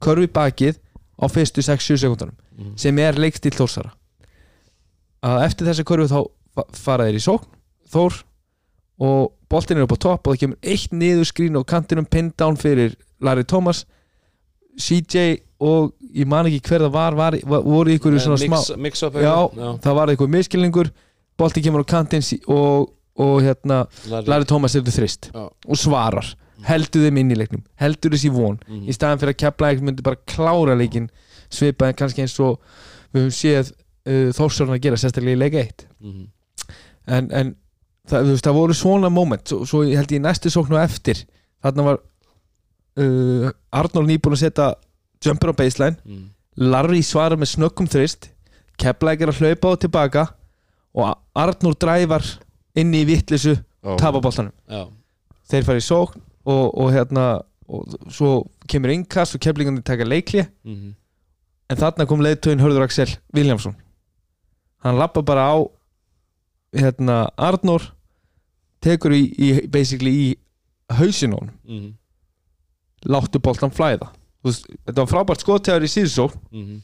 körfu 0.00 0.26
bakið 0.32 0.78
á 1.20 1.24
fyrstu 1.28 1.60
6-7 1.62 1.98
sekundunum 2.00 2.34
Mhm. 2.58 2.72
sem 2.76 2.98
er 2.98 3.12
leikstíl 3.14 3.52
Þórsara. 3.52 3.92
Að 5.22 5.44
eftir 5.48 5.66
þessi 5.68 5.84
körfu 5.84 6.08
þá 6.08 6.18
fa- 6.54 6.66
fara 6.72 7.04
þeir 7.08 7.18
í 7.18 7.22
sókn 7.24 7.46
Þór 7.92 8.22
og 9.00 9.32
boltin 9.50 9.78
er 9.78 9.82
upp 9.86 9.92
á 9.96 9.98
topp 9.98 10.26
og 10.28 10.34
það 10.34 10.40
kemur 10.42 10.58
eitt 10.62 10.92
niður 10.92 11.24
skrín 11.28 11.56
og 11.56 11.66
kantinum 11.66 12.04
pin 12.08 12.32
down 12.36 12.56
fyrir 12.56 12.96
Larry 13.20 13.44
Thomas 13.44 13.84
CJ 14.78 15.26
og 15.58 15.92
ég 16.14 16.28
man 16.30 16.46
ekki 16.46 16.62
hver 16.70 16.84
það 16.86 16.94
var, 16.94 17.16
var, 17.18 17.36
var 17.50 17.64
voru 17.66 17.94
ykkur 17.96 18.18
svona 18.22 18.38
smá 18.38 18.56
mix, 18.56 18.70
mix 18.78 19.02
up 19.06 19.16
já, 19.18 19.34
já, 19.58 19.70
það 19.82 19.96
var 19.98 20.12
eitthvað 20.12 20.34
miskilningur 20.36 20.90
boltin 21.38 21.64
kemur 21.64 21.82
á 21.82 21.86
kantinn 21.88 22.24
og, 22.46 22.92
og 23.18 23.40
hérna 23.42 23.84
Larry, 24.10 24.46
Thomas 24.48 24.76
er 24.78 24.86
þrist 24.86 25.30
Já. 25.32 25.46
og 25.46 25.78
svarar. 25.78 26.34
Heldur 26.66 27.04
þeim 27.06 27.20
inn 27.20 27.30
í 27.30 27.36
leiknum, 27.38 27.62
heldur 27.78 28.10
þessi 28.16 28.32
von. 28.34 28.56
Mhm. 28.66 28.88
í 28.90 28.94
staðan 28.96 29.20
fyrir 29.22 29.36
að 29.36 29.42
kepla 29.44 29.70
ekki 29.72 29.86
myndi 29.86 30.06
bara 30.06 30.18
klára 30.26 30.74
leikin 30.78 31.06
svipaði 31.54 31.94
kannski 32.00 32.24
eins 32.24 32.34
og 32.42 32.58
við 33.14 33.22
höfum 33.22 33.36
séð 33.36 33.70
uh, 33.70 34.28
þórsarinn 34.36 34.74
að 34.74 34.82
gera 34.84 34.98
sérstaklega 35.00 35.38
í 35.38 35.42
leik 35.42 35.58
1 35.62 35.86
mhm, 36.02 36.26
en, 37.06 37.30
en 37.32 37.54
það, 38.10 38.34
það 38.42 38.58
voru 38.58 38.76
svona 38.76 39.10
moment 39.12 39.46
svo, 39.48 39.62
svo 39.68 39.84
held 39.86 40.12
ég 40.12 40.18
í 40.18 40.24
næstu 40.24 40.52
sóknu 40.52 40.80
eftir 40.82 41.22
þarna 41.64 41.86
var 41.92 42.02
uh, 42.98 43.50
Arnold 43.72 44.10
nýbúin 44.10 44.36
að 44.36 44.42
setja 44.42 44.68
jumper 45.24 45.52
á 45.52 45.58
baseline. 45.58 45.96
Mhm, 46.04 46.26
Larry 46.68 47.02
svarar 47.06 47.38
með 47.38 47.52
snöggum 47.54 47.88
þrist. 47.90 48.30
Keflæk 48.78 49.22
er 49.22 49.32
að 49.32 49.40
hlaupa 49.42 49.74
á 49.74 49.80
tilbaka 49.82 50.24
og 50.94 51.18
Arnur 51.34 51.74
dræfar 51.74 52.24
inni 52.78 53.02
í 53.02 53.08
vittlisu 53.08 53.56
Já. 53.56 53.96
tapa 53.98 54.20
boltanum. 54.22 54.52
Já, 54.70 54.86
þeir 55.50 55.66
fara 55.66 55.82
í 55.82 55.86
sókn 55.86 56.22
og, 56.46 56.64
og 56.78 56.92
hérna 56.94 57.26
og 57.68 57.98
svo 58.10 58.46
kemur 58.70 58.94
innkast 58.94 59.36
og 59.36 59.42
keflingandi 59.44 59.82
taka 59.84 60.06
leikli 60.06 60.46
mhm, 60.64 60.94
en 61.68 61.76
þarna 61.76 62.06
kom 62.08 62.22
leiðtögin 62.24 62.62
Hörður 62.62 62.86
Axel 62.86 63.10
Viljámsson 63.36 63.74
hann 64.86 64.96
lappa 64.96 65.20
bara 65.20 65.50
á 65.52 65.56
hérna 66.72 67.28
Arnór 67.36 67.90
tekur 68.80 69.12
í, 69.12 69.22
í 69.36 69.48
basically 69.68 70.12
í 70.14 70.28
hausin 70.96 71.34
á 71.34 71.38
honum. 71.40 71.54
Mhm, 71.68 71.88
láttu 73.06 73.40
boltan 73.42 73.74
flæða. 73.74 74.10
Veist, 74.46 74.68
þetta 74.86 75.02
var 75.02 75.10
frábært 75.10 75.44
skottegar 75.44 75.84
í 75.84 75.90
síðusókn 75.92 76.38
mhm. 76.50 76.76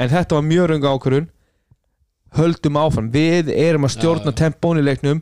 en 0.00 0.12
þetta 0.12 0.38
var 0.38 0.46
mjög 0.48 0.70
röngu 0.72 0.92
ákvörun 0.92 1.28
höldum 2.34 2.80
áfram. 2.80 3.10
Við 3.14 3.52
erum 3.54 3.86
að 3.86 3.94
stjórna 3.94 4.32
Já, 4.32 4.34
já. 4.34 4.38
tempón 4.42 4.80
í 4.80 4.82
leiknum. 4.82 5.20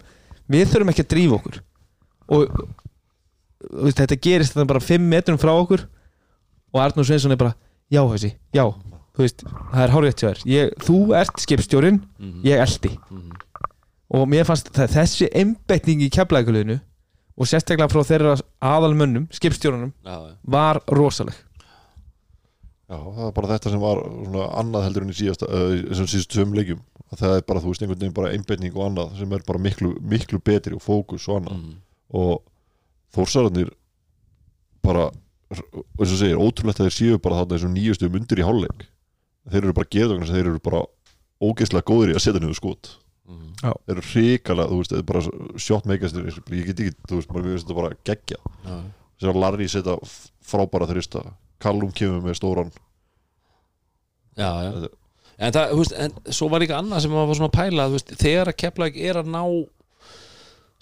Við 0.49 0.71
þurfum 0.71 0.93
ekki 0.93 1.05
að 1.05 1.11
drífa 1.13 1.37
okkur. 1.39 1.59
Og 2.33 2.47
veist, 3.83 3.99
þetta 3.99 4.17
gerist 4.17 4.55
þetta 4.55 4.71
bara 4.71 4.81
5 4.81 5.11
metrum 5.11 5.41
frá 5.41 5.53
okkur. 5.53 5.85
Og 6.73 6.81
Arnur 6.81 7.05
Sveinsson 7.05 7.35
er 7.35 7.41
bara 7.41 7.53
já 7.93 8.01
þessi, 8.09 8.33
já, 8.57 8.65
veist 9.19 9.43
það 9.45 9.83
er 9.85 9.93
hárið 9.93 10.15
hjá 10.15 10.23
þér, 10.23 10.71
þú 10.87 10.99
ert 11.19 11.43
skipstjórin 11.45 11.99
mhm, 12.01 12.39
ég 12.49 12.63
eldi 12.63 12.95
mhm. 12.97 13.35
og 14.17 14.31
mér 14.33 14.49
fannst 14.49 14.73
það, 14.73 14.95
þessi 14.97 15.29
einbeitning 15.37 16.05
í 16.07 16.11
keflækuleginu 16.13 16.79
og 17.37 17.49
sérstaklega 17.49 17.89
frá 17.93 18.03
þeirra 18.07 18.35
aðalmönnum, 18.61 19.27
já, 20.05 20.17
var 20.45 20.83
rosaleg. 20.93 21.35
Já, 22.93 22.99
það 22.99 23.27
er 23.27 23.35
bara 23.39 23.51
þetta 23.55 23.73
sem 23.73 23.81
var 23.81 24.03
svona 24.05 24.49
annað 24.61 24.87
heldur 24.87 25.07
en 25.07 25.13
í 25.13 25.17
síðasta, 25.17 25.49
þessum 25.49 26.09
síðustu 26.13 26.37
tveim 26.37 26.57
leikjum 26.59 26.83
að 27.13 27.23
það 27.23 27.37
er 27.39 27.45
bara, 27.49 27.63
þú 27.63 27.73
veist, 27.73 27.85
einhvern 27.85 28.01
veginn 28.03 28.17
bara 28.17 28.33
einbeitning 28.37 28.77
og 28.77 28.87
annað 28.87 29.15
sem 29.21 29.33
er 29.33 29.45
bara 29.49 29.61
miklu, 29.63 29.93
miklu 30.13 30.41
betri 30.45 30.77
og 30.77 30.85
fókus 30.85 31.29
og 31.29 31.41
annað. 31.41 31.61
Mhm, 31.61 31.75
og 32.21 32.43
þórsararnir 33.17 33.71
bara, 34.85 35.11
eins 35.53 36.13
og 36.13 36.19
segir 36.21 36.41
ótrúlegt 36.41 36.81
að 36.81 36.89
þeir 36.89 36.97
séu 36.99 37.23
bara 37.23 37.41
þarna 37.41 37.57
þessum 37.57 37.77
nýjustu 37.77 38.11
mundir 38.13 38.41
í 38.41 38.47
hálfleik. 38.47 38.87
Þeir 39.49 39.63
eru 39.63 39.77
bara 39.77 39.93
geðvagnar 39.93 40.29
sem 40.29 40.37
þeir 40.37 40.51
eru 40.53 40.63
bara 40.65 40.85
ógeðslega 41.43 41.89
góðir 41.89 42.13
í 42.13 42.17
að 42.17 42.25
setja 42.27 42.41
niður 42.41 42.61
skot 42.61 42.93
mhm. 43.29 43.53
þeir 43.61 43.95
eru 43.97 44.07
hrikalega, 44.09 44.71
þú 44.71 44.81
veist, 44.81 44.95
þeir 44.95 45.03
eru 45.03 45.11
bara 45.13 45.61
shot 45.67 45.89
makastir, 45.91 46.27
ég 46.33 46.71
get 46.71 46.83
ekki, 46.87 46.97
þú 47.09 47.21
veist, 47.21 47.31
maður 47.33 47.51
finnst 47.51 47.69
þetta 47.69 47.79
bara 47.81 48.01
geggja 48.09 48.41
Já, 48.43 48.77
sem 49.23 49.33
að 49.33 49.43
Larry 49.45 49.69
setja 49.71 49.99
frábæra 50.53 50.91
þrista 50.91 51.27
Callum 51.63 51.93
kemur 51.95 52.25
með 52.25 52.41
stóran. 52.41 52.73
Já, 54.35 54.49
já. 54.65 54.89
En 55.43 55.55
það, 55.55 55.71
þú 55.71 55.79
veist, 55.79 55.95
en 56.05 56.35
svo 56.35 56.49
var 56.53 56.63
líka 56.63 56.79
annað 56.79 57.05
sem 57.05 57.13
maður 57.15 57.31
var 57.31 57.39
svona 57.39 57.51
að 57.51 57.59
pæla, 57.59 57.87
þú 57.87 57.97
veist, 57.97 58.13
þegar 58.19 58.51
að 58.51 58.59
Keflæk 58.63 58.99
er 58.99 59.21
að 59.21 59.31
ná 59.33 59.43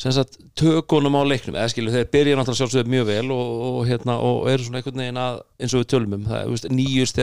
sem 0.00 0.14
sagt, 0.16 0.38
tökunum 0.56 1.18
á 1.20 1.22
leiknum, 1.28 1.58
eða 1.60 1.70
skilu, 1.74 1.92
þeir 1.92 2.06
byrja 2.08 2.36
náttúrulega 2.38 2.60
sjálfsögðu 2.62 2.92
mjög 2.94 3.06
vel 3.10 3.32
og, 3.34 3.48
og, 3.66 3.80
hérna, 3.88 4.14
og 4.24 4.46
eru 4.48 4.64
svona 4.64 4.80
einhvern 4.80 5.02
veginn 5.02 5.20
að, 5.20 5.40
eins 5.60 5.74
og 5.76 5.82
við 5.82 5.90
tölum 5.92 6.14
um 6.16 6.24
það, 6.24 6.46
þú 6.46 6.54
veist, 6.54 6.68
nýjust 6.72 7.20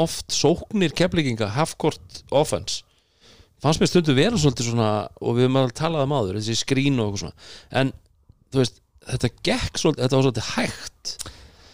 oft 0.00 0.32
sóknir 0.32 0.94
keflinginga 0.96 1.50
half-court 1.56 2.22
offense. 2.30 2.82
Fannst 3.62 3.82
mér 3.82 3.90
stundu 3.90 4.14
vera 4.16 4.38
svolítið 4.40 4.72
svona 4.72 4.88
og 5.20 5.36
við 5.36 5.46
höfum 5.46 5.60
að 5.60 5.74
talað 5.78 6.06
um 6.08 6.14
áður, 6.16 6.38
þessi 6.40 6.56
skrín 6.58 6.98
og 6.98 7.12
eitthvað 7.12 7.24
svona. 7.26 7.50
En, 7.80 7.92
þú 8.50 8.62
veist, 8.62 8.80
þetta 9.10 9.30
gekk 9.50 9.82
svolítið, 9.82 10.02
þetta 10.02 10.18
var 10.18 10.26
svolítið 10.26 10.48
hægt. 10.56 11.14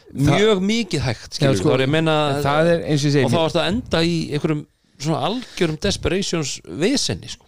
Mjög 0.09 0.65
mikið 0.65 1.05
hægt, 1.05 1.37
skilur 1.37 1.57
Já, 1.57 1.61
sko, 1.61 1.79
meina 1.93 2.17
það 2.45 2.71
er 2.73 2.85
eins 2.89 3.03
og 3.05 3.13
ég 3.13 3.27
og 3.27 3.29
þá 3.29 3.35
segi 3.35 3.43
varst 3.43 3.59
að 3.61 3.71
enda 3.73 4.01
í 4.05 4.15
einhverjum 4.33 4.63
svona 4.99 5.21
algjörum 5.29 5.77
desperations 5.85 6.55
vesenni 6.81 7.29
sko. 7.31 7.45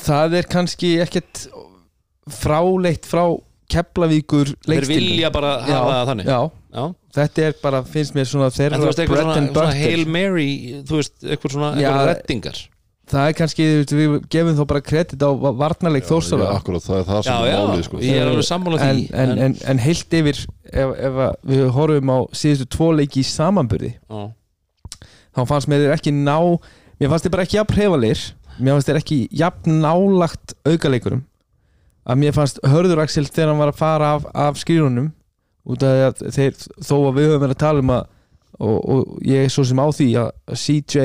það 0.00 0.38
er 0.40 0.48
kannski 0.50 0.94
ekkert 1.04 1.44
fráleitt 2.40 3.08
frá 3.08 3.24
Keflavíkur 3.70 4.48
þeir 4.66 4.86
vilja 4.88 5.28
bara 5.30 5.52
hafa 5.62 5.92
það 5.92 6.08
þannig. 6.10 6.30
já, 6.32 6.40
Já. 6.70 6.84
þetta 7.16 7.46
er 7.48 7.54
bara, 7.62 7.80
finnst 7.82 8.14
mér 8.14 8.28
svona 8.30 8.50
en 8.50 8.54
þeirra 8.54 8.78
þú 8.78 8.88
veist, 8.90 9.00
eitthvað 9.02 9.22
svona, 9.24 9.38
and 9.40 9.54
svona 9.56 9.78
Hail 9.80 10.04
Mary 10.06 10.50
þú 10.86 11.00
veist, 11.00 11.16
eitthvað 11.24 11.54
svona 11.56 11.70
eitthvað 11.74 12.10
reddingar 12.12 12.60
það 13.10 13.26
er 13.26 13.36
kannski, 13.40 13.68
við 13.90 14.12
gefum 14.30 14.58
þá 14.58 14.64
bara 14.70 14.82
kredit 14.86 15.24
á 15.26 15.30
varnarleik 15.34 16.04
Já, 16.06 16.10
þórsara 16.12 16.50
akkurat, 16.54 16.84
það 16.84 17.00
er 17.00 17.08
það 17.08 17.22
sem 17.26 17.32
já, 17.32 17.40
er 17.40 17.50
já, 17.50 17.62
málið 17.70 17.86
sko. 17.88 18.02
ég 18.06 18.20
er 18.20 18.30
alveg 18.30 18.46
sammála 18.46 18.82
því 18.82 18.90
en, 18.90 19.00
en, 19.24 19.32
en, 19.46 19.56
en 19.72 19.82
heilt 19.82 20.18
yfir 20.20 20.42
ef, 20.70 20.92
ef 21.08 21.18
að 21.26 21.32
við 21.50 21.64
horfum 21.74 22.12
á 22.14 22.18
síðustu 22.42 22.68
tvo 22.76 22.90
leiki 23.00 23.24
í 23.24 23.26
samanburði 23.26 23.90
já, 23.96 24.20
þá 25.34 25.40
fannst 25.50 25.70
mér 25.72 25.86
þeir 25.88 25.96
ekki 25.96 26.14
ná 26.14 26.36
mér 27.00 27.10
fannst 27.10 27.26
þeir 27.26 27.34
bara 27.34 27.48
ekki 27.48 27.58
jafn 27.58 27.78
hrefalir 27.80 28.22
mér 28.60 28.76
fannst 28.76 28.92
þeir 28.92 29.00
ekki 29.02 29.20
jafn 29.42 29.80
nálagt 29.82 30.54
aukaleikurum 30.68 31.24
að 32.10 32.22
mér 32.22 32.36
fannst 32.36 32.62
Hörður 32.66 33.02
Axel 33.02 33.26
þegar 33.28 33.52
hann 33.52 33.60
var 33.60 33.72
að 33.72 33.80
fara 33.80 34.14
af, 34.16 34.28
af 34.32 34.60
skrýrunum 34.60 35.10
út 35.66 35.84
af 35.84 35.92
því 35.92 36.06
að 36.06 36.38
þeir, 36.38 36.56
þó 36.80 36.96
að 36.96 37.18
við 37.18 37.28
höfum 37.28 37.44
verið 37.44 37.56
að 37.56 37.62
tala 37.64 37.84
um 37.84 37.92
að 37.96 38.08
og, 38.60 38.78
og 38.78 39.20
ég 39.24 39.44
er 39.44 39.52
svo 39.52 39.64
sem 39.64 39.80
á 39.80 39.86
því 39.88 40.08
að 40.20 40.56
CJ 40.62 41.04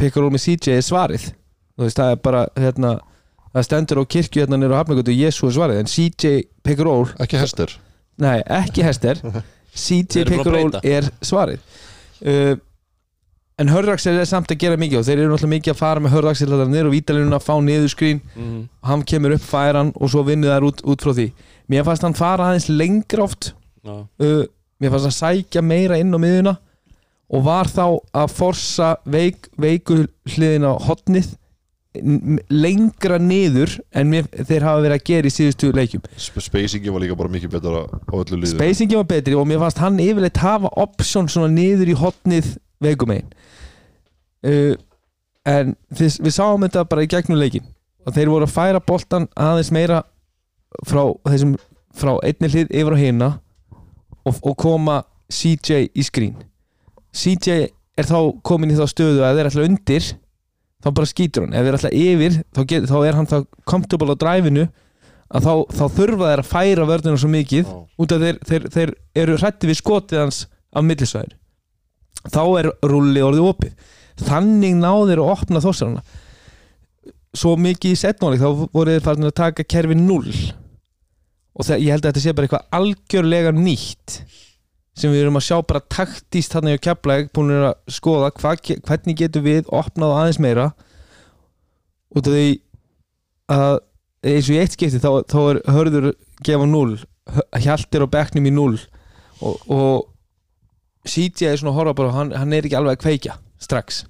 Pickarol 0.00 0.32
með 0.32 0.44
CJ 0.46 0.78
er 0.78 0.84
svarið. 0.84 1.28
Þú 1.76 1.86
veist 1.86 2.00
það 2.00 2.14
er 2.14 2.24
bara 2.24 2.42
hérna 2.56 2.94
það 3.50 3.66
stendur 3.66 4.00
á 4.00 4.10
kirkju 4.14 4.42
hérna 4.44 4.58
nýra 4.60 4.78
á 4.78 4.80
Hafnagötu 4.80 5.14
Jésu 5.16 5.48
er 5.48 5.56
svarið 5.56 5.82
en 5.82 5.90
CJ 5.90 6.34
Pickarol 6.64 7.06
ekki 7.20 7.40
hester. 7.40 7.76
Nei, 8.20 8.40
ekki 8.44 8.84
Hester. 8.84 9.20
CJ 9.84 10.26
Pickerol 10.28 10.74
er 10.84 11.08
svarið. 11.24 11.62
Uh, 12.20 12.58
En 13.60 13.68
Hörðaxel 13.68 14.16
er 14.16 14.24
samt 14.24 14.48
að 14.48 14.62
gera 14.62 14.76
mikið 14.80 15.02
og 15.02 15.04
þeir 15.04 15.18
eru 15.18 15.30
náttúrulega 15.34 15.52
mikið 15.52 15.72
að 15.74 15.80
fara 15.82 16.00
með 16.00 16.14
Hörðaxel 16.14 16.46
þetta 16.48 16.66
niður 16.70 16.86
og 16.88 16.94
vítalinu 16.94 17.36
að 17.36 17.42
fá 17.44 17.52
niður 17.60 17.90
skrín 17.92 18.20
mhm, 18.32 18.62
hann 18.88 19.02
kemur 19.04 19.34
upp 19.36 19.42
færan 19.44 19.90
og 20.00 20.12
svo 20.14 20.22
vinnur 20.24 20.54
þær 20.54 20.66
út, 20.70 20.80
út 20.88 21.04
frá 21.04 21.12
því 21.18 21.26
Mér 21.70 21.84
fannst 21.86 22.02
hann 22.06 22.16
fara 22.18 22.48
aðeins 22.50 22.68
lengra 22.72 23.22
oft. 23.28 23.52
Uh, 23.86 24.42
Mér 24.80 24.90
fannst 24.94 25.06
hann 25.10 25.18
sækja 25.20 25.62
meira 25.62 25.98
inn 26.00 26.10
á 26.14 26.18
miðuna 26.18 26.56
og 27.30 27.44
var 27.46 27.68
þá 27.70 27.84
að 28.16 28.32
forsa 28.34 28.94
veik, 29.06 29.46
veiku 29.60 30.00
hliðin 30.32 30.66
á 30.66 30.74
hotnið 30.82 31.28
lengra 32.50 33.16
niður 33.18 33.72
en 33.98 34.10
mér, 34.12 34.26
þeir 34.46 34.62
hafa 34.66 34.82
verið 34.84 34.94
að 34.96 35.04
gera 35.08 35.30
í 35.30 35.32
síðustu 35.34 35.70
leikjum. 35.74 36.04
Sp- 36.18 36.42
Spacingi 36.44 36.92
var 36.94 37.02
líka 37.02 37.16
bara 37.18 37.32
mikið 37.32 37.52
betra 37.56 37.82
á 37.86 38.14
öllu 38.14 38.38
liðu 38.38 38.52
Spacingi 38.54 38.98
var 38.98 39.08
betri 39.10 39.34
og 39.38 39.48
mér 39.50 39.58
fannst 39.64 39.80
hann 39.82 39.98
yfirleitt 40.02 40.38
hafa 40.42 40.70
option 40.84 41.26
svona 41.30 41.50
niður 41.54 41.90
í 41.90 41.96
hotnið 41.98 42.52
veikumegin 42.82 43.26
uh, 44.46 44.74
en 45.50 45.74
þið, 45.98 46.20
við 46.28 46.36
sáum 46.36 46.62
þetta 46.66 46.86
bara 46.90 47.06
í 47.06 47.10
gegnum 47.10 47.40
leikin 47.42 47.66
og 48.06 48.14
þeir 48.16 48.30
voru 48.32 48.46
að 48.48 48.54
færa 48.54 48.82
boltan 48.86 49.26
aðeins 49.34 49.72
meira 49.74 50.02
frá 50.86 51.02
þessum 51.28 51.56
frá 51.96 52.14
einni 52.24 52.50
hlið 52.50 52.70
yfir 52.70 52.96
á 52.96 52.98
hina 53.00 53.30
og, 54.24 54.36
og 54.42 54.54
koma 54.60 55.00
CJ 55.30 55.90
í 55.94 56.04
skrín. 56.06 56.36
CJ 57.14 57.70
er 57.98 58.08
þá 58.08 58.18
komin 58.46 58.72
í 58.72 58.78
þá 58.78 58.86
stöðu 58.90 59.24
að 59.26 59.40
þeir 59.40 59.50
ætla 59.50 59.66
undir 59.66 60.06
þá 60.80 60.88
bara 60.96 61.10
skýtur 61.10 61.44
hann, 61.44 61.56
ef 61.56 61.66
þeir 61.66 61.78
ætla 61.78 61.90
yfir 61.96 62.38
þá, 62.54 62.62
get, 62.70 62.86
þá 62.88 62.96
er 63.02 63.18
hann 63.18 63.28
þá 63.28 63.36
comfortable 63.68 64.16
á 64.16 64.22
dræfinu 64.22 64.68
að 65.30 65.46
þá, 65.46 65.52
þá 65.76 65.84
þurfa 65.98 66.30
þeir 66.30 66.42
að 66.42 66.50
færa 66.50 66.86
vörðina 66.88 67.20
svo 67.20 67.30
mikið 67.30 67.68
Já. 67.68 67.76
út 68.00 68.14
af 68.14 68.24
þeir, 68.24 68.40
þeir, 68.48 68.66
þeir 68.76 68.94
eru 69.22 69.36
hrætti 69.42 69.70
við 69.70 69.80
skotið 69.82 70.22
hans 70.24 70.40
af 70.70 70.86
millisvæðir 70.86 71.36
þá 72.30 72.42
er 72.60 72.68
rulli 72.84 73.22
orðið 73.24 73.46
opið. 73.48 73.76
Þannig 74.20 74.74
náður 74.76 75.22
að 75.22 75.30
opna 75.32 75.62
þósarana 75.64 76.02
svo 77.36 77.54
mikið 77.60 77.94
í 77.94 77.98
setnáleik 78.00 78.42
þá 78.42 78.66
voru 78.74 78.96
þeir 78.96 79.04
farin 79.04 79.28
að 79.28 79.36
taka 79.38 79.64
kerfi 79.64 79.96
0 79.96 80.34
og 81.54 81.66
það, 81.66 81.82
ég 81.82 81.94
held 81.94 82.04
að 82.04 82.10
þetta 82.10 82.22
sé 82.24 82.34
bara 82.36 82.48
eitthvað 82.48 82.78
algjörlega 82.78 83.52
nýtt 83.56 84.20
sem 85.00 85.12
við 85.12 85.24
erum 85.24 85.38
að 85.40 85.46
sjá 85.46 85.56
bara 85.64 85.82
taktíst 85.92 86.54
þarna 86.54 86.74
hjá 86.74 86.82
Keflæk 86.88 87.30
búin 87.36 87.52
að 87.56 87.74
skoða 87.90 88.32
hva, 88.36 88.54
hvernig 88.58 89.18
getum 89.18 89.46
við 89.46 89.70
opnað 89.72 90.16
aðeins 90.16 90.40
meira. 90.42 90.66
Út 92.10 92.26
af 92.26 92.34
því 92.34 92.48
að 93.54 93.78
eins 94.30 94.50
og 94.50 94.56
í 94.56 94.60
eitt 94.60 94.76
skipti 94.76 95.00
þá, 95.00 95.10
þá 95.30 95.40
er 95.40 95.60
hörður 95.72 96.08
gefa 96.44 96.66
0 96.68 96.98
hjaltir 97.62 98.04
á 98.04 98.12
bekknum 98.12 98.48
í 98.48 98.52
0 98.52 98.76
og, 99.40 99.54
og 99.70 101.08
CJ 101.08 101.48
er 101.48 101.60
svona 101.60 101.72
að 101.72 101.78
horfa 101.78 101.96
bara 102.02 102.16
hann, 102.16 102.32
hann 102.36 102.52
er 102.52 102.66
ekki 102.66 102.76
alveg 102.76 102.98
að 102.98 103.04
kveikja 103.06 103.38
strax 103.62 104.04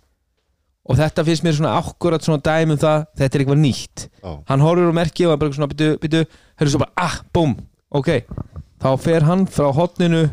og 0.90 0.98
þetta 0.98 1.24
finnst 1.26 1.46
mér 1.46 1.56
svona 1.60 1.76
akkurat 1.78 2.24
svona 2.26 2.42
dæmi 2.42 2.74
um 2.74 2.80
það 2.82 3.04
þetta 3.20 3.36
er 3.36 3.44
eitthvað 3.44 3.60
nýtt. 3.62 4.06
Já. 4.10 4.30
hann 4.50 4.64
horfir 4.64 4.90
á 4.90 4.94
merki 4.98 5.26
og 5.26 5.34
hann 5.34 5.42
bara 5.42 5.56
svona 5.56 5.70
byttu, 5.70 5.90
byttu, 6.02 6.22
hörðu 6.58 6.74
svo 6.74 6.82
bara, 6.82 6.94
ah, 6.98 7.18
búm, 7.30 7.54
ok. 7.94 8.10
Þá 8.80 8.90
fer 8.98 9.26
hann 9.28 9.46
frá 9.46 9.70
hotninu 9.76 10.24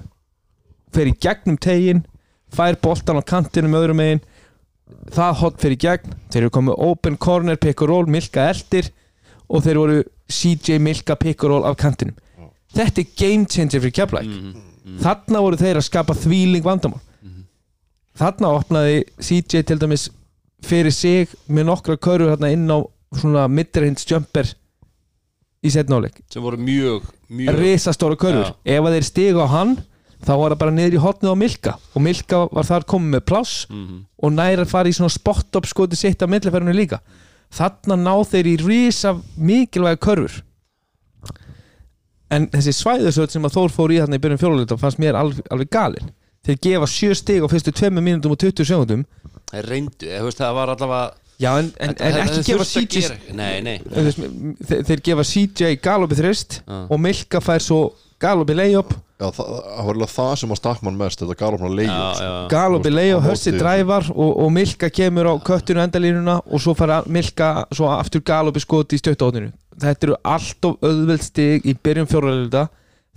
fer 0.95 1.11
í 1.11 1.13
gegnum 1.13 1.59
tegin 1.61 2.05
fær 2.53 2.77
boltan 2.81 3.19
á 3.19 3.23
kantinu 3.27 3.69
með 3.71 3.85
öðrum 3.85 4.01
megin. 4.01 4.21
Það 5.13 5.33
hot 5.41 5.57
fer 5.61 5.75
í 5.75 5.79
gegn. 5.81 6.13
Þeir 6.31 6.45
eru 6.45 6.53
komið 6.55 6.79
open 6.87 7.17
corner, 7.19 7.59
pick 7.59 7.81
and 7.83 7.91
roll, 7.91 8.07
milka 8.07 8.47
eldir 8.51 8.91
og 9.47 9.63
þeir 9.65 9.81
voru 9.81 9.97
CJ 10.31 10.79
milka 10.83 11.17
pick 11.19 11.43
and 11.43 11.51
roll 11.51 11.67
af 11.67 11.77
kantinum. 11.79 12.15
Þetta 12.75 13.03
er 13.03 13.11
game 13.19 13.47
changer 13.47 13.81
fyrir 13.81 13.95
Keflæk 13.95 14.27
mhm, 14.27 14.47
mhm. 14.83 14.97
þarna 15.03 15.43
voru 15.43 15.59
þeir 15.59 15.79
að 15.79 15.87
skapa 15.87 16.15
þvíling 16.17 16.65
vandamál. 16.65 17.03
Þarna 18.17 18.53
opnaði 18.57 19.03
CJ 19.21 19.61
til 19.69 19.77
dæmis 19.79 20.07
fyrir 20.65 20.91
sig 20.93 21.33
með 21.49 21.65
nokkra 21.69 21.97
körur 21.97 22.31
hérna 22.33 22.49
inn 22.53 22.65
á 22.71 22.79
svona 23.17 23.47
midrange 23.47 24.03
jumper 24.09 24.49
í 25.63 25.69
setnáleik 25.73 26.21
sem 26.31 26.41
voru 26.43 26.57
mjög, 26.57 27.03
mjög 27.29 27.55
risastóra 27.59 28.15
körur, 28.19 28.53
ef 28.65 28.81
að 28.83 28.93
þeir 28.97 29.03
stigu 29.07 29.41
á 29.43 29.47
hann 29.51 29.77
þá 30.25 30.33
var 30.33 30.51
það 30.55 30.59
bara 30.63 30.71
niður 30.73 30.95
í 30.97 31.01
hotnið 31.03 31.29
á 31.29 31.35
Milka. 31.37 31.73
Og 31.93 32.01
Milka 32.01 32.37
var 32.51 32.65
þar 32.65 32.85
komið 32.89 33.11
með 33.15 33.25
pláss 33.29 33.67
Mhm. 33.69 34.05
og 34.23 34.31
næri 34.33 34.61
að 34.63 34.67
fara 34.71 34.89
í 34.89 34.93
svona 34.97 35.13
spot-up 35.13 35.65
skoti 35.65 35.95
sitt 35.95 36.21
á 36.21 36.27
milliferðinu 36.27 36.73
líka. 36.73 36.99
Þarna 37.53 37.95
ná 37.95 38.15
þeir 38.25 38.45
í 38.47 38.55
risa 38.65 39.13
mikilvæga 39.37 39.97
körfur 39.97 40.41
en 42.29 42.47
þessi 42.51 42.73
svæðusöld 42.75 43.29
sem 43.31 43.43
að 43.43 43.53
Þór 43.55 43.69
fór 43.71 43.91
í 43.91 43.99
þarna 44.01 44.15
í 44.15 44.19
byrjun 44.19 44.37
fjóluleita 44.41 44.77
fannst 44.77 44.99
mér 44.99 45.15
alveg, 45.15 45.45
alveg 45.51 45.69
galinn 45.69 46.09
þeir 46.43 46.57
gefa 46.59 46.85
sjö 46.87 47.15
stig 47.15 47.43
á 47.43 47.47
fyrstu 47.47 47.71
2 47.71 47.89
mínútum 48.03 48.31
og 48.31 48.37
20 48.37 48.65
sekundum 48.65 49.05
þeir 49.05 49.16
reyndu, 49.53 50.09
veist, 50.27 50.41
það 50.41 50.53
var 50.57 50.73
allavega 50.75 51.13
já 51.37 51.51
en, 51.61 51.67
en, 51.79 51.93
en 52.01 52.15
ekki 52.23 52.43
gefa 52.47 52.65
CJ 52.65 53.01
gera- 53.03 53.35
nei, 53.37 53.61
nei, 53.61 53.75
þeir, 53.85 54.83
þeir 54.89 55.03
gefa 55.05 55.25
CJ 55.31 55.75
galopi 55.85 56.17
þrist 56.17 56.61
Já. 56.63 56.79
og 56.89 56.99
Milka 56.99 57.41
fær 57.45 57.61
svo 57.61 57.81
galopi 58.19 58.55
layup. 58.57 58.95
Já, 59.21 59.27
það, 59.33 59.45
það 59.53 59.85
var 59.85 59.93
alveg 59.93 60.09
það 60.13 60.31
sem 60.41 60.51
að 60.53 60.59
stakk 60.59 60.81
mann 60.85 60.97
mest 60.97 61.21
Þetta 61.21 61.35
já, 62.17 62.31
galopi 62.49 62.89
Þú 62.89 62.93
veist, 62.93 62.97
layup, 62.97 63.23
hörsi 63.27 63.53
drævar 63.57 64.09
og, 64.13 64.31
og 64.43 64.51
Milka 64.53 64.89
kemur 64.93 65.29
á 65.29 65.33
köttinu 65.45 65.81
endalínuna 65.85 66.35
og 66.45 66.61
svo 66.61 66.73
fara 66.77 66.99
Milka 67.05 67.51
svo 67.73 67.89
aftur 67.93 68.21
galopi 68.25 68.61
skoti 68.61 68.97
í 68.97 69.01
stjöttóðinu 69.01 69.53
þetta 69.77 70.07
eru 70.09 70.17
allt 70.25 70.65
of 70.69 70.81
auðveld 70.85 71.25
stig 71.25 71.65
í 71.69 71.73
byrjun 71.77 72.09
fjóralölda 72.09 72.67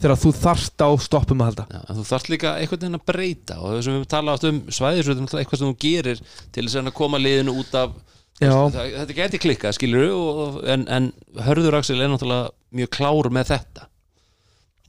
þegar 0.00 0.20
þú 0.20 0.32
þarft 0.40 0.84
á 0.86 0.88
stoppum 1.04 1.42
að 1.44 1.50
halda. 1.50 1.66
Já, 1.70 1.80
en 1.84 1.98
þú 1.98 2.06
þarft 2.08 2.30
líka 2.32 2.54
einhvern 2.56 2.84
veginn 2.84 3.00
að 3.00 3.04
breyta 3.10 3.58
og 3.60 3.76
þessum 3.76 3.98
við 3.98 4.08
tala 4.14 4.36
átt 4.36 4.48
um 4.48 4.62
svæðisvöldum 4.78 5.28
eitthvað 5.28 5.60
sem 5.60 5.70
þú 5.70 5.76
gerir 5.84 6.24
til 6.54 6.66
þess 6.66 6.80
að 6.80 6.96
koma 6.96 7.20
liðinu 7.20 7.56
út 7.60 7.76
af 7.76 7.94
það, 8.40 8.80
þetta 8.96 9.18
geti 9.20 9.42
klikkað 9.44 9.76
skilur 9.76 10.64
en, 10.72 10.86
en 10.88 11.12
Hörður 11.44 11.80
Axel 11.80 12.00
er 12.00 12.12
náttúrulega 12.12 12.50
mjög 12.80 12.92
klár 12.96 13.30
með 13.34 13.54
þetta. 13.54 13.90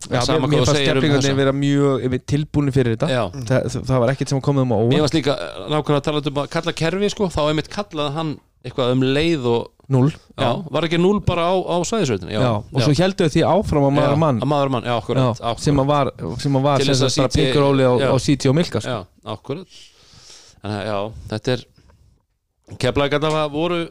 Já, 0.10 0.22
mér, 0.26 0.48
mér 0.50 0.64
fannst 0.66 0.80
segir 0.80 0.98
um 0.98 1.38
vera 1.38 1.52
mjög 1.54 2.06
yfir 2.08 2.22
tilbúinu 2.32 2.72
fyrir 2.74 2.96
þetta. 2.96 3.26
Það, 3.46 3.68
það 3.86 4.00
var 4.02 4.14
ekkert 4.14 4.32
sem 4.34 4.42
kom 4.42 4.62
um 4.64 4.74
á 4.74 4.78
Mér 4.80 4.88
óvart 4.88 5.04
varst 5.06 5.18
líka 5.18 5.36
eh, 5.36 5.60
nákvæmlega 5.68 6.00
að 6.00 6.08
tala 6.08 6.24
um 6.32 6.40
að 6.42 6.48
kalla 6.56 6.74
kerfi 6.82 7.12
sko, 7.14 7.28
þá 7.30 7.42
einmitt 7.44 7.70
kallaði 7.72 8.16
hann 8.16 8.32
eitthvað 8.66 8.96
um 8.96 9.06
leið 9.16 9.48
og 9.52 9.70
Núl 9.92 10.08
já, 10.40 10.52
var 10.72 10.86
ekki 10.88 11.00
núl 11.02 11.18
bara 11.26 11.50
á, 11.52 11.56
á 11.68 11.76
svæðisvöldinu 11.84 12.32
Já, 12.32 12.52
og 12.64 12.78
svo 12.80 12.94
heldur 12.96 13.32
því 13.32 13.42
áfram 13.44 13.88
að 13.90 13.96
maður 13.98 14.14
að 14.14 14.22
mann 14.22 14.38
að 14.40 14.52
maður 14.52 14.70
að 14.70 14.74
mann, 14.76 14.88
já, 14.88 14.94
akkurat, 14.96 15.22
Já, 15.22 15.32
akkurat. 15.36 15.64
sem 15.66 15.82
að 15.82 15.90
var, 15.90 16.12
sem 16.40 16.56
að 16.56 16.68
var 16.68 16.86
sem 16.88 17.26
að 17.26 17.36
pinkur 17.36 17.66
óli 17.68 17.84
á, 17.84 17.94
já. 18.00 18.08
á 18.08 18.16
CT 18.24 18.52
og 18.52 18.56
Milka 18.56 18.82
sko. 18.84 18.94
Já, 18.94 19.28
akkurat 19.34 19.82
að 20.62 20.78
já, 20.88 20.98
þetta 21.34 21.56
er 21.58 21.66
Keflaði 22.80 23.12
gæta 23.18 23.44
voru 23.52 23.82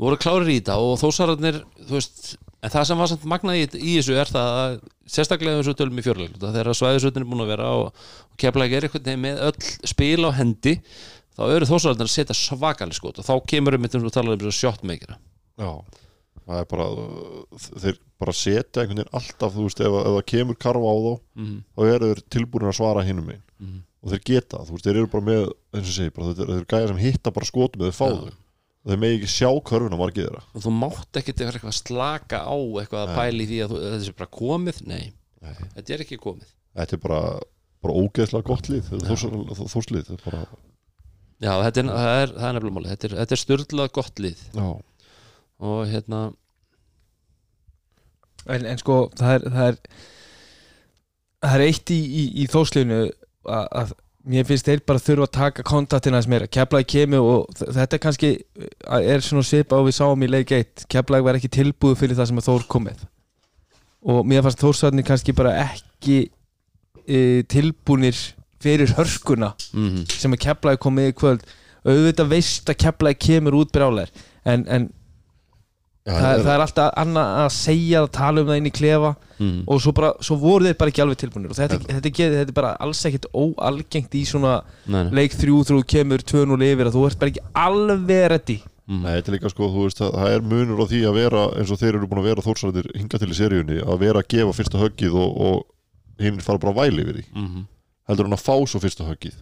voru 0.00 0.20
klárir 0.20 0.52
í 0.52 0.60
þetta 0.60 0.78
og 0.78 0.94
þósararnir 1.00 1.60
þú 1.88 1.96
veist, 1.96 2.34
en 2.62 2.72
það 2.72 2.88
sem 2.88 3.02
var 3.02 3.10
samt 3.10 3.28
magnað 3.34 3.58
í, 3.58 3.68
í 3.80 3.98
þessu 3.98 4.18
er 4.20 4.30
það 4.30 4.58
að 4.62 4.76
sérstaklega 5.10 5.58
þessu 5.58 5.74
tölum 5.80 5.98
í 5.98 6.04
fjörleik 6.06 6.36
þegar 6.38 6.70
svæðisvöldin 6.78 7.24
er 7.24 7.32
búin 7.32 7.42
að 7.44 7.50
vera 7.56 7.72
og, 7.80 8.04
og 8.30 8.38
Keflaði 8.40 8.78
er 8.78 8.92
veginn 8.94 9.24
með 9.26 9.42
öll 9.50 9.72
spil 9.90 10.22
á 10.22 10.30
hendi 10.38 10.78
þá 11.40 11.54
eru 11.56 11.68
þósararnir 11.70 12.06
að 12.08 12.14
setja 12.14 12.36
svakalig 12.36 12.96
skot 13.00 13.18
og 13.22 13.26
þá 13.26 13.34
kemur 13.48 13.76
um 13.78 13.84
þetta 13.86 13.98
sem 13.98 14.06
þú 14.08 14.14
talar 14.18 14.44
um 14.46 14.54
shotmaker 14.60 15.16
Já, 15.60 15.70
það 16.46 16.60
er 16.62 16.66
bara 16.70 16.86
þeir 17.84 17.98
bara 18.20 18.34
setja 18.36 18.82
einhvern 18.82 19.00
veginn 19.00 19.14
alltaf 19.20 19.54
þú 19.56 19.64
veist, 19.68 19.80
ef, 19.80 19.94
ef 20.00 20.10
það 20.16 20.26
kemur 20.34 20.58
karfa 20.60 20.90
á 20.92 20.96
þá 21.00 21.12
Mhm. 21.40 21.56
þá 21.76 21.80
eru 21.94 22.10
þeir 22.12 22.22
tilbúin 22.36 22.68
að 22.70 22.76
svara 22.80 23.04
hinum 23.06 23.26
megin 23.30 23.82
og 24.00 24.12
þeir 24.14 24.22
geta, 24.24 24.60
þú 24.64 24.72
veist, 24.76 24.84
þeir 24.86 24.96
eru 25.00 25.10
bara 25.12 25.24
með 25.26 25.42
eins 25.76 25.88
og 25.90 25.94
segi, 25.96 26.12
bara, 26.16 26.34
þeir, 26.34 26.46
þeir 26.54 26.66
gæja 26.72 26.88
sem 26.88 27.00
hitta 27.04 27.30
bara 27.36 27.46
skotum 27.50 27.82
eða 27.82 27.90
þeir 27.90 27.98
fá 28.00 28.08
þau 28.08 28.30
og 28.80 28.88
þeir 28.94 29.00
megi 29.02 29.16
ekki 29.20 29.28
sjá 29.34 29.50
körfuna 29.68 29.98
margir 30.00 30.24
þeirra 30.28 30.42
og 30.56 30.62
þú 30.64 30.70
mátt 30.72 31.18
ekkit 31.20 31.42
vera 31.44 31.52
eitthvað 31.58 31.74
að 31.74 31.80
slaka 31.82 32.38
á 32.48 32.56
eitthvað 32.80 33.02
að 33.04 33.14
pæli 33.20 33.46
því 33.50 33.58
að 33.66 33.74
að 33.76 33.96
þessi 33.98 34.14
bara 34.16 34.30
komið 34.40 34.78
nei, 34.88 35.12
Nei. 35.44 35.54
þetta 35.76 35.94
er 35.98 36.04
ekki 36.06 36.16
komið 36.20 36.48
Þetta 36.80 36.96
er 36.96 37.00
bara, 37.04 37.20
bara 37.84 37.94
ógeðslega 38.00 38.46
gott 38.48 38.68
lið 38.72 38.88
þórslið, 38.88 40.04
þetta 40.08 40.16
er 40.16 40.24
bara 40.30 40.42
Já, 41.40 41.54
þetta 41.64 41.80
er, 41.82 41.90
það 41.90 42.18
er, 42.22 42.32
það 42.36 42.46
er 42.46 42.54
nefnilega 42.56 42.76
máli 42.76 42.92
þetta 42.92 43.08
er, 43.08 43.16
þetta 43.22 43.36
er 43.36 43.42
styrlað 43.42 43.92
gott 43.96 44.20
lið. 44.20 44.44
Já, 44.56 44.68
og 45.70 45.80
hérna 45.88 46.20
en, 48.46 48.66
en 48.66 48.80
sko 48.80 49.00
það 49.16 49.34
er 49.34 49.46
það 49.46 49.70
er, 49.70 49.80
það 51.46 51.56
er 51.56 51.66
eitt 51.66 51.92
í, 51.94 52.00
í, 52.00 52.24
í 52.42 52.46
þósliðinu 52.52 53.00
að, 53.00 53.68
að 53.82 53.94
mér 54.30 54.44
finnst 54.48 54.68
þeir 54.68 54.82
bara 54.88 55.00
þurfa 55.00 55.28
að 55.28 55.36
taka 55.38 55.64
kontaktina 55.64 56.20
þess 56.20 56.30
meira. 56.30 56.50
Keflæk 56.52 56.90
kemur 56.92 57.30
og 57.30 57.62
þetta 57.62 57.96
er 57.96 58.02
kannski 58.04 58.32
er 59.00 59.24
svona 59.24 59.46
svipa 59.46 59.78
og 59.80 59.88
við 59.88 59.96
sáum 59.96 60.26
í 60.26 60.28
leik 60.28 60.52
1 60.56 60.84
Keflæk 60.92 61.24
var 61.24 61.38
ekki 61.40 61.52
tilbúið 61.56 62.02
fyrir 62.02 62.20
það 62.20 62.30
sem 62.30 62.42
að 62.42 62.50
Þór 62.50 62.68
komið 62.76 63.06
og 64.00 64.28
mér 64.28 64.44
fannst 64.44 64.60
Þórsarni 64.62 65.04
kannski 65.04 65.34
bara 65.36 65.54
ekki 65.60 66.22
e, 67.04 67.42
tilbúnir 67.48 68.16
fyrir 68.62 68.94
hörskuna 68.98 69.54
mm 69.72 70.06
sem 70.12 70.36
að 70.36 70.44
Keflæk 70.46 70.80
komið 70.84 71.12
í 71.12 71.18
kvöld 71.20 71.44
auðvitað 71.84 72.32
veist 72.34 72.72
að 72.72 72.80
Keflæk 72.84 73.20
kemur 73.26 73.60
út 73.62 73.74
brjálæður 73.74 74.10
en, 74.44 74.66
en 74.68 74.90
Já, 76.00 76.14
það, 76.16 76.42
það 76.46 76.54
er 76.54 76.62
alltaf 76.64 76.94
annað 76.96 77.30
að 77.42 77.50
segja 77.52 77.98
að 78.00 78.06
tala 78.16 78.40
um 78.40 78.48
það 78.48 78.58
inn 78.60 78.68
í 78.70 78.72
klefa 78.72 79.10
mm. 79.36 79.58
og 79.68 79.82
svo, 79.84 79.92
bara, 79.96 80.10
svo 80.24 80.36
voru 80.40 80.64
þeir 80.64 80.78
bara 80.80 80.92
ekki 80.94 81.02
alveg 81.04 81.18
tilbúinir 81.20 81.52
og 81.52 81.58
þetta, 81.58 81.76
þetta, 81.76 81.98
þetta, 82.08 82.28
þetta 82.38 82.54
er 82.54 82.56
bara 82.56 82.70
alls 82.86 83.02
ekkit 83.04 83.28
óalgengt 83.36 84.16
í 84.16 84.22
svona 84.28 84.54
Nei, 84.86 85.02
nei. 85.04 85.12
leik 85.20 85.36
þrjú 85.36 85.58
þú 85.68 85.80
kemur 85.92 86.24
2-0 86.24 86.56
yfir 86.70 86.88
að 86.88 86.96
þú 86.96 87.04
ert 87.10 87.20
bara 87.20 87.34
ekki 87.34 87.46
alveg 87.66 88.28
reddi 88.34 88.60
Mm. 88.90 89.04
Nei, 89.04 89.12
þetta 89.20 89.30
er 89.30 89.34
líka 89.36 89.50
sko, 89.52 89.66
þú 89.70 89.82
veist, 89.84 90.00
það, 90.00 90.14
það 90.18 90.32
er 90.34 90.46
munur 90.50 90.80
á 90.82 90.86
því 90.90 91.00
að 91.06 91.18
vera 91.20 91.42
eins 91.60 91.70
og 91.70 91.78
þeir 91.78 91.92
eru 91.92 92.08
búin 92.10 92.20
að 92.24 92.26
vera 92.26 92.42
þórsræðir 92.42 92.88
hinga 92.96 93.20
til 93.22 93.28
í 93.30 93.36
seríunni, 93.38 93.76
að 93.84 94.00
vera 94.02 94.22
að 94.24 94.30
gefa 94.34 94.54
fyrsta 94.56 94.80
höggið 94.80 95.18
og, 95.20 95.36
og 95.46 96.24
hinn 96.24 96.40
fara 96.42 96.58
bara 96.64 96.72
að 96.74 96.80
væli 96.80 97.04
yfir 97.04 97.20
því 97.20 97.26
Mm 97.30 97.68
heldur 98.10 98.28
hann 98.28 98.36
að 98.36 98.44
fá 98.44 98.54
svo 98.68 98.82
fyrsta 98.82 99.06
höggið? 99.08 99.38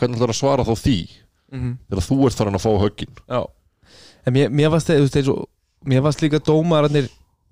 Hvernig 0.00 0.18
ætlar 0.18 0.32
að 0.32 0.40
svara 0.40 0.66
þá 0.66 0.74
því? 0.80 0.98
-hmm. 1.50 1.72
þegar 1.88 2.06
þú 2.06 2.18
ert 2.26 2.40
farin 2.40 2.58
að 2.58 2.64
fá 2.64 2.70
höggin? 2.84 3.16
Já. 3.28 3.40
En 4.26 4.36
mér, 4.36 4.52
mér 4.52 4.70
varst 4.74 4.90
þeir, 4.90 5.32
mér 5.88 6.04
varst 6.04 6.22
líka 6.22 6.40
dómararnir 6.44 7.08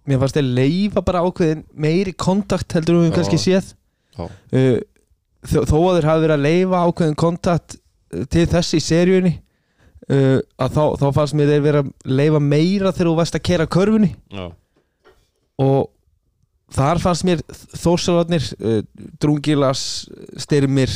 mér 0.08 0.20
varst 0.22 0.38
þeir 0.38 0.52
leifa 0.56 1.02
bara 1.04 1.24
ákveðin 1.26 1.64
meiri 1.76 2.14
kontakt 2.16 2.72
heldur 2.76 3.02
við 3.02 3.10
Já. 3.10 3.16
kannski 3.18 3.40
séð. 3.40 3.74
Uh, 4.18 4.78
þó, 5.46 5.60
þó 5.68 5.76
að 5.76 5.98
þeir 5.98 6.08
hafi 6.10 6.24
verið 6.24 6.36
að 6.36 6.46
leifa 6.46 6.80
ákveðin 6.86 7.18
kontakt 7.18 7.76
uh, 7.76 8.24
til 8.32 8.46
þess 8.50 8.74
í 8.74 8.80
seríunni 8.82 9.34
uh, 10.08 10.38
að 10.58 10.78
þá, 10.78 10.82
þá 11.02 11.06
fannst 11.18 11.38
mér 11.38 11.52
þeir 11.52 11.66
vera 11.68 11.84
að 11.84 12.16
leifa 12.20 12.42
meira 12.42 12.94
þegar 12.94 13.10
þú 13.10 13.14
varst 13.20 13.38
að 13.38 13.46
kera 13.50 13.68
körfunni. 13.76 14.10
Já, 14.32 14.48
og 15.58 15.78
þar 16.74 17.00
fannst 17.02 17.24
mér 17.28 17.40
þórsalarnir 17.80 18.48
uh, 18.60 18.80
drungilas, 19.22 19.82
styrmir 20.40 20.92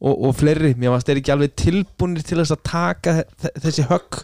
og, 0.00 0.14
og 0.30 0.34
fleiri, 0.38 0.72
mér 0.80 0.94
fannst 0.94 1.10
þeir 1.10 1.20
ekki 1.22 1.34
alveg 1.34 1.56
tilbúinir 1.60 2.24
til 2.24 2.40
þess 2.40 2.54
að 2.56 2.62
taka 2.70 3.16
þe- 3.44 3.54
þessi 3.66 3.84
högg. 3.90 4.20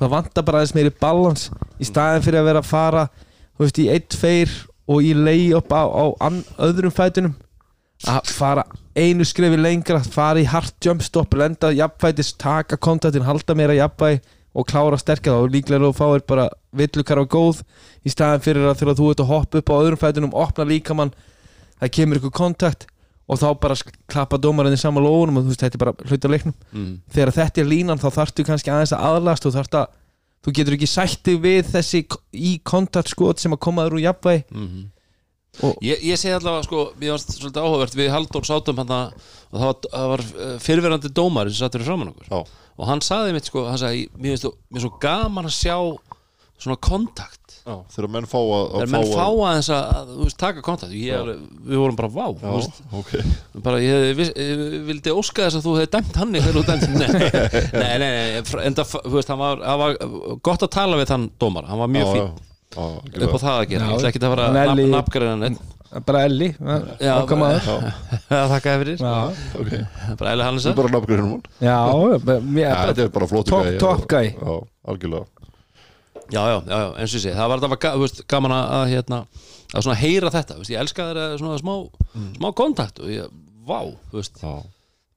Það 0.00 0.12
vantar 0.14 0.46
bara 0.46 0.60
aðeins 0.62 0.76
meiri 0.78 0.92
balans 1.02 1.48
í 1.82 1.84
staðin 1.88 2.22
fyrir 2.24 2.40
að 2.40 2.46
vera 2.52 2.62
að 2.62 2.70
fara 2.70 3.02
þú 3.58 3.64
veist, 3.66 3.80
í 3.82 3.88
1-2 3.92 4.58
og 4.90 5.02
í 5.04 5.10
lay-up 5.18 5.74
á, 5.76 5.82
á 5.84 6.04
an, 6.24 6.38
öðrum 6.62 6.94
fætunum 6.94 7.34
að 8.08 8.30
fara 8.32 8.62
einu 8.96 9.26
skrefi 9.28 9.58
lengra 9.60 9.98
fara 10.00 10.40
í 10.40 10.46
hard 10.48 10.72
jump 10.82 11.02
stop, 11.04 11.34
lenda 11.36 11.68
jafnfætis, 11.76 12.32
taka 12.40 12.78
kontaktin, 12.80 13.26
halda 13.28 13.54
meira 13.58 13.76
jafnfæ 13.76 14.14
og 14.54 14.66
klára 14.66 14.96
að 14.96 15.02
sterka 15.04 15.30
það 15.30 15.44
og 15.44 15.52
líklega 15.54 15.84
þú 15.84 15.92
fáir 15.94 16.24
bara 16.26 16.46
villukar 16.74 17.20
á 17.22 17.24
góð 17.30 17.60
í 18.06 18.10
staðin 18.10 18.42
fyrir 18.44 18.66
að 18.70 18.80
þegar 18.80 18.98
þú 18.98 19.10
ert 19.12 19.22
að 19.24 19.30
hoppa 19.30 19.60
upp 19.60 19.70
á 19.70 19.74
öðrum 19.80 20.00
fætunum 20.00 20.34
opna 20.34 20.66
líkamann, 20.66 21.12
það 21.80 21.92
kemur 21.96 22.20
ykkur 22.20 22.34
kontakt 22.34 22.86
og 23.30 23.38
þá 23.38 23.46
bara 23.62 23.76
klappa 24.10 24.38
dómarinn 24.42 24.74
í 24.74 24.80
sama 24.80 25.00
lófunum 25.04 25.38
og 25.38 25.44
þú 25.46 25.52
veist, 25.52 25.62
þetta 25.62 25.78
er 25.78 25.84
bara 25.84 25.94
hluta 26.10 26.30
leiknum. 26.32 26.54
Mm. 26.74 26.94
þegar 27.14 27.30
þetta 27.36 27.60
er 27.62 27.68
línan 27.70 28.00
þá 28.02 28.08
þarftu 28.18 28.46
kannski 28.48 28.72
aðeins 28.74 28.94
að 28.96 29.04
aðlast 29.06 29.46
og 29.46 29.54
þarft 29.54 29.76
að 29.78 29.92
þú 30.40 30.54
getur 30.56 30.74
ekki 30.74 30.88
sætti 30.90 31.36
við 31.38 31.68
þessi 31.70 32.00
í 32.34 32.56
kontaktskot 32.66 33.38
sem 33.38 33.54
að 33.54 33.60
koma 33.62 33.84
þér 33.86 33.98
úr 33.98 34.02
jafnvægi. 34.08 34.44
Mm 34.50 34.64
Og- 34.66 34.99
Ég, 35.84 35.98
ég 36.06 36.16
segi 36.16 36.32
allavega 36.36 36.64
sko, 36.64 36.84
mér 37.00 37.16
varst 37.16 37.34
svolítið 37.34 37.64
áhugavert 37.64 37.96
við 37.98 38.12
Halldór 38.14 38.46
sátum 38.48 38.80
hann 38.80 38.94
og 38.94 39.58
það 39.58 39.66
var, 39.66 39.90
var 40.12 40.22
uh, 40.30 40.54
fyrirverandi 40.62 41.10
dómari 41.12 41.52
sem 41.52 41.64
satt 41.64 41.76
fyrir 41.76 41.88
framann 41.90 42.12
okkur. 42.14 42.30
Já. 42.30 42.62
og 42.80 42.88
hann 42.88 43.02
saði 43.04 43.34
mitt 43.36 43.50
sko, 43.50 43.66
hann 43.68 43.80
sagði, 43.80 44.06
mér 44.16 44.36
finnst 44.36 44.46
þú 44.46 44.54
mér 44.70 44.86
svo 44.86 44.92
gaman 45.02 45.50
að 45.50 45.56
sjá 45.58 45.76
svona 46.60 46.76
kontakt. 46.84 47.36
Þegar 47.92 48.08
menn 48.10 48.26
fá 48.28 48.38
að, 48.40 48.52
að 48.52 48.72
þegar 48.72 48.90
menn 48.94 49.10
fá 49.10 49.26
að, 49.26 49.70
að 49.76 50.10
þú 50.10 50.24
veist, 50.24 50.38
taka 50.40 50.64
kontakt. 50.64 50.94
Ég, 50.96 51.30
við 51.68 51.80
vorum 51.82 51.98
bara 51.98 52.10
vá 52.10 52.24
Já, 52.32 52.48
veist, 52.56 52.80
ok. 52.96 53.12
Bara 53.66 53.80
ég, 53.84 54.22
ég 54.24 54.62
vildi 54.88 55.14
óska 55.14 55.46
þess 55.46 55.60
að 55.60 55.66
þú 55.68 55.74
hefði 55.78 55.90
dæmt 55.96 56.20
hann 56.20 56.36
þegar 56.38 56.56
þú 56.56 56.64
dæmt 56.70 56.94
nei, 56.94 57.08
nei, 57.76 57.96
nei, 58.00 58.10
nei 58.10 58.62
enda, 58.70 58.86
þú 58.88 59.16
veist, 59.18 59.32
hann 59.32 59.42
var, 59.42 59.64
hann 59.66 59.82
var 59.82 59.98
gott 60.50 60.64
að 60.66 60.72
tala 60.78 61.00
við 61.00 61.12
þann 61.12 61.28
dómar, 61.40 61.68
hann 61.70 61.82
var 61.84 61.92
mjög 61.92 62.14
fín 62.16 62.32
upp 62.76 63.34
á 63.34 63.38
það 63.42 63.56
að 63.56 63.68
gera, 63.72 63.90
ég 63.90 63.98
ætla 63.98 64.10
ekki 64.12 64.22
að 64.22 64.34
fara 64.34 64.48
neitt 65.40 65.60
bara 66.06 66.22
Elli 66.28 66.48
Þakka 68.52 68.74
fyrir. 68.84 69.00
Bara 70.20 70.32
Þú 70.34 70.44
Hannesson. 70.46 70.70
Er 70.70 70.78
bara 70.78 70.92
nafngreinum 70.94 71.32
hún. 71.32 71.40
Er 73.66 73.78
Top- 73.82 74.06
guy. 74.10 74.30
Já, 74.36 74.54
algjörlega. 74.86 75.26
Já, 76.30 76.42
já, 76.46 76.56
já, 76.62 76.76
já, 76.78 76.88
eins 76.94 77.10
og 77.10 77.18
ég 77.18 77.22
sé 77.24 77.30
Það 77.34 77.48
var 77.50 77.62
veist, 78.04 78.20
gaman 78.30 78.52
að, 78.54 78.68
að, 78.76 78.84
hérna, 78.92 79.16
að 79.74 79.82
svona 79.82 79.96
heyra 79.98 80.30
þetta 80.30 80.58
Ég 80.70 80.82
elska 80.84 81.06
þeirra 81.08 81.24
svona 81.40 81.56
smá, 81.58 81.72
smá 82.36 82.46
kontakt 82.60 83.00
og 83.02 83.10
ég, 83.10 83.32
vá, 83.66 83.80
þú 84.12 84.20
veist. 84.20 84.38
Já, 84.38 84.52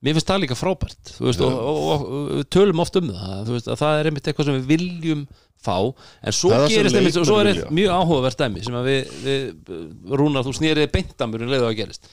Mér 0.04 0.18
finnst 0.18 0.28
það 0.32 0.42
líka 0.42 0.56
frábært 0.58 1.12
veist, 1.22 1.40
og, 1.46 1.54
og, 1.54 1.78
og, 1.94 2.02
og 2.40 2.48
tölum 2.52 2.82
oft 2.82 2.98
um 2.98 3.12
það 3.14 3.52
veist, 3.54 3.70
að 3.70 3.78
það 3.80 4.00
er 4.00 4.10
einmitt 4.10 4.26
eitthvað 4.28 4.50
sem 4.50 4.58
við 4.58 4.66
viljum 4.74 5.22
fá. 5.64 5.76
En 6.22 6.36
svo 6.36 6.52
er 6.54 6.66
gerist 6.70 6.98
einmitt 7.00 7.16
og 7.22 7.26
svo 7.28 7.40
er 7.42 7.50
eitt 7.54 7.64
mjög 7.74 7.96
áhugavert 7.96 8.38
dæmi 8.44 8.62
sem 8.66 8.76
að 8.78 8.90
við, 8.90 9.16
við 9.24 9.72
Rúnar, 10.20 10.44
þú 10.46 10.54
snýrið 10.60 10.92
beintamur 10.94 11.42
um 11.46 11.50
leiðu 11.54 11.66
að 11.70 11.76
gerist. 11.82 12.06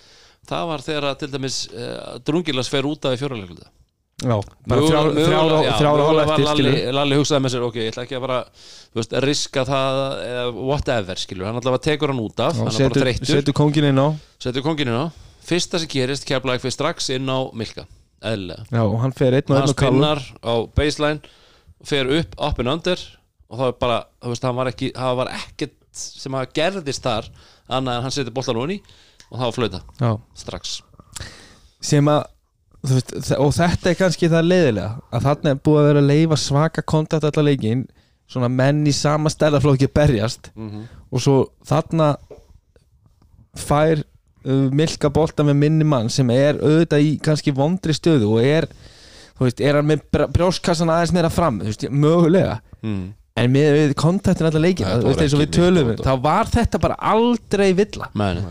Það 0.49 0.65
var 0.71 0.81
þegar 0.87 1.05
að 1.11 1.19
til 1.21 1.31
dæmis 1.35 1.59
uh, 1.69 2.17
Drungilas 2.25 2.71
fer 2.71 2.87
út 2.89 3.05
af 3.05 3.13
í 3.13 3.19
fjóralegluta 3.21 3.67
já, 4.21 4.35
bara 4.69 4.81
þrjár- 4.85 5.15
þrjár 5.17 5.51
og- 5.55 5.67
þrjár 5.79 5.99
og 6.01 6.07
hálf 6.11 6.31
eftir 6.31 6.45
Lalli, 6.45 6.71
Lalli 6.93 7.15
hugsaði 7.17 7.41
með 7.45 7.53
sér, 7.55 7.63
ok, 7.67 7.77
ég 7.81 7.91
ætla 7.93 8.03
ekki 8.05 8.17
að 8.17 8.23
bara 8.25 8.39
veist, 8.97 9.13
riska 9.25 9.63
það 9.65 10.01
eða 10.25 10.43
whatever, 10.57 11.21
skilur, 11.21 11.47
hann 11.49 11.57
allavega 11.61 11.83
tekur 11.87 12.13
hann 12.13 12.21
út 12.21 12.43
af 12.45 12.59
hann 12.59 12.69
þreyttur, 12.73 13.29
setur 13.31 13.55
kongin 13.57 13.87
inn 13.89 13.97
á. 14.01 14.07
Setur 14.41 14.65
konginu 14.65 14.93
á. 14.93 15.05
Fyrsta 15.45 15.79
sem 15.81 15.89
gerist, 15.89 16.25
keflaði 16.29 16.61
fyrir 16.61 16.75
strax 16.75 17.09
inn 17.17 17.25
á 17.33 17.49
Milka, 17.57 17.87
eðlilega. 18.21 18.65
Já, 18.69 18.81
og 18.85 18.99
hann 19.01 19.15
fer 19.17 19.37
einn 19.39 19.45
og 19.49 19.55
hann 19.57 19.65
einn 19.65 19.73
og 19.73 19.79
kallum 19.81 20.01
spinnar 20.05 20.21
á 20.45 20.53
baseline 20.77 21.21
fer 21.81 22.13
upp, 22.19 22.37
up 22.37 22.61
and 22.61 22.69
under 22.77 23.01
og 23.51 23.57
það 23.59 23.65
var 23.67 23.77
bara, 23.83 23.99
þú 24.23 24.31
veist, 24.33 24.45
hann 24.47 24.57
var 24.57 24.69
ekki 24.71 24.91
það 24.95 25.15
var 25.21 25.31
ekkert 25.35 25.77
sem 26.01 26.35
að 26.39 26.51
gerðist 26.55 27.03
þar 27.03 27.25
annað 27.67 27.97
en 27.99 28.05
hann 28.07 28.13
setur 28.15 28.33
boltan 28.35 28.59
onni 28.61 28.77
og 29.31 29.37
það 29.39 29.45
var 29.49 29.55
flöta, 29.57 29.81
já, 29.99 30.11
strax. 30.39 30.77
Sem 31.83 32.07
að 32.11 32.21
veist, 32.87 33.11
og 33.37 33.51
þetta 33.55 33.91
er 33.91 33.97
kannski 33.99 34.29
það 34.31 34.47
leiðilega 34.47 34.91
að 35.11 35.25
þarna 35.27 35.53
er 35.55 35.59
búið 35.67 35.81
að 35.81 35.89
vera 35.91 36.03
að 36.05 36.09
leifa 36.13 36.39
svaka 36.39 36.83
kontakt 36.87 37.27
allar 37.27 37.47
leikin 37.49 37.83
svona 38.31 38.47
menn 38.51 38.85
í 38.87 38.93
sama 38.95 39.27
stærðaflokki 39.33 39.89
berjast 39.91 40.51
og 41.11 41.19
svo 41.19 41.35
þarna 41.67 42.13
fær 43.59 43.99
uh, 44.01 44.69
milka 44.71 45.09
bolta 45.13 45.43
með 45.43 45.57
minni 45.59 45.87
mann 45.87 46.09
sem 46.13 46.29
er 46.33 46.59
auðvitað 46.63 47.03
í 47.07 47.11
kannski 47.23 47.51
vondri 47.55 47.95
stöðu 47.97 48.29
og 48.37 48.45
er 48.47 48.67
þú 49.37 49.47
veist, 49.47 49.59
er 49.63 49.75
hann 49.79 49.89
með 49.89 50.05
br- 50.13 50.29
brjóstkassan 50.31 50.91
aðeins 50.93 51.11
meira 51.15 51.29
fram, 51.33 51.59
þú 51.63 51.71
veist, 51.71 51.85
mögulega. 51.89 52.59
Mm. 52.85 53.09
En 53.39 53.53
með 53.53 53.77
við 53.77 53.93
kontaktin 53.99 54.49
allar 54.49 54.65
leikin 54.65 54.89
við 55.07 55.53
tölum 55.55 55.93
um, 55.93 56.01
þá 56.01 56.11
var 56.23 56.51
þetta 56.51 56.81
bara 56.83 56.97
aldrei 57.13 57.71
villa. 57.77 58.11
Meni. 58.17 58.43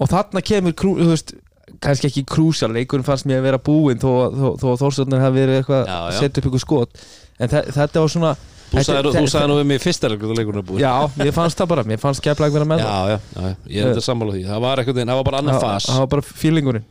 og 0.00 0.10
þarna 0.10 0.42
kemur 0.44 0.76
krú, 0.76 0.94
veist, 1.10 1.34
kannski 1.80 2.10
ekki 2.10 2.24
krúsal 2.28 2.72
leikurinn 2.74 3.06
fannst 3.06 3.28
mér 3.28 3.42
að 3.42 3.50
vera 3.50 3.60
búinn 3.62 4.00
þó, 4.00 4.12
þó, 4.32 4.46
þó 4.60 4.68
að 4.72 4.80
Þórsarnar 4.84 5.24
hafi 5.26 5.42
verið 5.42 5.60
eitthvað 5.60 5.92
að 5.96 6.14
setja 6.18 6.42
upp 6.42 6.48
ykkur 6.50 6.64
skot. 6.64 7.04
En 7.40 7.52
þe 7.52 7.62
þetta 7.76 8.02
var 8.04 8.12
svona 8.12 8.32
þú 8.70 8.84
sagði, 8.86 9.46
nú 9.50 9.58
við 9.58 9.68
mig 9.70 9.82
fyrsta 9.82 10.10
leikur 10.10 10.34
leikurinn 10.36 10.62
er 10.62 10.66
búið. 10.66 10.82
Já, 10.84 10.94
mér 11.18 11.34
fannst 11.36 11.60
það 11.60 11.72
bara, 11.74 11.86
mér 11.90 12.02
fannst 12.02 12.24
keflag 12.24 12.54
vera 12.54 12.68
með 12.68 12.84
já, 12.84 12.94
já, 13.12 13.18
já, 13.34 13.52
ég 13.66 13.84
er 13.84 13.92
þetta 13.92 14.06
sammála 14.06 14.36
því. 14.36 14.46
Það 14.50 14.64
var 14.66 14.82
eitthvað, 14.82 15.02
það 15.04 15.20
var 15.20 15.28
bara 15.30 15.40
það 15.40 15.46
annar 15.46 15.62
fas. 15.64 15.88
það 15.90 16.02
var 16.04 16.10
bara 16.16 16.26
fílingurinn 16.42 16.86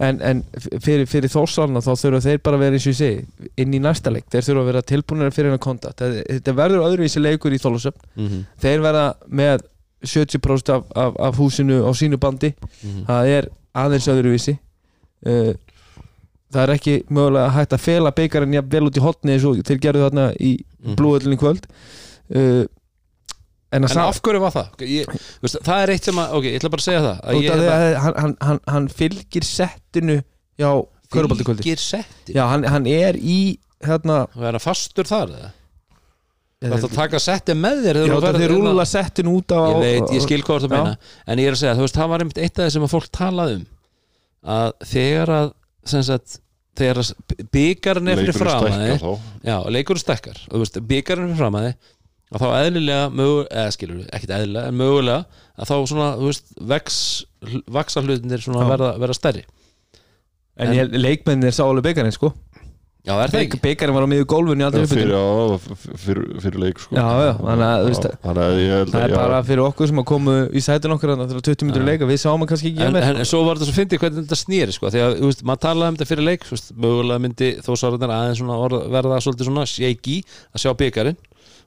en, 0.00 0.20
en 0.22 0.42
fyrir, 0.80 1.06
fyrir 1.06 1.30
Þórsarnar 1.32 1.82
þá 1.84 1.92
þurfa 2.00 2.20
þeir 2.24 2.38
bara 2.42 2.56
að 2.56 2.60
vera 2.64 2.78
eins 2.78 2.86
og 2.86 2.92
ég 2.92 2.98
segi 2.98 3.50
inn 3.62 3.74
í 3.74 3.80
næsta 3.84 4.10
leik, 4.10 4.24
þeir 4.32 4.42
þurfa 4.48 4.62
að 4.64 4.70
vera 4.72 4.82
tilbúinir 4.82 5.30
fyrir 5.34 5.50
hennar 5.50 5.58
kontakt, 5.64 5.98
þetta 6.02 6.54
verður 6.56 6.86
öðruvísi 6.88 7.20
leikur 7.22 7.52
í 7.52 7.58
Þólusöfn, 7.62 8.00
mm 8.16 8.26
-hmm. 8.28 8.44
þeir 8.64 8.80
verða 8.80 9.04
með 9.28 9.60
70% 10.06 10.72
af, 10.74 10.84
af, 10.94 11.14
af 11.18 11.36
húsinu 11.36 11.82
á 11.84 11.90
sínu 11.94 12.16
bandi 12.18 12.54
Mhm. 12.82 13.04
það 13.08 13.26
er 13.36 13.48
aðeins 13.74 14.06
öðruvísi 14.08 14.58
uh, 15.26 15.52
það 16.52 16.62
er 16.62 16.70
ekki 16.74 16.94
mögulega 17.10 17.50
hægt 17.50 17.72
að 17.72 17.82
fela 17.82 18.10
beigarinn 18.14 18.54
vel 18.70 18.86
út 18.86 18.96
í 18.96 19.00
hotni 19.02 19.32
eins 19.34 19.44
og 19.44 19.56
þeir 19.66 19.78
gerðu 19.82 20.04
þarna 20.08 20.32
í 20.40 20.52
Mhm. 20.84 20.94
blúöldinni 20.96 21.36
kvöld 21.36 21.66
uh, 22.34 22.64
en 23.72 23.84
að 23.84 23.92
en 23.94 24.02
af 24.04 24.20
hverju 24.24 24.40
var 24.44 24.54
það? 24.54 24.84
Ég, 24.88 25.10
veist, 25.44 25.58
það 25.66 25.82
er 25.84 25.92
eitt 25.94 26.08
sem 26.08 26.20
að, 26.22 26.34
ok, 26.38 26.46
ég 26.48 26.58
ætla 26.60 26.70
bara 26.72 26.82
að 26.84 26.88
segja 26.88 27.02
það 27.04 27.18
að 27.32 27.42
ég, 27.44 27.60
að 27.68 27.84
hann, 28.04 28.16
hann, 28.22 28.34
hann, 28.48 28.60
hann 28.72 28.88
fylgir 29.00 29.44
settinu 29.48 30.16
já, 30.58 30.70
körubaldi 31.12 31.44
kvöldi 31.48 31.64
fylgir 31.66 31.82
setti 31.84 32.36
já, 32.38 32.42
hann, 32.48 32.64
hann 32.72 32.88
er 32.90 33.18
í 33.20 33.38
hérna 33.84 34.22
og 34.32 34.42
er 34.48 34.56
hann 34.56 34.64
fastur 34.64 35.08
þar 35.08 35.34
eða? 35.36 35.52
Það 36.58 36.72
er 36.74 36.84
að 36.88 36.94
taka 36.96 37.18
setti 37.22 37.54
með 37.54 37.84
þér 37.84 37.98
já, 38.00 38.02
þegar 38.02 38.08
þú 38.08 38.18
það 38.18 38.24
ferð- 38.32 38.40
þeir 38.42 38.52
rúla 38.56 38.84
settinu 38.90 39.34
út 39.38 39.52
á 39.54 39.60
Ég 39.62 39.76
veit, 39.84 40.08
ég 40.16 40.24
skil 40.24 40.40
hvað 40.42 40.64
þú 40.64 40.66
að 40.66 40.72
meina 40.74 40.94
En 41.30 41.38
ég 41.38 41.46
er 41.46 41.54
að 41.54 41.60
segja, 41.60 41.74
þú 41.78 41.84
veist, 41.84 41.98
það 42.00 42.08
var 42.10 42.24
einmitt 42.24 42.40
eitt 42.42 42.56
af 42.58 42.64
það 42.64 42.72
sem 42.74 42.86
að 42.88 42.94
fólk 42.96 43.06
talaði 43.14 43.58
um 43.60 43.66
að 44.58 44.72
þegar 44.90 45.30
að 45.36 45.52
sem 45.92 46.02
sagt, 46.08 46.34
þegar 46.78 47.00
að 47.04 47.36
byggarinn 47.54 48.10
er 48.10 48.20
fyrir 48.24 48.36
fram 48.38 48.66
að 48.66 48.82
þið 48.82 49.06
leikurinn 49.76 50.02
stekkar 50.02 50.42
byggarinn 52.28 52.40
er 52.40 52.42
að 52.42 52.42
að 52.42 52.42
þá 52.42 52.66
eðlilega, 52.68 53.04
mögu, 53.16 53.44
eða 53.48 53.74
skilur 53.76 54.00
við 54.02 54.10
ekkit 54.18 54.34
eðlilega, 54.36 54.68
en 54.68 54.76
mögulega 54.76 55.24
að 55.58 55.70
þá 55.70 55.76
svona, 55.92 56.08
þú 56.18 56.26
veist, 56.28 56.50
vex 56.60 56.98
vaksa 57.72 58.02
hlutinir 58.04 58.42
svona 58.44 58.66
Já. 58.66 58.70
verða, 58.74 58.90
verða 59.00 59.16
stærri. 59.16 59.46
En 60.58 60.74
ég, 60.74 60.90
leikmennir 60.92 61.54
sá 61.54 61.62
alveg 61.64 61.86
beigarinn 61.86 62.12
sko. 62.12 62.34
Já, 63.08 63.14
er 63.22 63.30
það 63.32 63.42
ekki? 63.46 63.58
beigarinn 63.62 63.94
var 63.96 64.04
á 64.04 64.08
miður 64.10 64.26
gólfinu 64.28 64.60
í 64.60 64.64
aldrei 64.66 64.82
Já, 64.82 64.88
fyrir, 64.90 65.12
já, 65.14 65.76
fyrir, 66.02 66.24
fyrir 66.42 66.60
leik 66.60 66.80
sko. 66.82 66.96
Já, 66.98 67.04
já, 67.24 67.30
þannig 67.38 67.64
að, 67.64 67.78
þú 67.78 67.92
veist, 67.92 68.08
Já, 68.08 68.16
Þannig 68.24 68.42
að 68.42 68.58
ég 68.58 68.72
held 68.74 68.90
það 68.90 68.98
að 68.98 69.06
er 69.06 69.14
bara 69.14 69.38
fyrir 69.48 69.62
okkur 69.64 69.88
sem 69.88 70.02
að 70.02 70.06
komu 70.10 70.34
í 70.50 70.62
sætun 70.66 70.94
okkar 70.96 71.12
þannig 71.14 71.38
að 71.38 71.46
20 71.48 71.68
minnur 71.68 71.86
leika, 71.88 72.08
við 72.10 72.20
sáum 72.20 72.42
hann 72.42 72.50
kannski 72.50 72.72
ekki 72.72 72.84
En, 72.84 72.98
en, 72.98 73.20
en 73.22 73.30
svo 73.30 73.40
var 73.46 73.56
þetta 73.56 73.70
svo 73.70 73.76
fyndið 73.78 74.02
hvernig 74.02 74.26
þetta 74.26 74.40
snýri 74.42 74.76
sko, 74.76 74.90
því 74.92 75.04
að, 75.06 75.14
þú 75.22 75.30
veist, 75.30 75.46
maður 75.48 75.62
talaði 75.64 75.88
um 75.94 75.96
þetta 75.96 76.10
fyrir 76.10 76.26
leik 76.26 76.44
mögulega 76.74 77.24
myndi 77.24 77.50
þó 77.64 77.72
svarðan 77.78 78.14
aðeins 78.18 78.42
svona 78.42 78.60
orð, 78.66 78.84
verða 78.98 79.22
svolítið 79.24 79.48
svona 79.48 79.66
shaky 79.72 80.18
að 80.26 80.64
sjá 80.66 80.74
byggarinn, 80.82 81.20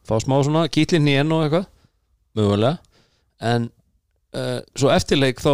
fá 0.07 0.15
smá 0.23 0.37
svona 0.43 0.65
kýtlinn 0.71 1.09
í 1.11 1.17
enn 1.21 1.31
og 1.35 1.45
eitthvað, 1.45 1.67
mögulega. 2.37 2.77
En 3.51 3.69
uh, 4.37 4.59
svo 4.77 4.91
eftirleik 4.93 5.41
þá 5.43 5.53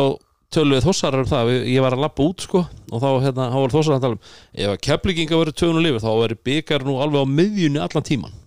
töluðu 0.53 0.85
þossarar 0.87 1.25
um 1.25 1.29
það, 1.29 1.49
ég 1.67 1.83
var 1.83 1.95
að 1.97 2.03
lappa 2.05 2.23
út 2.23 2.43
sko 2.45 2.61
og 2.63 3.01
þá 3.03 3.07
hérna, 3.25 3.47
var 3.51 3.73
þossarar 3.73 3.97
að 3.99 4.05
tala 4.05 4.15
um 4.15 4.27
ef 4.63 4.69
að 4.71 4.77
keflinginga 4.87 5.39
verið 5.41 5.57
tögun 5.59 5.79
og 5.81 5.83
lifið 5.83 6.05
þá 6.05 6.11
verið 6.21 6.39
byggar 6.47 6.85
nú 6.87 6.95
alveg 7.03 7.25
á 7.27 7.33
miðjunni 7.39 7.81
allan 7.83 8.05
tíman 8.07 8.37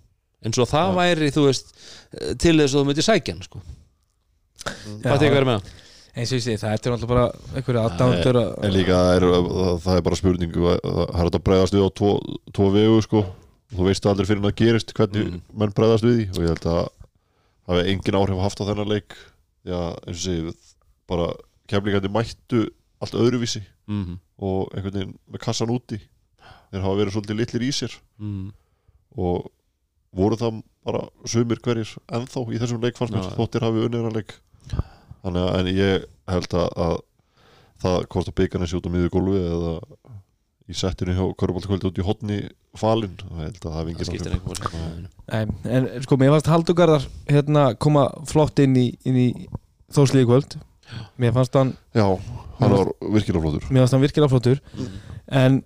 eins 0.41 0.57
og 0.63 0.71
það 0.71 0.95
væri, 0.97 1.29
þú 1.37 1.45
veist 1.51 1.75
eh, 1.77 2.31
til 2.41 2.55
þess 2.57 2.73
að 2.73 2.79
þú 2.81 2.85
myndi 2.89 3.05
sækja 3.05 3.35
hann 3.35 3.45
sko. 3.45 3.61
Hvað 5.05 5.21
tekur 5.21 5.37
verið 5.37 5.49
með 5.51 5.59
það? 5.61 5.77
eins 6.11 6.33
og 6.33 6.39
ég 6.41 6.45
segi, 6.47 6.61
það 6.61 6.73
er 6.73 6.81
náttúrulega 6.81 7.11
bara 7.13 7.27
einhverju 7.61 7.83
aðdándur 7.85 8.39
En 8.41 8.75
líka 8.75 8.97
það 8.97 9.13
er, 9.19 9.27
það, 9.31 9.77
það 9.85 9.99
er 10.01 10.07
bara 10.09 10.19
spurningu 10.19 10.65
að- 10.73 10.81
Það 10.91 11.21
er 11.21 11.31
að 11.31 11.45
bregðast 11.51 11.77
við 11.77 11.85
á 11.87 11.91
tvo, 12.01 12.11
tvo 12.57 12.71
vegu 12.75 12.97
sko. 13.05 13.23
Þú 13.71 13.85
veist 13.87 14.07
aldrei 14.11 14.27
fyrir 14.27 14.41
en 14.43 14.49
það 14.51 14.57
gerist 14.61 14.93
hvernig 14.97 15.27
Mm. 15.31 15.43
menn 15.55 15.73
bregðast 15.77 16.05
við 16.05 16.17
því 16.17 16.25
og 16.35 16.41
ég 16.43 16.49
held 16.51 16.67
að 16.67 16.89
það 17.67 17.77
hefði 17.77 17.91
engin 17.93 18.19
áhrif 18.21 18.41
haft 18.43 18.61
á 18.61 18.69
þennan 18.71 18.89
leik 18.91 19.15
Já, 19.65 19.81
eins 20.07 20.17
og 20.17 20.25
segi 20.25 20.55
bara 21.11 21.27
keflingandi 21.69 22.09
mættu 22.11 22.63
allt 23.01 23.15
öðruvísi 23.15 23.63
Mm 23.91 24.05
-hmm. 24.05 24.19
og 24.39 24.69
einhvern 24.75 24.95
veginn 24.95 25.19
með 25.33 25.39
kassan 25.41 25.69
úti 25.71 26.01
þeir 26.73 26.83
hafa 26.83 26.97
verið 26.99 27.13
svolítið 27.15 27.37
litlir 27.41 27.63
í 27.63 27.71
sér 27.73 27.95
Mm. 28.21 28.53
og 29.19 29.51
voru 30.15 30.37
það 30.37 30.63
bara 30.85 31.09
sumir 31.27 31.59
hverjir 31.61 31.97
ennþá 32.11 32.41
í 32.55 32.59
þessum 32.59 32.83
leik 32.83 32.97
fannst 32.97 33.13
mér 33.15 33.23
Já, 33.23 33.31
já. 33.31 33.37
þóttir 33.37 33.61
hafi 33.63 33.85
unnið 33.87 33.99
hennar 34.01 34.13
leik 34.17 34.35
þannig 35.23 35.43
að 35.47 35.59
en 35.59 35.67
ég 35.77 36.05
held 36.29 36.49
að, 36.55 36.69
að 36.77 37.01
það 37.83 38.07
hvort 38.09 38.29
að 38.29 38.35
byggarni 38.35 38.67
sé 38.67 38.77
út 38.77 38.87
á 38.87 38.91
miður 38.91 39.11
gólfi 39.11 39.39
eða 39.39 39.81
í 40.71 40.77
settinu 40.79 41.15
hjá 41.17 41.25
Körbáltkvöldi 41.41 41.89
út 41.91 41.99
í 42.01 42.05
hotni 42.07 42.39
falinn, 42.79 43.17
ég 43.19 43.41
held 43.43 43.65
að 43.67 43.77
það 43.77 43.89
máli. 44.79 45.09
Nei, 45.31 45.43
en 45.77 45.89
sko, 46.05 46.19
mér 46.21 46.33
fannst 46.37 46.51
Haldugarðar 46.53 47.07
hérna 47.31 47.65
koma 47.83 48.07
flott 48.31 48.63
inn 48.63 48.77
í, 48.79 48.87
inn 49.09 49.19
í 49.19 49.29
þóslíði 49.95 50.29
kvöld. 50.31 50.59
Mér 51.23 51.35
fannst 51.37 51.55
hann, 51.59 51.75
Já, 51.95 52.07
hann 52.59 52.75
var 52.75 52.93
virkilega 53.01 53.43
flottur. 53.45 53.67
Mér 53.71 53.85
fannst 53.85 53.95
hann 53.97 54.05
virkilega 54.07 54.31
flottur. 54.33 54.63
Mm. 54.75 55.01
en 55.41 55.61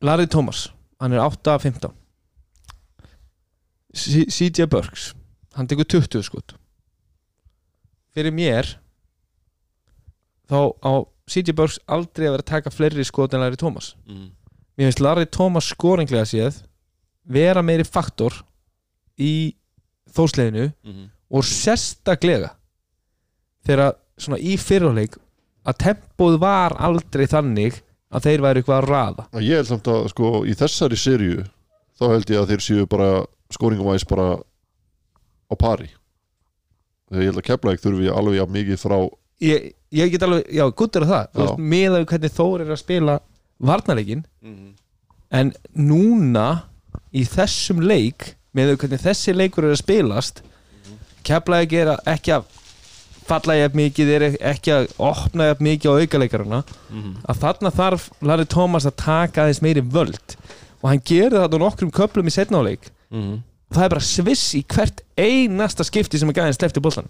Larry 0.00 0.28
Thomas 0.30 0.68
hann 1.00 1.12
er 1.12 1.20
8-15 1.24 1.90
C- 3.94 4.28
CJ 4.30 4.68
Burks 4.70 5.12
hann 5.56 5.66
tekur 5.68 5.84
20 5.88 6.22
skot. 6.22 6.54
Fyrir 8.14 8.32
mér 8.34 8.76
þá 10.48 10.60
á 10.80 10.92
CJ 11.28 11.52
Burks 11.54 11.78
aldrei 11.88 12.26
að 12.28 12.34
vera 12.36 12.42
að 12.44 12.50
taka 12.52 12.70
fleiri 12.74 13.04
skot 13.04 13.34
en 13.34 13.40
Larry 13.44 13.56
Thomas 13.60 13.94
Mm. 14.08 14.30
mér 14.78 14.88
finnst 14.88 15.00
Larry 15.04 15.26
Thomas 15.26 15.68
skoringlega 15.74 16.24
séð 16.24 16.62
vera 17.28 17.62
meiri 17.62 17.84
faktor 17.84 18.32
í 19.18 19.54
þósleginu 20.14 20.72
Mhm. 20.84 21.10
og 21.30 21.42
sérstaklega 21.44 22.54
þegar 23.66 23.94
svona 24.18 24.38
í 24.40 24.56
fyrirleik 24.58 25.16
að 25.66 25.76
tempóð 25.84 26.38
var 26.40 26.72
aldrei 26.78 27.26
þannig 27.26 27.82
að 28.10 28.24
þeir 28.24 28.40
væri 28.40 28.62
eitthvað 28.62 28.82
að 28.82 28.88
raða 28.88 29.26
Ég 29.42 29.56
held 29.60 29.66
samt 29.68 29.84
að 29.92 30.08
sko 30.14 30.30
í 30.48 30.54
þessari 30.56 30.96
serju 30.96 31.44
þá 32.00 32.04
held 32.14 32.30
ég 32.32 32.40
að 32.42 32.48
þeir 32.52 32.64
séu 32.64 32.86
bara 32.88 33.26
skóringavæs 33.52 34.06
bara 34.08 34.38
á 34.38 35.54
pari 35.58 35.90
þegar 37.10 37.22
ég 37.22 37.28
held 37.32 37.42
að 37.42 37.48
Keflæk 37.50 37.80
þurfi 37.82 38.08
alveg 38.12 38.48
mikið 38.54 38.80
frá 38.80 38.98
ég, 39.40 39.72
ég 39.94 40.10
get 40.12 40.22
alveg, 40.26 40.46
já, 40.52 40.64
guttur 40.76 41.04
að 41.06 41.12
það. 41.12 41.28
Veist, 41.38 41.58
með 41.74 41.96
að 41.98 42.06
hvernig 42.12 42.34
Þór 42.38 42.64
er 42.64 42.72
að 42.74 42.80
spila 42.82 43.18
varnarleikin 43.58 44.24
en 45.30 45.52
núna 45.74 46.46
í 47.12 47.24
þessum 47.28 47.80
leik 47.84 48.34
með 48.54 48.70
að 48.74 48.78
hvernig 48.82 49.02
þessi 49.02 49.34
leikur 49.36 49.64
er 49.68 49.74
að 49.74 49.82
spilast 49.82 50.42
keflaði 51.26 51.68
gera 51.68 51.96
ekki 52.08 52.32
að 52.38 52.46
falla 53.28 53.58
jafn 53.58 53.76
mikið 53.76 54.08
er 54.14 54.22
ekki 54.48 54.72
að 54.72 54.86
opna 55.04 55.50
jafn 55.50 55.66
mikið 55.66 55.90
á 55.92 56.00
aukaleikarana 56.00 56.60
að 57.28 57.42
þarna 57.42 57.70
þarf 57.76 58.06
Larry 58.24 58.46
Thomas 58.48 58.86
að 58.88 58.96
taka 59.02 59.42
aðeins 59.44 59.60
meiri 59.60 59.82
völd. 59.84 60.36
Og 60.80 60.88
hann 60.88 61.02
gerði 61.04 61.42
þetta 61.42 61.58
á 61.60 61.64
nokkrum 61.64 61.90
köplum 61.92 62.26
í 62.30 62.32
setnáleik 62.32 62.88
Mhm. 63.10 63.42
það 63.72 63.84
er 63.84 63.88
bara 63.88 64.00
sviss 64.04 64.54
í 64.54 64.62
hvert 64.64 65.00
einasta 65.16 65.84
skipti 65.84 66.18
sem 66.18 66.28
að 66.28 66.38
gæðin 66.40 66.56
slefti 66.56 66.80
boltan 66.80 67.08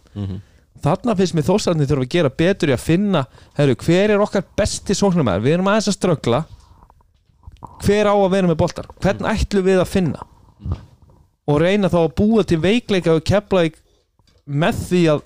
þarna 0.84 1.16
finnst 1.18 1.36
mér 1.36 1.46
þósarni 1.48 1.88
þurfa 1.88 2.06
að 2.06 2.14
gera 2.14 2.32
betur 2.42 2.72
í 2.72 2.76
að 2.76 2.84
finna 2.84 3.24
heru, 3.58 3.76
hver 3.82 4.14
er 4.14 4.22
okkar 4.22 4.46
besti 4.58 4.96
sóknumæður 4.96 5.46
við 5.46 5.56
erum 5.56 5.70
aðeins 5.72 5.90
að 5.90 5.98
ströggla. 5.98 6.42
Hver 7.82 8.10
á 8.10 8.14
að 8.14 8.32
vera 8.36 8.50
með 8.50 8.60
boltar 8.60 8.90
hvern 9.02 9.26
ætlum 9.32 9.66
við 9.66 9.82
að 9.82 9.90
finna? 9.90 10.26
Og 11.48 11.62
reyna 11.62 11.90
þá 11.90 12.00
að 12.04 12.14
búa 12.20 12.44
til 12.46 12.60
veikleika 12.62 13.16
og 13.16 13.24
kepla 13.26 13.64
með 14.48 14.82
því 14.88 15.04
að, 15.14 15.22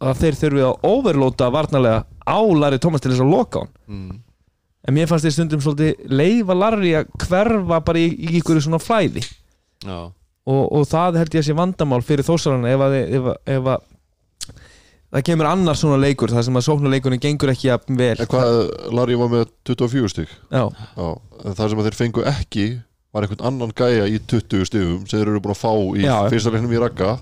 að 0.00 0.20
þeir 0.22 0.38
þurfi 0.40 0.64
að 0.68 0.86
overlóta 0.88 1.50
varnarlega 1.52 2.04
á 2.24 2.38
Larry 2.40 2.80
Thomas 2.80 3.04
til 3.04 3.12
þess 3.12 3.24
að 3.24 3.34
loka 3.34 3.64
hann 3.64 4.22
en 4.84 4.96
mér 4.96 5.08
fannst 5.08 5.26
þeir 5.26 5.36
stundum 5.38 5.62
svolítið 5.64 6.12
leifa 6.12 6.56
Larry 6.56 6.92
að 6.98 7.10
hverfa 7.24 7.80
bara 7.86 8.00
í, 8.00 8.10
í 8.12 8.38
ykkur 8.40 8.60
svona 8.62 8.80
flæði. 8.82 9.24
Já, 9.84 9.98
og, 10.44 10.62
og 10.76 10.86
það 10.88 11.20
held 11.22 11.36
ég 11.36 11.44
að 11.44 11.48
sé 11.48 11.56
vandamál 11.56 12.00
fyrir 12.04 12.26
þósarana 12.26 12.72
ef 12.72 12.84
að, 12.84 12.96
ef, 13.00 13.28
að, 13.32 13.38
ef 13.56 13.70
að 13.74 13.86
það 15.14 15.24
kemur 15.28 15.46
annar 15.50 15.78
svona 15.78 15.98
leikur 16.02 16.32
þar 16.34 16.44
sem 16.48 16.58
að 16.58 16.64
sóknuleikurinn 16.66 17.22
gengur 17.22 17.52
ekki 17.52 17.68
jafn 17.70 17.98
vel. 18.00 18.16
En 18.18 18.30
hvað, 18.30 18.56
Larry 18.94 19.18
var 19.20 19.30
með 19.32 19.44
24 19.70 20.10
stig? 20.12 20.32
Já, 20.50 20.64
Já, 20.98 21.06
en 21.44 21.54
það 21.58 21.68
sem 21.70 21.82
að 21.82 21.88
þeir 21.88 21.98
fengu 22.00 22.24
ekki 22.30 22.66
var 23.14 23.26
einhvern 23.28 23.46
annan 23.46 23.74
gæja 23.78 24.08
í 24.10 24.18
20 24.18 24.66
stigum 24.66 25.04
sem 25.06 25.20
þeir 25.20 25.28
eru 25.30 25.42
búin 25.44 25.54
að 25.54 25.60
fá 25.62 25.72
í 25.94 26.02
Já. 26.02 26.16
fyrsta 26.32 26.50
leiknum 26.54 26.74
í 26.74 26.80
Ragga 26.82 27.12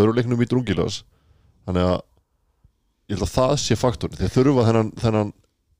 öðru 0.00 0.14
leiknum 0.16 0.40
í 0.40 0.48
Drungilas. 0.48 1.02
Þannig 1.68 1.88
að 1.90 1.98
ég 3.10 3.18
held 3.18 3.26
að 3.26 3.34
það 3.34 3.52
sé 3.66 3.76
faktorn 3.76 4.16
þeir 4.16 4.32
þurfa 4.38 4.64
þennan, 4.70 4.90
þennan 5.02 5.32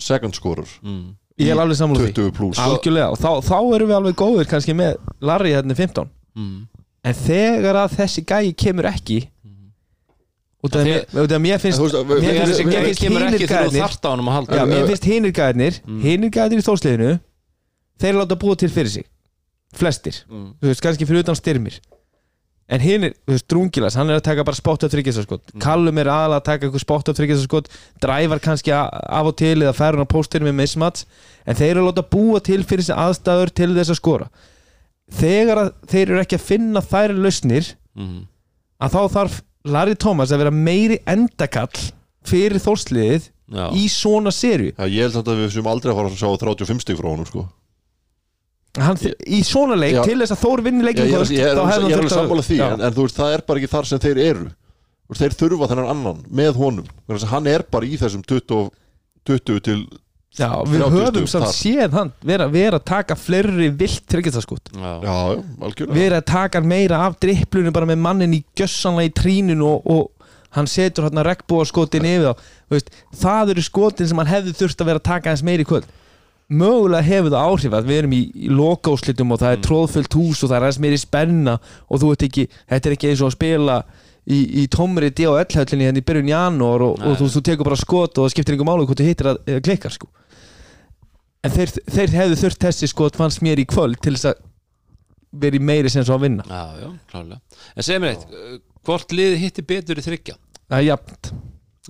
second 0.03 0.37
scorer. 0.37 0.69
Mm. 0.85 1.15
ég 1.41 1.55
er 1.55 1.61
alveg 1.63 1.79
sammála 1.79 2.05
því. 2.05 2.13
20 2.19 2.33
pluss 2.37 2.59
Algjörlega, 2.61 3.11
og 3.15 3.21
þá, 3.23 3.31
þá 3.49 3.57
erum 3.79 3.89
við 3.89 3.97
alveg 3.97 4.17
góðir 4.21 4.49
kannski 4.51 4.75
með 4.77 4.99
Larry 5.25 5.55
hérna 5.57 5.73
í 5.73 5.79
15 5.79 6.11
Mm. 6.37 6.67
en 7.05 7.17
þegar 7.17 7.77
að 7.81 7.95
þessi 7.99 8.23
gæi 8.29 8.53
kemur 8.55 8.87
ekki 8.87 9.17
af 10.65 10.71
Það 10.71 11.23
út 11.25 11.33
af 11.33 11.41
mér 11.41 11.59
finnst 11.59 11.81
mér 11.81 12.21
finnst- 12.21 12.53
þessi 12.53 12.65
mér 12.67 12.75
gæði 12.75 12.87
finnst 12.91 13.01
kemur 13.01 13.21
hinir 13.25 13.35
ekki 13.39 13.47
þegar 13.49 13.65
þú 13.65 13.71
gæðirnir- 13.71 13.85
þarft 13.85 14.05
á 14.05 14.09
hann 14.11 14.21
að 14.21 14.35
halda 14.37 14.57
Já, 14.61 14.65
mér 14.69 14.81
Já, 14.83 14.87
finnst 14.91 15.05
hinir 15.09 15.33
gæðirnir 15.33 15.75
Mm. 15.87 16.01
hinir 16.05 16.31
gæðirnir 16.31 16.61
í 16.61 16.67
þórsliðinu 16.69 17.21
þeir 18.01 18.15
láta 18.21 18.37
búa 18.37 18.57
til 18.57 18.69
fyrir 18.69 18.89
sig 18.91 19.05
flestir, 19.73 20.15
Mm. 20.29 20.53
þú 20.61 20.67
veist, 20.69 20.83
kannski 20.83 21.07
fyrir 21.07 21.21
utan 21.25 21.35
styrmir 21.39 21.79
en 22.71 22.81
hinir, 22.81 23.15
þú 23.27 23.33
veist, 23.35 23.49
Drungilas 23.49 23.95
hann 23.97 24.11
er 24.11 24.21
að 24.21 24.23
taka 24.23 24.45
bara 24.45 24.55
spott 24.55 24.85
af 24.85 24.91
þryggjastaskot 24.93 25.41
Mm. 25.55 25.61
Callum 25.61 25.99
er 25.99 26.05
aðalega 26.07 26.41
að 26.41 26.45
taka 26.45 26.67
eitthvað 26.67 26.81
spott 26.85 27.09
af 27.09 27.17
þryggjastaskot 27.17 27.67
dræfar 28.03 28.41
kannski 28.41 28.71
af 28.73 29.27
og 29.27 29.37
til 29.37 29.57
eða 29.63 29.73
fær 29.75 29.97
hann 29.97 30.05
á 30.05 30.13
póstir 30.13 30.41
með 30.43 30.55
mismats 30.55 31.05
en 31.47 31.55
þeir 31.57 31.71
eru 31.77 31.87
að 31.87 31.95
láta 31.95 32.09
búa 32.11 32.41
til 32.43 32.63
fyrir 32.65 32.83
sig 32.85 32.95
aðstæður 32.97 33.55
til 33.55 33.75
þess 33.75 33.91
að 33.91 33.97
skora 34.01 34.29
þegar 35.11 35.57
að 35.59 35.73
þeir 35.89 36.07
eru 36.11 36.21
ekki 36.23 36.37
að 36.39 36.47
finna 36.47 36.81
þær 36.81 37.17
lausnir 37.17 37.75
Mhm. 37.97 38.27
að 38.81 38.91
þá 38.91 39.01
þarf 39.11 39.43
Larry 39.65 39.95
Thomas 40.01 40.31
að 40.33 40.43
vera 40.45 40.51
meiri 40.55 40.99
endakall 41.09 41.83
fyrir 42.27 42.61
þórsliðið 42.63 43.29
Já. 43.51 43.65
í 43.75 43.87
svona 43.91 44.31
serju 44.33 44.71
Já, 44.77 44.85
ég 44.87 45.03
held 45.05 45.17
samt 45.17 45.29
að 45.33 45.41
við 45.43 45.51
sem 45.57 45.67
aldrei 45.67 45.91
að 45.93 45.99
fara 45.99 46.11
að 46.13 46.21
sjá 46.21 46.29
35 46.45 46.85
stig 46.85 46.99
frá 47.01 47.09
honum 47.11 47.27
sko. 47.27 47.43
hann, 48.79 49.01
í 49.27 49.41
svona 49.45 49.75
leik 49.79 49.97
Já. 49.99 50.03
til 50.07 50.19
þess 50.21 50.35
að 50.37 50.43
Þór 50.45 50.63
vinni 50.69 50.85
leikin 50.87 51.09
ég, 51.11 51.33
ég, 51.35 51.55
þá 51.59 51.65
hefði 51.67 51.67
ég 51.67 51.67
hann 51.67 51.75
er 51.75 51.83
alveg 51.83 51.97
þurft 51.99 52.13
að- 52.13 52.19
sammála 52.21 52.47
því 52.47 52.59
en, 52.69 52.85
en 52.87 52.95
þú 52.95 53.07
veist, 53.07 53.17
það 53.19 53.35
er 53.35 53.43
bara 53.49 53.59
ekki 53.61 53.73
þar 53.75 53.89
sem 53.91 54.03
þeir 54.05 54.21
eru 54.29 54.45
veist, 55.11 55.23
þeir 55.25 55.37
þurfa 55.41 55.69
þennan 55.73 55.91
annan 55.97 56.21
með 56.31 56.61
honum 56.61 56.87
hann 57.35 57.51
er 57.51 57.67
bara 57.71 57.87
í 57.91 57.99
þessum 57.99 58.23
20, 58.23 58.71
20 59.27 59.61
til 59.67 59.81
Já, 60.39 60.51
við 60.63 60.79
30 60.85 60.95
höfum 60.95 61.27
samt 61.27 61.47
þar. 61.49 61.55
séð 61.57 61.95
hann 61.99 62.11
vera, 62.23 62.47
vera 62.53 62.79
að 62.79 62.85
taka 62.87 63.17
fleiri 63.19 63.67
vilt 63.75 64.05
tryggjastaskot 64.07 64.71
vera 65.91 66.21
að 66.21 66.27
taka 66.31 66.61
meira 66.63 67.01
af 67.09 67.17
dripplunum 67.23 67.75
bara 67.75 67.89
með 67.91 67.99
mannin 68.05 68.37
í 68.39 68.45
gjössanlega 68.57 69.11
í 69.11 69.15
trínun 69.19 69.65
og, 69.67 69.89
og 69.91 70.29
hann 70.55 70.71
setur 70.71 71.09
hann 71.09 71.19
að 71.19 71.29
regnbúa 71.33 71.65
skotin 71.67 72.07
yfir 72.07 72.31
þá. 72.31 72.45
Þú 72.71 72.77
veist, 72.77 72.93
það 73.23 73.51
eru 73.55 73.65
skotin 73.67 74.09
sem 74.11 74.23
hann 74.23 74.31
hefði 74.31 74.55
þurft 74.61 74.81
að 74.83 74.89
vera 74.93 75.03
að 75.03 75.09
taka 75.11 75.31
eins 75.35 75.43
meiri 75.47 75.67
í 75.67 75.69
kvöld. 75.71 75.91
Mögulega 76.51 77.07
hefur 77.07 77.31
það 77.31 77.45
áhrif 77.47 77.75
að 77.79 77.91
við 77.91 77.99
erum 78.01 78.15
í, 78.17 78.21
í 78.35 78.49
lokaúslitum 78.51 79.31
og 79.35 79.39
það 79.39 79.53
er 79.55 79.61
tróðfullt 79.67 80.17
hús 80.19 80.41
og 80.43 80.51
það 80.51 80.57
er 80.57 80.67
aðeins 80.67 80.81
meiri 80.83 80.99
spenna 80.99 81.55
og 81.87 82.03
þú 82.03 82.11
ert 82.15 82.25
ekki, 82.27 82.47
þetta 82.73 82.91
er 82.91 82.97
ekki 82.97 83.11
eins 83.13 83.23
og 83.23 83.31
að 83.31 83.37
spila 83.37 83.77
í, 84.29 84.39
í 84.63 84.67
tómri 84.73 85.11
D 85.15 85.27
og 85.31 85.39
L-höllinni 85.45 85.87
hérna 85.89 86.03
í 86.03 86.07
byrjun 86.07 86.31
janúar 86.33 86.85
og, 86.87 86.99
og 87.01 87.13
Nei. 87.15 87.19
þú, 87.21 87.29
þú 87.37 87.43
tekur 87.49 87.69
bara 87.71 87.79
skot 87.81 88.19
og 88.21 88.27
það 88.27 88.35
skiptir 88.35 88.57
einhver 88.57 88.69
málu 88.71 88.87
hvort 88.89 89.01
þú 89.01 89.09
hittir 89.09 89.31
að, 89.33 89.41
eða 89.49 89.65
klikkar 89.69 89.97
sko. 89.97 90.11
En 91.41 91.55
þeir, 91.55 91.73
þeir 91.89 92.17
hefðu 92.19 92.41
þurft 92.43 92.65
þessi 92.67 92.89
skot 92.93 93.17
fannst 93.17 93.41
mér 93.45 93.63
í 93.63 93.67
kvöld 93.69 94.01
til 94.05 94.13
þess 94.17 94.29
að 94.35 94.43
vera 95.41 95.57
í 95.57 95.63
meiri 95.63 95.89
sem 95.93 96.05
svo 96.05 96.19
að 96.19 96.27
vinna. 96.27 96.45
Já, 96.45 96.83
já, 96.83 96.91
klálega. 97.13 97.39
En 97.79 97.87
segir 97.87 98.03
mér 98.03 98.17
eitt, 98.17 98.27
uh, 98.35 98.59
hvort 98.85 99.15
liði 99.17 99.39
hitti 99.47 99.65
betur 99.65 100.01
í 100.01 100.05
þryggja? 100.05 100.37
það 100.71 100.83
er 100.83 100.85
jafnt. 100.91 101.31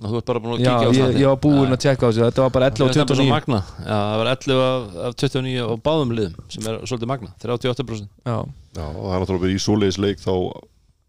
Og 0.01 0.07
Þú 0.07 0.17
ert 0.17 0.29
bara 0.31 0.39
búin 0.41 0.53
að 0.55 0.61
kíkja 0.61 0.71
á 0.73 0.91
statinn. 0.95 1.17
ég 1.19 1.27
var 1.29 1.39
búinn 1.43 1.67
Já. 1.67 1.73
að 1.75 1.81
tjekka 1.83 2.01
á 2.01 2.09
þessu. 2.09 2.21
Þetta 2.23 2.41
var 2.45 2.53
bara 2.55 2.67
11 2.71 2.81
og 2.81 2.87
Mér 2.87 2.93
finnst 2.95 3.01
það 3.01 3.09
bara 3.11 3.17
svo 3.19 3.25
29 3.27 3.33
magna 3.35 3.59
Já, 3.83 3.97
það 4.01 4.15
var 4.21 4.29
11 4.31 4.61
af, 4.65 4.85
af 5.05 5.17
29 5.21 5.61
á 5.61 5.73
báðum 5.85 6.13
liðum 6.17 6.45
sem 6.55 6.69
er 6.71 6.77
svolítið 6.87 7.09
magna, 7.11 7.29
38% 7.43 8.07
Já, 8.25 8.37
Já, 8.79 8.85
og 8.87 9.03
það 9.03 9.13
er 9.17 9.21
náttúrulega 9.25 9.51
í 9.51 9.59
svoleiðis 9.61 9.99
leik 10.01 10.23
þá 10.23 10.31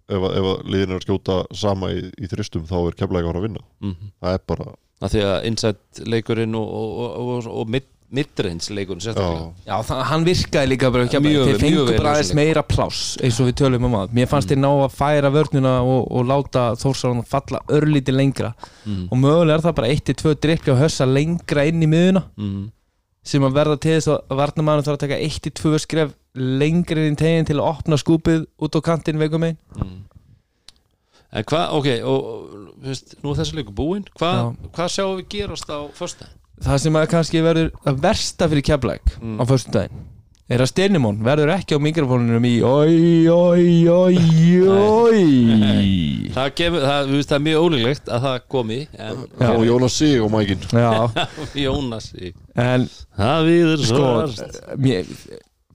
ef, 0.09 0.18
að- 0.18 0.36
ef 0.40 0.44
að 0.53 0.68
liðin 0.72 0.90
er 0.90 0.98
að 1.00 1.07
skjóta 1.07 1.38
sama 1.55 1.90
í, 1.92 2.11
í 2.18 2.26
þristum 2.30 2.66
þá 2.66 2.76
er 2.88 2.94
að 2.96 3.32
fara 3.32 3.40
að 3.40 3.48
vinna. 3.48 3.64
Mm 3.82 3.96
það 4.22 4.34
er 4.38 4.44
bara, 4.46 4.72
Það 5.03 5.11
því 5.16 5.22
að 5.26 5.44
inside 5.48 6.07
leikurinn 6.07 6.55
og, 6.55 6.68
og, 6.78 7.00
og, 7.03 7.30
og, 7.34 7.46
og 7.62 7.68
mid, 7.74 7.82
midrange 8.12 8.68
leikurinn 8.76 9.00
já, 9.03 9.07
sérstaklega. 9.09 9.46
Já. 9.66 9.76
Það, 9.88 10.03
hann 10.11 10.24
virkaði 10.28 10.68
líka 10.70 10.90
bara 10.94 11.07
ekki 11.09 11.18
Mjög- 11.24 11.46
Þeir 11.48 11.57
mjög 11.57 11.62
fengu 11.64 11.86
vel 11.88 11.96
bara 11.98 12.12
aðeins 12.12 12.34
meira 12.38 12.62
pláss 12.62 13.00
eins 13.24 13.40
og 13.40 13.48
við 13.48 13.57
tölum 13.62 13.86
um 13.88 13.96
að. 13.98 14.12
Mér 14.14 14.28
fannst 14.30 14.48
þeir 14.53 14.61
ná 14.62 14.68
að 14.84 14.92
færa 14.94 15.30
vörnuna 15.34 15.72
og, 15.82 16.07
og 16.12 16.26
láta 16.28 16.66
Þórsaran 16.78 17.24
falla 17.26 17.62
örlítið 17.68 18.14
lengra. 18.20 18.53
Mm. 18.86 19.09
og 19.11 19.18
mögulega 19.18 19.57
er 19.59 19.64
það 19.66 19.74
bara 19.80 19.90
1-2 19.96 20.34
drippli 20.44 20.72
og 20.76 20.78
hössa 20.84 21.07
lengra 21.09 21.64
inn 21.66 21.82
í 21.82 21.88
miðuna 21.90 22.22
Mm. 22.38 22.70
sem 23.24 23.42
að 23.42 23.55
verða 23.59 23.80
til 23.80 23.96
þess 23.98 24.09
að 24.12 24.38
varnamæðan 24.38 24.86
þarf 24.86 24.98
að 24.98 25.05
taka 25.09 25.18
1-2 25.26 25.78
skref 25.82 26.14
lengri 26.35 27.07
inn 27.09 27.16
í 27.16 27.20
tegin 27.20 27.45
til 27.49 27.59
að 27.61 27.68
opna 27.74 27.99
skúpið 28.01 28.47
út 28.62 28.78
á 28.78 28.80
kantinn 28.85 29.18
veikum 29.20 29.45
einn 29.51 29.57
Mm. 29.76 29.99
En 31.33 31.45
hvað, 31.49 31.70
ok, 31.78 31.87
og, 32.05 32.24
veist, 32.85 33.14
nú 33.24 33.30
er 33.33 33.39
þessi 33.41 33.55
leikur 33.57 33.72
búinn 33.72 34.03
hvað, 34.20 34.35
Já. 34.37 34.70
hvað 34.76 34.91
sjáum 34.93 35.14
við 35.22 35.28
gerast 35.33 35.70
á 35.72 35.80
föstu? 35.97 36.26
Það 36.62 36.78
sem 36.83 36.97
að 37.01 37.07
kannski 37.09 37.41
verður 37.43 37.70
að 37.89 38.01
versta 38.05 38.49
fyrir 38.53 38.62
keflæk 38.68 39.14
Mm. 39.20 39.39
á 39.41 39.45
föstudaginn 39.49 40.03
er 40.53 40.61
að 40.61 40.68
Styrnimón 40.68 41.22
verður 41.24 41.55
ekki 41.55 41.72
á 41.72 41.80
mikrofónunum 41.80 42.45
í 42.45 42.61
oi, 42.61 43.24
oi, 43.33 43.89
oi, 43.89 44.18
oi 44.68 46.28
Það, 46.35 46.51
kemur, 46.59 46.85
það, 46.85 47.09
þú 47.09 47.16
veist, 47.16 47.30
það 47.33 47.39
er 47.39 47.45
mjög 47.47 47.64
ólíklegt 47.66 48.11
að 48.12 48.26
það 48.26 48.37
komi 48.53 48.78
en 48.99 49.16
Já. 49.41 49.49
og 49.57 49.64
Jónas 49.68 49.97
Sig 49.97 50.20
og 50.22 50.30
Mækin 50.33 50.66
Já, 50.68 50.93
Jónas 51.64 52.11
í- 52.20 52.35
en 52.57 52.89
Það 53.16 53.49
viður 53.49 53.87
sko 53.89 54.76
mér, 54.85 55.09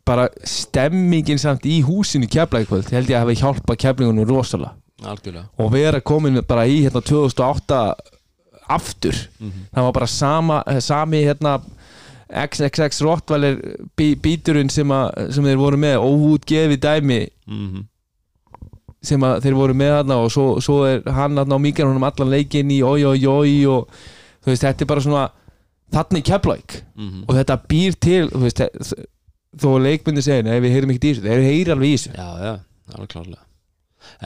bara 0.08 0.28
stemmingin 0.48 1.40
samt 1.42 1.66
í 1.68 1.82
húsinu 1.86 2.28
keflækvöld 2.32 2.90
held 2.96 3.10
ég 3.12 3.18
að 3.20 3.26
hafa 3.26 3.36
hjálpað 3.42 3.80
keflingunum 3.84 4.28
rosalega. 4.30 4.74
Algjörlega. 5.06 5.46
Og 5.62 5.72
vera 5.76 6.00
komin 6.02 6.40
bara 6.48 6.64
í 6.66 6.80
hérna 6.86 7.02
2008 7.06 7.82
aftur. 8.70 9.16
Það 9.40 9.84
var 9.86 9.94
bara 9.96 10.08
sama, 10.12 10.64
sami 10.84 11.22
hérna 11.28 11.60
XXX 12.28 13.02
Rottweiler 13.06 13.60
bí, 13.96 14.16
bíturinn 14.20 14.70
sem, 14.74 14.90
að, 14.92 15.30
sem 15.36 15.46
þeir 15.48 15.62
voru 15.62 15.78
með 15.80 16.02
óútgefi 16.04 16.80
dæmi 16.84 17.22
mm 17.48 17.86
sem 19.08 19.22
að 19.24 19.44
þeir 19.46 19.54
voru 19.56 19.74
með 19.78 19.92
þarna 19.94 20.16
og 20.26 20.32
svo, 20.34 20.44
svo 20.60 20.78
er 20.90 21.04
hann 21.14 21.38
þarna 21.38 21.56
á 21.56 21.64
mikrofónum 21.64 22.04
allan 22.04 22.32
leikinn 22.34 22.72
í 22.74 22.80
oi 22.84 23.06
oi 23.08 23.20
oi 23.30 23.52
og 23.70 23.86
þú 24.44 24.50
veist 24.50 24.66
þetta 24.66 24.84
er 24.84 24.90
bara 24.90 25.04
svona 25.06 25.22
þarna 25.94 26.20
í 26.20 26.26
keflæk 26.28 26.74
-hmm. 26.98 27.22
og 27.28 27.36
þetta 27.38 27.58
býr 27.70 27.96
til 28.04 28.24
þú 28.34 28.42
veist, 28.42 28.60
þ- 28.60 29.06
þó 29.62 29.70
leikmyndi 29.84 30.24
segja 30.26 30.46
nei 30.48 30.58
við 30.64 30.76
heyrum 30.76 30.94
ekki 30.94 31.02
í 31.02 31.12
þessu, 31.12 31.26
þeir 31.28 31.46
heyri 31.46 31.74
alveg 31.74 31.94
í 31.94 31.98
þessu. 31.98 32.14
Já, 32.18 32.28
já, 32.44 32.54
alveg 32.96 33.12
klárlega. 33.14 33.44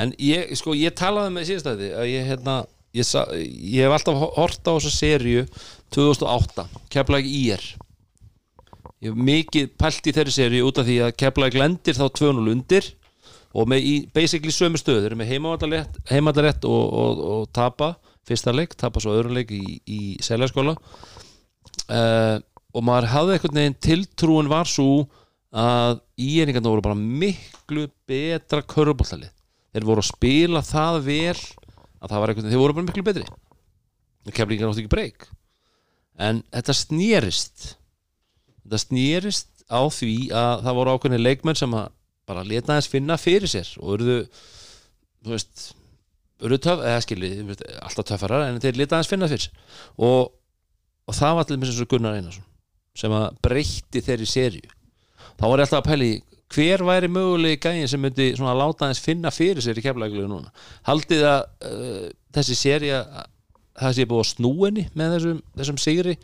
En 0.02 0.14
ég, 0.22 0.52
sko, 0.60 0.76
ég 0.78 0.96
talaði 0.98 1.36
með 1.36 1.48
síðastæði 1.50 1.92
að 1.98 2.10
ég, 2.12 2.28
hérna 2.30 2.58
ég, 2.96 3.08
sa, 3.08 3.26
ég 3.36 3.88
hef 3.88 3.96
alltaf 3.98 4.26
hort 4.38 4.68
á 4.68 4.72
þessa 4.76 4.94
seríu 4.94 5.46
2008, 5.96 6.68
Keflæk 6.94 7.28
IR 7.28 7.66
Ég 9.02 9.10
hef 9.10 9.18
mikið 9.18 9.72
pælt 9.82 10.08
í 10.08 10.14
þeirri 10.14 10.34
seríu 10.36 10.68
út 10.70 10.78
af 10.78 10.86
því 10.86 10.98
að 11.08 11.16
Keflæk 11.18 11.56
lendir 11.58 11.98
þá 11.98 12.06
2-0 12.20 12.52
undir 12.52 12.92
og 13.58 13.68
með 13.72 13.88
í 13.88 13.94
basically 14.14 14.54
sömu 14.54 14.78
stöðu. 14.78 15.02
Þeir 15.02 15.10
eru 15.10 15.20
með 15.20 15.32
heimavallarrétt 16.12 16.68
og, 16.70 16.84
og, 17.02 17.24
og 17.32 17.48
tapa 17.56 17.96
fyrsta 18.30 18.54
leik, 18.54 18.78
tapa 18.78 19.02
svo 19.02 19.16
öðru 19.18 19.34
leik 19.40 19.50
í, 19.58 19.80
í 19.90 20.02
seljaskóla. 20.24 20.76
Uh, 21.90 22.38
og 22.72 22.86
maður 22.86 23.10
hafði 23.12 23.36
einhvern 23.36 23.60
veginn 23.60 23.80
tiltrúin 23.84 24.52
var 24.52 24.70
svo 24.70 25.08
að 25.52 26.00
íeringarna 26.22 26.72
voru 26.72 26.84
bara 26.86 26.98
miklu 26.98 27.90
betra 28.08 28.64
körubóltalið 28.64 29.32
þeir 29.72 29.88
voru 29.88 30.04
að 30.04 30.10
spila 30.12 30.64
það 30.64 31.00
vel 31.08 31.38
að 32.02 32.10
það 32.10 32.22
var 32.22 32.32
veginn, 32.32 32.50
þeir 32.52 32.62
voru 32.62 32.78
bara 32.78 32.88
miklu 32.88 33.06
betri. 33.06 33.26
Kemlingar 34.32 34.72
áttu 34.72 34.84
ekki 34.84 34.92
breyk. 34.92 35.28
En 36.22 36.42
þetta 36.54 36.76
snýrist 36.78 37.68
þetta 38.62 38.82
snýrist 38.86 39.66
á 39.72 39.82
því 39.92 40.16
að 40.36 40.66
það 40.66 40.78
voru 40.80 40.96
ákveðni 40.96 41.22
leikmenn 41.22 41.60
sem 41.60 41.76
að 41.78 41.92
bara 42.30 42.48
leta 42.48 42.78
þess 42.78 42.92
finna 42.92 43.18
fyrir 43.20 43.50
sér 43.52 43.70
og 43.82 43.96
urðu 43.96 44.18
þú 45.22 45.34
veist 45.34 45.64
urðu 46.42 46.60
töf, 46.64 46.84
eða 46.86 47.02
skilji, 47.06 47.32
þú 47.40 47.48
veist, 47.52 47.64
alltaf 47.86 48.08
töffarar 48.10 48.48
en 48.48 48.62
þeir 48.62 48.80
leta 48.80 49.00
þess 49.00 49.12
finna 49.12 49.30
fyrir 49.32 49.46
sér. 49.46 49.66
Og, 50.02 50.32
og 51.08 51.18
það 51.18 51.36
var 51.38 51.50
til 51.50 51.60
þess 51.64 51.84
að 51.84 51.92
Gunnar 51.94 52.20
Einarsson 52.20 52.48
sem 52.98 53.14
að 53.16 53.28
breytti 53.46 54.04
þeirri 54.04 54.28
serju 54.28 54.78
þá 55.42 55.48
var 55.50 55.64
ég 55.64 55.66
alltaf 55.66 55.82
að 55.82 55.90
pæli 55.90 56.12
hver 56.52 56.84
væri 56.84 57.08
mögulegi 57.12 57.60
gæðin 57.64 57.88
sem 57.92 58.02
myndi 58.04 58.32
svona 58.36 58.54
láta 58.60 58.90
hans 58.90 59.00
finna 59.02 59.32
fyrir 59.34 59.64
sér 59.64 59.80
í 59.80 59.84
keflæglu 59.86 60.26
núna? 60.30 60.52
Haldið 60.88 61.22
að 61.30 61.44
uh, 61.68 62.08
þessi 62.36 62.58
serja 62.60 63.04
það 63.82 63.96
sé 63.98 64.08
búið 64.10 64.24
að 64.26 64.32
snúinni 64.34 64.88
með 65.00 65.14
þessum, 65.16 65.38
þessum 65.62 65.80
sigri 65.82 66.18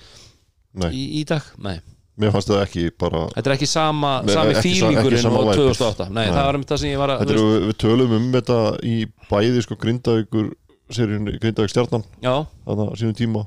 í, 0.91 1.03
í 1.22 1.24
dag? 1.30 1.47
Nei, 1.63 1.80
mér 2.20 2.34
fannst 2.36 2.51
það 2.51 2.63
ekki 2.65 2.86
bara 2.99 3.24
þetta 3.32 3.49
er 3.49 3.55
ekki 3.55 3.70
sama 3.72 4.13
Nei, 4.28 4.34
sami 4.36 4.55
fílingurinn 4.59 5.32
væpið. 5.38 5.63
2008 5.63 6.09
nei, 6.11 6.22
Nei. 6.26 6.32
það 6.36 6.47
var 6.49 6.59
um 6.59 6.68
það 6.72 6.82
sem 6.84 6.91
ég 6.91 7.01
var 7.01 7.15
að 7.15 7.24
veist, 7.32 7.49
við 7.70 7.76
tölum 7.86 8.15
um 8.20 8.30
þetta 8.36 8.59
í 8.84 8.95
bæði 9.32 9.63
sko 9.65 9.80
Grindavíkur 9.84 10.51
Grindavík 10.91 11.72
stjarnan 11.72 12.03
já, 12.24 12.34
þarna 12.68 12.91
á 12.91 12.93
sínum 12.99 13.15
tíma 13.18 13.45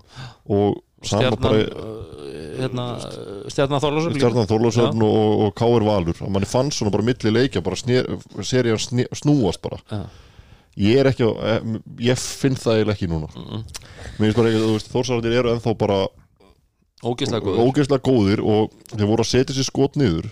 og 0.48 0.80
sama 1.04 1.28
stjarnan 1.28 1.44
bara 1.44 1.62
uh, 1.68 2.29
hérna, 2.64 2.86
stjarnan 3.52 3.82
Þorlásson 3.82 4.16
stjarnan 4.16 4.48
Þorlásson 4.50 5.04
og, 5.06 5.18
og, 5.20 5.44
og 5.46 5.54
K.R. 5.58 5.86
Valur. 5.86 6.18
Að 6.24 6.32
manni 6.34 6.48
fann 6.50 6.72
svona 6.74 6.92
bara 6.94 7.06
milli 7.06 7.32
leikja 7.34 7.62
bara 7.64 7.78
serían 7.80 8.80
sné, 8.80 9.06
snúast 9.16 9.62
bara. 9.64 9.80
Já. 9.90 10.02
ég 10.80 11.00
er 11.02 11.10
ekki 11.10 11.26
á, 11.26 11.30
eh, 11.34 11.78
ég 12.10 12.20
finn 12.22 12.56
það 12.56 12.78
eiginlega 12.80 12.96
ekki 12.96 13.10
núna. 13.10 13.30
Mér 13.34 14.30
finnst 14.30 14.38
bara 14.38 14.52
ekki, 14.52 14.62
þú 14.64 14.74
veist, 14.76 14.92
Þórsararnir 14.94 15.38
eru 15.40 15.54
ennþá 15.54 15.74
bara 15.80 16.00
ógeðslega 17.64 18.04
góðir. 18.04 18.42
og 18.44 18.74
þeir 18.92 19.08
voru 19.08 19.24
að 19.24 19.30
setja 19.32 19.56
sér 19.56 19.68
skot 19.68 19.96
niður. 20.00 20.30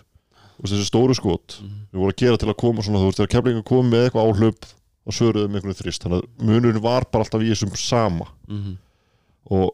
Þessi 0.58 0.86
stóru 0.88 1.14
skot. 1.14 1.60
Þeir 1.92 2.00
voru 2.02 2.12
að 2.12 2.20
gera 2.22 2.36
til 2.40 2.48
að 2.50 2.58
koma 2.60 2.82
svona, 2.82 3.00
þú 3.02 3.10
veist, 3.10 3.20
þegar 3.20 3.32
keflingar 3.36 3.66
komið 3.68 3.90
með 3.92 4.06
eitthvað 4.08 4.28
áhlaup 4.32 4.68
og 5.08 5.16
svöruðu 5.16 5.48
með 5.48 5.60
einhvern 5.62 5.78
þrist 5.78 6.04
þannig 6.04 6.24
að 6.24 6.48
munurinn 6.48 6.82
var 6.84 7.06
bara 7.08 7.24
alltaf 7.24 7.44
í 7.44 7.50
þessum 7.52 7.76
sama. 7.80 8.26
Mhm. 8.48 8.76
og 9.48 9.70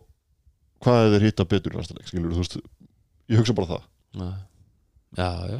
hvað 0.84 1.00
er 1.06 1.14
þeir 1.16 1.26
hitta 1.28 1.46
betur 1.54 1.74
í 1.74 1.80
næsta 1.80 1.96
leik, 1.96 2.10
skilur, 2.10 2.34
veist 2.36 2.58
ég 3.32 3.40
hugsa 3.40 3.56
bara 3.56 3.70
það, 3.72 3.88
já, 4.20 4.28
já, 5.16 5.30
já. 5.54 5.58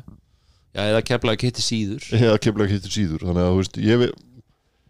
Já, 0.75 0.83
eða 0.91 1.01
keflaði 1.07 1.39
kitti 1.45 1.63
síður. 1.63 2.07
Eða 2.19 2.39
keflingar 2.43 2.73
hittir 2.73 2.91
síður 2.91 3.23
þannig 3.29 3.45
að, 3.45 3.53
þú 3.53 3.59
veist, 3.61 3.77
ég 3.79 4.01
mér, 4.01 4.15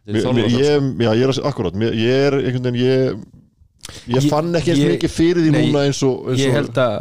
mér, 0.09 0.47
ég, 0.55 0.87
já, 1.05 1.11
ég 1.20 1.24
er 1.28 1.41
akkurat 1.51 1.76
mér, 1.76 1.97
ég 2.01 2.22
er 2.28 2.37
einhvern 2.41 2.70
veginn, 2.70 2.78
ég 2.80 3.18
ég 4.09 4.22
Ég- 4.24 4.30
fann 4.32 4.49
ekki 4.57 4.72
eins 4.72 4.80
ég- 4.80 4.95
mikið 4.95 5.12
fyrir 5.12 5.43
því 5.45 5.51
Nei, 5.53 5.66
núna 5.68 5.82
eins 5.85 6.01
og, 6.09 6.22
eins 6.32 6.41
Ég 6.41 6.49
og 6.49 6.57
held 6.57 6.78
að 6.80 6.95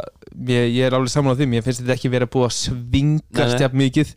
ég, 0.52 0.66
ég 0.74 0.84
er 0.84 0.96
alveg 0.98 1.12
saman 1.14 1.32
á 1.32 1.36
því 1.38 1.46
Mér 1.48 1.64
finnst 1.64 1.80
þetta 1.80 1.94
ekki 1.96 2.10
verið 2.12 2.28
að 2.28 2.34
búa 2.34 2.48
svingast 2.52 3.64
jafn 3.64 3.80
mikið. 3.80 4.10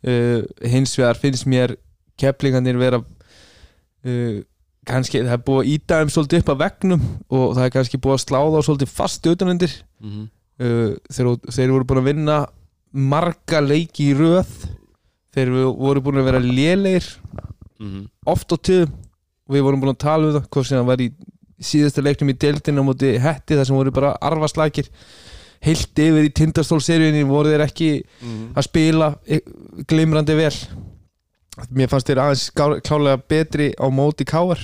Uh, 0.00 0.42
Hins 0.72 0.96
vegar 0.98 1.18
finnst 1.20 1.46
mér 1.46 1.76
keplingarnir 2.18 2.78
vera 2.80 2.98
uh, 2.98 4.40
kannski 4.88 5.20
það 5.22 5.32
er 5.36 5.42
búið 5.46 5.60
að 5.62 5.70
íta 5.74 5.98
þeim 6.00 6.10
svolítið 6.14 6.40
upp 6.42 6.52
að 6.54 6.60
vegnum 6.64 7.02
og 7.30 7.46
það 7.56 7.64
er 7.66 7.74
kannski 7.74 7.98
búið 8.00 8.16
að 8.16 8.24
sláða 8.24 8.62
svolítið 8.66 8.88
fast 8.96 9.26
utanundir 9.26 9.72
Mhm. 10.00 10.28
uh, 10.60 10.94
þeir, 11.12 11.26
þeir 11.52 11.70
voru 11.74 11.84
búin 11.84 12.00
að 12.02 12.08
vinna 12.10 12.38
marga 12.92 13.60
leiki 13.60 14.10
í 14.10 14.14
röð 14.18 14.48
þeir 15.36 15.50
voru 15.78 16.00
búin 16.02 16.18
að 16.22 16.24
vera 16.30 16.40
lélegir 16.40 17.06
Mhm. 17.80 18.06
oft 18.26 18.52
á 18.52 18.56
tíðum 18.56 18.92
og 19.48 19.54
við 19.54 19.62
vorum 19.62 19.80
búin 19.80 19.94
að 19.94 19.98
tala 19.98 20.26
um 20.28 20.34
það 20.40 20.48
hvort 20.50 20.66
sem 20.66 20.78
það 20.78 20.86
var 20.86 20.98
í 21.00 21.10
síðasta 21.60 22.02
leiknum 22.02 22.30
í 22.32 22.38
deildinu 22.38 22.80
á 22.80 22.84
móti 22.88 23.18
hetti 23.20 23.54
þar 23.56 23.66
sem 23.66 23.76
voru 23.76 23.90
bara 23.92 24.16
arfaslækir 24.20 24.88
heilt 25.62 25.94
yfir 26.00 26.24
í 26.24 26.32
tindastólseríunni 26.32 27.24
voru 27.28 27.50
þeir 27.52 27.66
ekki 27.68 28.02
Mhm. 28.22 28.52
að 28.56 28.62
spila 28.64 29.14
eh, 29.28 29.40
glimrandi 29.86 30.34
vel 30.36 30.54
mér 31.70 31.90
fannst 31.90 32.10
þeir 32.10 32.22
aðeins 32.22 32.48
klálega 32.54 33.22
betri 33.30 33.70
á 33.74 33.86
móti 33.92 34.26
káar 34.28 34.60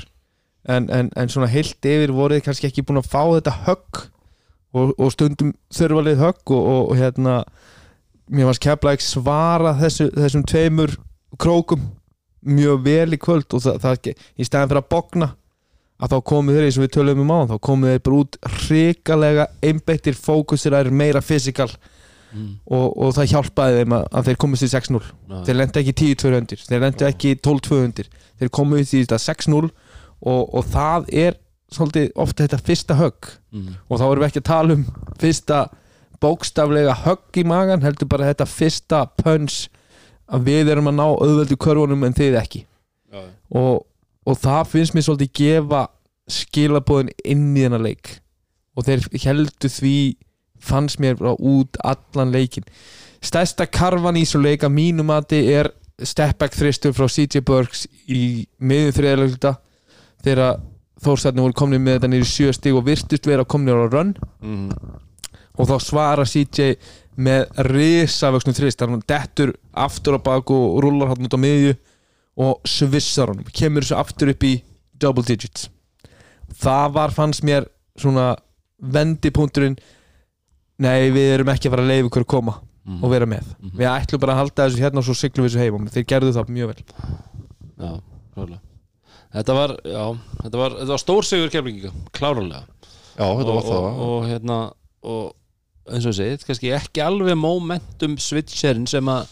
en, 0.66 0.88
en, 0.90 1.10
en 1.14 1.30
svona 1.30 1.50
heilt 1.50 1.86
yfir 1.86 2.12
voru 2.14 2.36
þeir 2.36 2.46
kannski 2.46 2.68
ekki 2.70 2.84
búin 2.86 3.00
að 3.02 3.10
fá 3.10 3.22
þetta 3.24 3.54
högg 3.66 4.02
og, 4.76 4.92
og 4.94 5.10
stundum 5.14 5.54
þurfalið 5.74 6.22
högg 6.22 6.54
og, 6.54 6.62
og, 6.62 6.82
og 6.90 7.00
hérna 7.00 7.36
mér 8.26 8.50
fannst 8.50 8.64
keflaðið 8.64 9.06
svara 9.06 9.74
þessu, 9.80 10.08
þessum 10.14 10.46
tveimur 10.46 10.94
krókum 11.42 11.90
mjög 12.46 12.86
vel 12.86 13.16
í 13.16 13.20
kvöld 13.20 13.56
og 13.56 13.64
það, 13.64 13.82
það 13.82 14.08
í 14.12 14.46
stæðan 14.46 14.70
fyrir 14.70 14.82
að 14.82 14.90
bogna 14.94 15.30
að 15.96 16.12
þá 16.12 16.16
komu 16.28 16.54
þeir 16.54 16.66
eins 16.66 16.78
og 16.78 16.84
við 16.84 16.94
tölum 16.96 17.22
um 17.24 17.32
á 17.32 17.38
þá 17.50 17.56
komu 17.68 17.90
þeir 17.90 18.02
bara 18.06 18.22
út 18.22 18.38
hrikalega 18.56 19.46
einbeittir 19.64 20.18
fókusir 20.18 20.76
að 20.76 20.90
er 20.90 20.98
meira 21.00 21.22
fysikal 21.24 21.70
Mhm. 22.36 22.52
og, 22.68 22.86
og 23.00 23.14
það 23.16 23.30
hjálpaði 23.32 23.80
þeim 23.80 23.96
að, 23.96 24.04
að 24.12 24.28
þeir 24.28 24.38
komist 24.44 24.66
í 24.66 24.68
6-0 24.72 25.00
Já. 25.00 25.38
þeir 25.48 25.56
lendi 25.56 25.82
ekki 25.82 25.94
10-200 26.02 26.66
þeir 26.68 26.84
lendi 26.84 27.06
ekki 27.08 27.34
12-200 27.46 28.10
þeir 28.40 28.52
komu 28.52 28.80
í 28.82 28.84
þetta 28.84 29.18
6-0 29.22 29.62
og, 29.64 30.42
og 30.54 30.68
það 30.72 31.08
er 31.24 31.40
svolítið 31.72 32.12
ofta 32.14 32.44
þetta 32.46 32.62
fyrsta 32.62 32.94
högg. 33.00 33.32
Mhm. 33.52 33.74
og 33.88 33.98
þá 33.98 34.04
erum 34.06 34.22
við 34.22 34.28
ekki 34.28 34.42
að 34.42 34.50
tala 34.52 34.76
um 34.76 34.84
fyrsta 35.18 35.64
bókstaflega 36.22 36.94
högg 37.04 37.40
í 37.40 37.44
magan 37.44 37.82
heldur 37.84 38.08
bara 38.08 38.28
þetta 38.30 38.46
fyrsta 38.48 39.02
punch 39.18 39.66
að 40.26 40.46
við 40.48 40.70
erum 40.72 40.88
að 40.90 40.96
ná 40.98 41.04
auðveldu 41.06 41.56
körfunum 41.60 42.04
en 42.06 42.16
þið 42.16 42.38
ekki. 42.40 42.62
Og, 43.54 43.84
og 44.26 44.38
það 44.42 44.70
finnst 44.72 44.94
mér 44.96 45.06
svolítið 45.06 45.32
gefa 45.38 45.82
skilabóðin 46.26 47.12
inn 47.24 47.52
í 47.54 47.62
þennan 47.66 47.84
leik. 47.86 48.16
Og 48.76 48.84
þeir 48.88 49.06
heldur 49.22 49.70
því 49.70 49.94
fannst 50.60 50.98
mér 51.02 51.16
út 51.20 51.76
allan 51.84 52.32
leikin 52.32 52.64
stærsta 53.22 53.66
karfan 53.66 54.16
í 54.16 54.24
svo 54.28 54.40
leik 54.40 54.62
að 54.66 54.74
mínu 54.76 55.04
mati 55.04 55.40
er 55.52 55.70
step 56.04 56.38
back 56.38 56.54
þristur 56.54 56.92
frá 56.92 57.08
CJ 57.08 57.40
Burks 57.46 57.86
í 58.08 58.46
miðjum 58.60 58.92
þriðalegluta 58.98 59.54
þegar 60.24 60.60
þórstarnir 61.02 61.42
voru 61.46 61.56
komnið 61.56 61.80
með 61.84 61.96
þetta 61.98 62.10
nýri 62.12 62.28
sjö 62.28 62.52
stig 62.56 62.74
og 62.76 62.84
virtust 62.86 63.26
vera 63.28 63.44
komnið 63.44 63.80
á 63.80 63.86
run 63.92 64.14
Mhm. 64.42 64.70
og 65.58 65.68
þá 65.68 65.76
svara 65.80 66.24
CJ 66.28 66.76
með 67.16 67.46
risavöxnum 67.64 68.54
þrist 68.56 68.78
þannig 68.78 68.92
að 68.92 68.96
hann 68.96 69.06
dettur 69.08 69.52
aftur 69.74 70.18
á 70.18 70.20
bak 70.20 70.50
og 70.50 70.82
rúlar 70.84 71.08
hann 71.08 71.24
út 71.24 71.32
á 71.36 71.40
miðju 71.40 71.76
og 72.36 72.60
svissar 72.68 73.28
honum. 73.32 73.46
Kemur 73.52 73.80
þessu 73.80 73.96
aftur 73.96 74.28
upp 74.28 74.42
í 74.44 74.62
double 75.00 75.22
digits. 75.24 75.70
Það 76.60 76.92
var 76.92 77.10
fannst 77.16 77.40
mér 77.42 77.64
svona 77.96 78.36
vendipunkturinn 78.82 79.78
nei 80.78 81.10
við 81.14 81.30
erum 81.38 81.50
ekki 81.54 81.68
að 81.70 81.74
fara 81.76 81.84
að 81.86 81.90
leiða 81.92 82.08
ykkur 82.10 82.24
að 82.26 82.32
koma 82.36 82.56
Mhm. 82.86 83.00
og 83.02 83.10
vera 83.10 83.26
með. 83.26 83.46
Mhm. 83.58 83.70
við 83.80 83.88
ætlum 83.90 84.20
bara 84.22 84.32
að 84.36 84.38
halda 84.44 84.66
þessu 84.68 84.78
hérna 84.84 84.98
og 85.00 85.04
svo 85.08 85.14
siglum 85.18 85.42
við 85.46 85.50
þessu 85.50 85.58
heim 85.64 85.74
og 85.74 85.88
þeir 85.90 86.04
gerðu 86.06 86.32
það 86.36 86.50
mjög 86.54 86.66
vel. 86.70 86.84
Já, 87.80 88.00
klárlega. 88.36 88.60
Þetta 89.34 89.54
var, 89.56 89.72
já, 89.82 90.04
þetta 90.44 90.58
var, 90.60 90.70
þetta 90.78 90.92
var 90.94 91.02
stórsigur 91.02 91.50
keflinginga, 91.50 91.90
klárlega. 92.14 92.60
Já, 93.18 93.26
þetta 93.26 93.56
var 93.56 93.58
og, 93.58 93.66
það. 93.66 93.88
og, 93.90 93.98
og 94.06 94.28
hérna 94.30 94.58
og 95.02 95.34
eins 95.90 96.06
og 96.06 96.12
ég 96.14 96.18
segið, 96.20 96.46
kannski 96.46 96.70
ekki 96.78 97.02
alveg 97.04 97.36
momentum 97.38 98.14
switcherinn 98.22 98.86
sem 98.88 99.04
að 99.10 99.26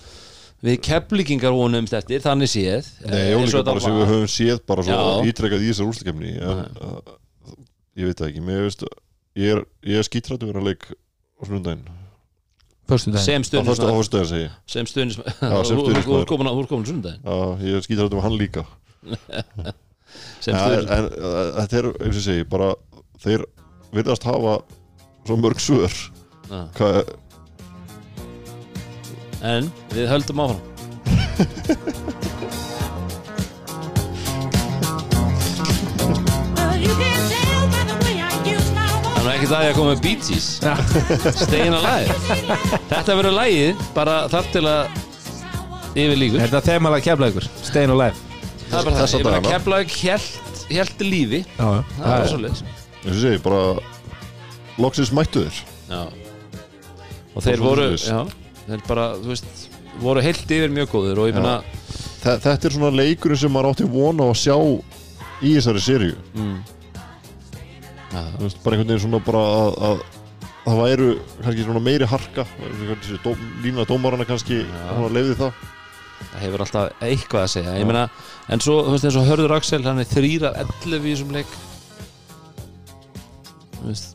við 0.65 0.81
keflingingar 0.89 1.55
vonumst 1.55 1.93
eftir, 1.95 2.21
þannig 2.25 2.51
séð. 2.51 2.91
Nei, 3.07 3.21
eh, 3.21 3.37
og 3.37 3.43
eins 3.45 3.55
líka 3.55 3.61
og 3.63 3.65
bara 3.71 3.79
þetta 3.79 3.87
sem 3.87 3.95
við 3.95 4.03
var. 4.03 4.13
höfum 4.17 4.35
séð 4.35 4.61
bara 4.67 4.83
svo 4.83 4.99
ítrekkað 5.31 5.63
í 5.63 5.71
þessar 5.71 5.89
úrstakefni 5.93 6.35
en 6.43 6.59
uh, 6.83 7.17
ég 7.97 8.11
veit 8.11 8.19
það 8.19 8.29
ekki. 8.33 8.45
Mér 8.51 8.63
veist, 8.67 8.85
ég 9.39 9.55
er, 9.55 9.65
ég 9.87 10.03
er 10.03 10.07
skítrættu 10.11 10.51
verið 10.51 10.63
að 10.65 10.69
leik 10.73 10.87
á 11.39 11.43
snundaginn 11.49 11.85
Föstu 12.85 13.09
daginn 13.15 13.25
sem 14.29 14.41
ég. 14.45 14.51
sem 14.69 14.87
stundin 14.87 15.15
Já, 15.25 15.65
sem 15.65 15.79
stuðningsmaður. 15.79 16.05
þú 16.05 16.19
er 16.21 16.29
komin 16.29 16.49
á- 16.53 16.57
Já, 17.25 17.37
ég 17.65 17.79
er 17.79 17.85
skítrættu 17.87 18.19
með 18.19 18.27
hann 18.27 18.39
líka. 18.39 18.65
En, 20.47 21.09
þetta 21.57 21.79
er, 21.81 21.87
eins 22.05 22.19
og 22.21 22.23
segi, 22.23 22.45
bara 22.47 22.69
þeir 23.25 23.43
virðast 23.97 24.27
hafa 24.29 24.53
svo 25.27 25.37
mörg 25.41 25.59
svör. 25.65 25.97
Hvað, 26.77 27.01
en 29.43 29.73
við 29.97 30.07
höldum 30.13 30.45
áfram 30.45 30.63
Það 39.25 39.31
er 39.31 39.37
ekki 39.39 39.49
það 39.49 39.63
ég 39.65 39.71
að 39.73 39.77
koma 39.79 39.93
með 39.95 40.01
Bee 40.05 40.17
Gees. 40.21 40.47
Staying 41.41 41.75
Alive 41.79 42.17
Þetta 42.91 43.15
verður 43.19 43.35
lagið 43.39 43.83
bara 43.97 44.17
þar 44.33 44.49
til 44.53 44.63
að 44.69 44.99
yfir 45.95 46.19
líkur 46.21 46.43
Þetta 46.45 46.59
er 46.61 46.67
þemalega 46.69 47.07
kefla 47.09 47.29
ykkur 47.33 47.47
Stein 47.65 47.93
og 47.95 48.01
live 48.03 48.19
Það 48.69 48.77
er 48.81 48.89
bara 48.89 48.95
það, 48.95 49.01
Þessa 49.01 49.19
ég 49.21 49.25
meina 49.25 49.39
dagana. 49.39 49.53
Keflavík 49.55 49.95
held, 50.03 50.61
held 50.75 51.05
lífi. 51.09 51.41
Já, 51.45 51.69
Það 51.95 52.05
er 52.05 52.11
bara 52.11 52.29
svo 52.33 52.41
leiðis 52.43 52.63
eins 53.05 53.15
og 53.15 53.21
segi, 53.21 53.41
bara 53.45 53.63
loksins 54.81 55.13
mættu 55.15 55.45
þér 55.45 55.59
Já. 55.95 56.03
Og 57.35 57.45
þeir 57.45 57.61
voru, 57.65 57.89
svoleiðis. 57.95 58.07
já, 58.09 58.21
þeir 58.69 58.85
bara, 58.89 59.05
þú 59.21 59.33
veist 59.33 59.65
voru 60.03 60.23
heilt 60.25 60.55
yfir 60.59 60.73
mjög 60.75 60.89
góður 60.95 61.21
og 61.25 61.31
ég 61.31 61.37
meina 61.41 61.57
Þe- 62.25 62.39
Þetta 62.45 62.69
er 62.71 62.77
svona 62.79 62.93
leikurinn 62.97 63.41
sem 63.41 63.53
maður 63.53 63.73
átti 63.75 63.89
vona 63.93 64.25
á 64.25 64.29
að 64.33 64.39
sjá 64.41 64.57
í 65.45 65.51
þessari 65.59 65.83
seríu. 65.85 66.15
Mm, 66.33 66.55
Þú 68.15 68.45
veist, 68.47 68.61
bara 68.65 68.77
einhvern 68.77 68.91
veginn 68.93 69.03
svona 69.05 69.21
bara 69.27 69.43
að, 69.59 69.79
að 69.89 70.03
það 70.65 70.81
væru 70.85 71.09
kannski 71.45 71.65
svona 71.67 71.83
meiri 71.85 72.07
harka 72.09 72.45
dóm, 73.25 73.45
lína 73.65 73.85
dómarana 73.89 74.27
kannski 74.29 74.63
leiði 75.15 75.35
það. 75.41 75.53
Það 76.25 76.41
hefur 76.47 76.63
alltaf 76.65 77.05
eitthvað 77.05 77.43
að 77.45 77.53
segja. 77.53 77.75
Ég 77.79 77.87
meina, 77.91 78.05
en 78.55 78.63
svo, 78.65 78.79
þú 78.87 78.95
veist, 78.95 79.05
eins 79.11 79.19
og 79.21 79.27
Hörður 79.29 79.55
Axel 79.59 79.83
hann 79.85 80.01
er 80.03 80.09
þrýra 80.09 80.55
11 80.65 81.05
í 81.05 81.15
þessum 81.15 81.35
leik. 81.37 81.57
Þú 83.75 83.91
veist, 83.91 84.15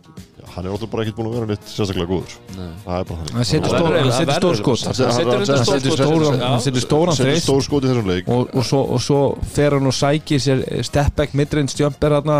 hann 0.55 0.65
er 0.65 0.73
ótrúlega 0.73 0.91
bara 0.95 1.03
ekkert 1.05 1.17
búin 1.19 1.29
að 1.29 1.35
vera 1.37 1.49
neitt 1.51 1.69
sérstaklega 1.69 2.09
góður. 2.09 2.35
Nei. 2.57 2.71
Það 2.85 2.95
er 2.97 3.07
bara 3.11 3.19
Hann 3.19 3.27
þannig. 3.29 3.35
hann 3.35 3.45
setur 3.51 4.39
stór 4.39 4.59
skot. 4.59 4.83
hann 4.87 6.59
setur 6.65 6.83
stóran- 6.87 7.19
þreist 7.19 7.45
stór 7.45 7.63
skot 7.67 7.83
í 7.85 7.91
þessum 7.91 8.09
leik. 8.09 8.27
Og, 8.27 8.49
og, 8.55 8.65
svo, 8.65 8.81
og 8.95 9.01
svo 9.05 9.21
fer 9.53 9.77
hann 9.77 9.87
og 9.91 9.95
sækir 9.95 10.41
sér 10.43 10.63
step 10.87 11.15
back 11.19 11.35
midrange 11.37 11.75
jumper 11.77 12.17
hann 12.19 12.33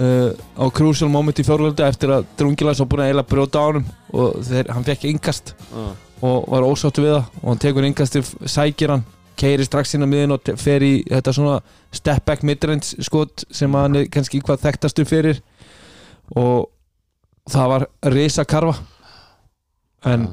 uh, 0.00 0.32
á 0.56 0.64
crucial 0.74 1.10
moment 1.12 1.38
í 1.40 1.46
fjórlöldu 1.46 1.84
eftir 1.86 2.12
að 2.14 2.28
Drungilas 2.40 2.80
var 2.82 2.90
búin 2.90 3.04
að 3.04 3.12
eila 3.12 3.26
brjóta 3.28 3.62
á 3.62 3.68
honum 3.68 3.86
og 4.12 4.40
þeir, 4.48 4.72
hann 4.74 4.86
fekk 4.86 5.06
yngast 5.12 5.54
Já. 5.70 5.86
og 6.26 6.50
var 6.50 6.66
ósáttu 6.66 7.04
við 7.04 7.16
það 7.16 7.40
og 7.42 7.48
hann 7.52 7.62
tekur 7.64 7.88
yngast 7.90 8.18
sækir 8.44 8.94
hann 8.96 9.06
keiri 9.40 9.64
strax 9.64 9.94
inn 9.96 10.04
á 10.04 10.08
miðin 10.10 10.34
og 10.36 10.52
fer 10.60 10.84
í 10.84 10.92
þetta 11.08 11.32
svona 11.36 11.60
step 11.96 12.26
back 12.28 12.44
midrange 12.46 13.06
skot 13.06 13.46
sem 13.48 13.72
hann 13.78 14.02
er 14.02 14.10
kannski 14.12 14.42
hvað 14.44 14.66
þekktastu 14.66 15.06
fyrir 15.08 15.40
og 16.36 16.68
það 17.50 17.72
var 17.72 17.86
risa 18.12 18.44
karfa. 18.46 18.76
En 20.06 20.28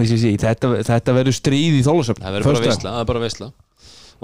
ég 0.00 0.08
sé, 0.08 0.16
sé, 0.18 0.32
þetta, 0.40 0.72
þetta 0.86 1.14
verður 1.14 1.36
stríð 1.36 1.78
í 1.78 1.84
þólusöfn 1.86 2.24
það 2.24 2.38
verður 2.38 2.48
bara 3.12 3.22
veistla 3.22 3.50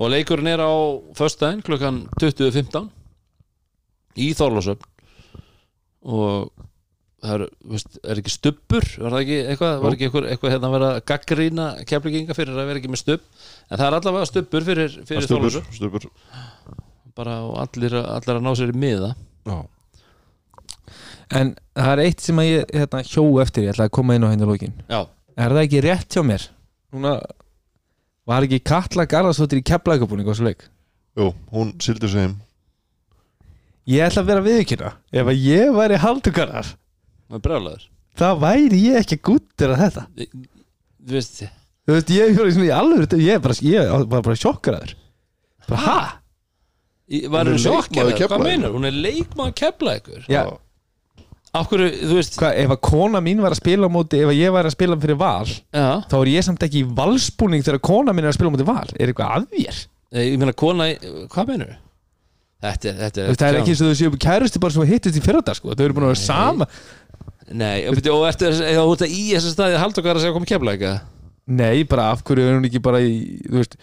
og 0.01 0.11
leikurinn 0.15 0.51
er 0.51 0.63
á 0.65 0.73
föstudaginn 1.19 1.63
klukkan 1.67 2.03
20.15 2.21 2.89
í 4.19 4.31
Þorlásöfn 4.39 4.89
og 6.11 6.51
það 7.21 7.35
er, 7.35 7.43
veist, 7.75 7.99
er 8.01 8.21
ekki 8.23 8.33
stubbur? 8.33 8.87
Var 8.97 9.13
það 9.13 9.25
ekki 9.25 9.41
eitthvað, 9.53 9.75
var 9.83 9.97
ekki 9.97 10.07
eitthvað, 10.09 10.29
eitthvað 10.33 10.55
hérna 10.55 10.71
að 10.71 10.77
vera 10.77 10.93
gaggrína 11.11 11.67
keflinginga 11.91 12.37
fyrir 12.39 12.57
að 12.57 12.71
vera 12.71 12.81
ekki 12.81 12.93
með 12.93 13.03
stubb? 13.03 13.27
En 13.69 13.77
það 13.77 13.87
er 13.87 13.99
allavega 13.99 14.31
stubbur 14.31 14.67
fyrir, 14.71 14.97
fyrir 15.09 15.29
Þorlásöfn 15.29 15.77
stupur 15.77 16.09
bara 17.21 17.41
og 17.45 17.59
allir, 17.61 17.95
allir 18.01 18.39
að 18.39 18.45
ná 18.47 18.53
sér 18.57 18.73
í 18.73 18.81
miða. 18.81 19.11
Já. 19.49 19.59
En 21.41 21.53
það 21.77 21.93
er 21.93 22.03
eitt 22.07 22.25
sem 22.25 22.41
að 22.43 22.49
ég 22.49 22.73
hérna, 22.75 23.03
hjó 23.07 23.25
eftir, 23.43 23.67
ég 23.67 23.75
ætla 23.75 23.87
að 23.87 23.95
koma 23.99 24.17
inn 24.17 24.27
á 24.27 24.33
henni 24.33 24.49
lókin 24.49 24.73
já, 24.91 25.05
Er 25.39 25.55
það 25.55 25.63
ekki 25.63 25.83
rétt 25.85 26.17
hjá 26.17 26.25
mér? 26.27 26.47
Núna 26.91 27.13
var 28.27 28.47
ekki 28.47 28.59
Katla 28.67 29.07
Garðarsdóttir 29.11 29.61
í 29.61 29.67
keflækabúning 29.71 30.27
á 30.27 30.35
svo 30.35 30.49
leik? 30.49 30.67
Jú, 31.19 31.31
hún 31.55 31.71
sildi 31.83 32.11
sig 32.11 32.25
heim 32.27 32.35
Ég 33.91 34.05
ætla 34.07 34.23
að 34.23 34.29
vera 34.31 34.45
viðkynna 34.47 34.91
Ef 35.21 35.31
að 35.33 35.41
ég 35.47 35.73
væri 35.77 35.99
haldugarðar 36.05 36.69
það 36.71 37.39
er 37.39 37.45
brjálæður 37.47 37.87
Það 38.21 38.41
væri 38.43 38.79
ég 38.85 38.97
ekki 39.01 39.17
guttir 39.25 39.71
að 39.73 39.83
þetta. 39.85 40.03
Þú 41.07 41.15
veist, 41.17 41.39
Þú 41.89 41.95
veist, 41.97 42.11
ég 42.13 42.33
er 42.41 42.51
svona 42.55 42.67
í 42.67 42.73
alveg 42.75 43.15
Ég 43.23 43.37
er 43.39 43.45
bara, 43.45 43.57
ég 43.65 43.93
var 44.13 44.25
bara 44.27 44.39
sjokkaraður 44.39 44.97
Bara, 45.69 45.81
ha? 45.87 46.01
Í- 47.11 47.25
var 47.31 47.49
Hún 47.49 47.57
leikmaður? 47.59 48.27
hvað 48.31 48.45
meinar, 48.45 48.75
hún 48.75 48.87
er 48.91 48.99
leikmaður 49.07 49.55
keflaðið 49.59 50.29
Já, 50.31 50.43
af 51.59 51.67
hverju, 51.71 51.89
þú 52.07 52.19
veist 52.21 52.37
hvað, 52.39 52.59
ef 52.63 52.75
að 52.77 52.81
kona 52.87 53.23
mín 53.25 53.41
var 53.43 53.55
að 53.57 53.59
spila 53.63 53.89
á 53.91 53.95
móti 53.95 54.21
Ef 54.23 54.31
að 54.31 54.39
ég 54.39 54.53
væri 54.55 54.71
að 54.71 54.77
spila 54.77 54.99
fyrir 55.03 55.19
val 55.19 55.49
já, 55.51 55.87
Þá 56.13 56.17
er 56.21 56.31
ég 56.37 56.47
samt 56.47 56.67
ekki 56.67 56.85
í 56.85 56.89
valsbúning 57.01 57.65
Þegar 57.67 57.83
kona 57.91 58.15
mín 58.15 58.27
er 58.29 58.31
að 58.31 58.39
spila 58.39 58.53
á 58.53 58.55
móti 58.55 58.69
val. 58.69 58.87
Er 58.95 59.11
eitthvað 59.11 59.35
að? 59.41 59.81
Eh, 60.11 60.27
ég 60.33 60.39
meina 60.43 60.55
kona, 60.59 60.87
hvað 61.31 61.51
meinar 61.51 61.75
þetta 62.61 62.97
þetta 63.01 63.27
Þú 63.27 63.35
er 63.35 63.41
það 63.41 63.51
er 63.51 63.61
ekki 63.61 63.75
eins 63.75 63.85
og 63.85 63.93
þau 63.93 64.01
séu 64.01 64.23
kærusti 64.27 64.63
bara 64.63 64.77
sem 64.77 64.91
hittist 64.91 65.21
í 65.21 65.23
fyrrata 65.25 65.55
sko. 65.57 65.75
Þau 65.75 65.85
eru 65.87 65.97
búin 65.97 66.09
að 66.09 66.13
vera 66.15 66.23
sama. 66.23 66.69
Nei, 67.51 67.87
og, 67.89 67.97
byrju, 67.99 68.13
og 68.15 68.27
ertu 68.29 68.51
út 68.87 69.01
að 69.03 69.15
í 69.15 69.23
þessu 69.33 69.55
staði 69.55 69.79
haldur 69.81 70.05
hvað 70.05 70.21
að 70.21 70.23
segja 70.23 70.31
að 70.31 70.37
koma 70.37 70.51
kemla 70.51 70.75
ekki 70.77 70.93
Nei, 71.51 71.83
bara 71.89 72.11
af 72.15 72.23
hverju 72.27 72.45
er 72.47 72.55
hún 72.59 72.69
ekki 72.69 72.83
bara 72.85 73.01
í 73.03 73.17
þú 73.43 73.57
veist 73.59 73.75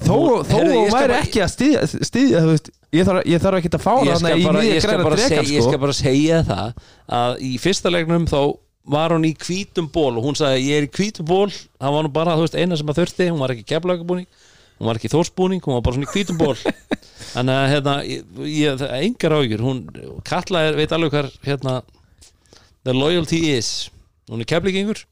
Þó, 0.00 0.16
skal 0.48 0.64
væri 0.94 1.16
ekki 1.18 1.42
að 1.44 1.52
styðja 1.52 2.40
þú 2.40 2.50
veist, 2.54 2.70
ég, 2.96 3.04
þarf, 3.06 3.22
ég 3.28 3.42
þarf 3.44 3.60
ekki 3.60 3.70
að 3.76 3.84
fá 3.84 3.92
hana 4.00 4.32
í 4.32 4.46
nýja 4.46 4.80
græna 4.86 5.20
segja, 5.20 5.42
ég 5.44 5.60
sko. 5.60 5.68
skal 5.68 5.82
bara 5.84 5.96
segja 5.98 6.40
það 6.48 6.70
að 7.20 7.42
í 7.46 7.50
fyrsta 7.60 7.92
leiknum 7.92 8.24
þá 8.30 8.38
var 8.90 9.14
hún 9.14 9.28
í 9.28 9.34
hvítum 9.38 9.90
ból 9.92 10.14
og 10.16 10.24
hún 10.24 10.38
sagði 10.40 10.64
ég 10.70 10.80
er 10.80 10.88
í 10.88 10.92
hvítum 10.96 11.28
ból 11.28 11.50
það 11.52 11.94
var 11.94 12.06
nú 12.06 12.12
bara 12.16 12.38
þú 12.38 12.46
veist, 12.46 12.56
eina 12.56 12.80
sem 12.80 12.90
að 12.90 13.02
þurfti 13.02 13.28
hún 13.28 13.44
var 13.44 13.54
ekki 13.54 13.68
keflaugabúning 13.74 14.26
hún 14.80 14.88
var 14.88 14.98
ekki 14.98 15.12
þórsbúning 15.12 15.62
hún 15.64 15.76
var 15.76 15.84
bara 15.84 15.98
svona 15.98 16.08
í 16.08 16.14
hvítum 16.14 16.40
ból 16.40 16.56
þannig 17.34 17.54
að 17.54 17.70
hérna, 17.74 17.94
ég, 18.48 18.80
er 18.88 18.96
engar 19.04 19.36
ágjur 19.36 19.64
hún, 19.64 19.84
Katla 20.26 20.66
er, 20.70 20.80
veit 20.80 20.96
alveg 20.96 21.14
hver 21.14 21.30
hérna, 21.44 21.80
the 22.88 22.96
loyalty 22.96 23.42
is. 23.52 23.90
Hún 24.30 24.42
er 24.42 24.48
keflingingur 24.48 25.04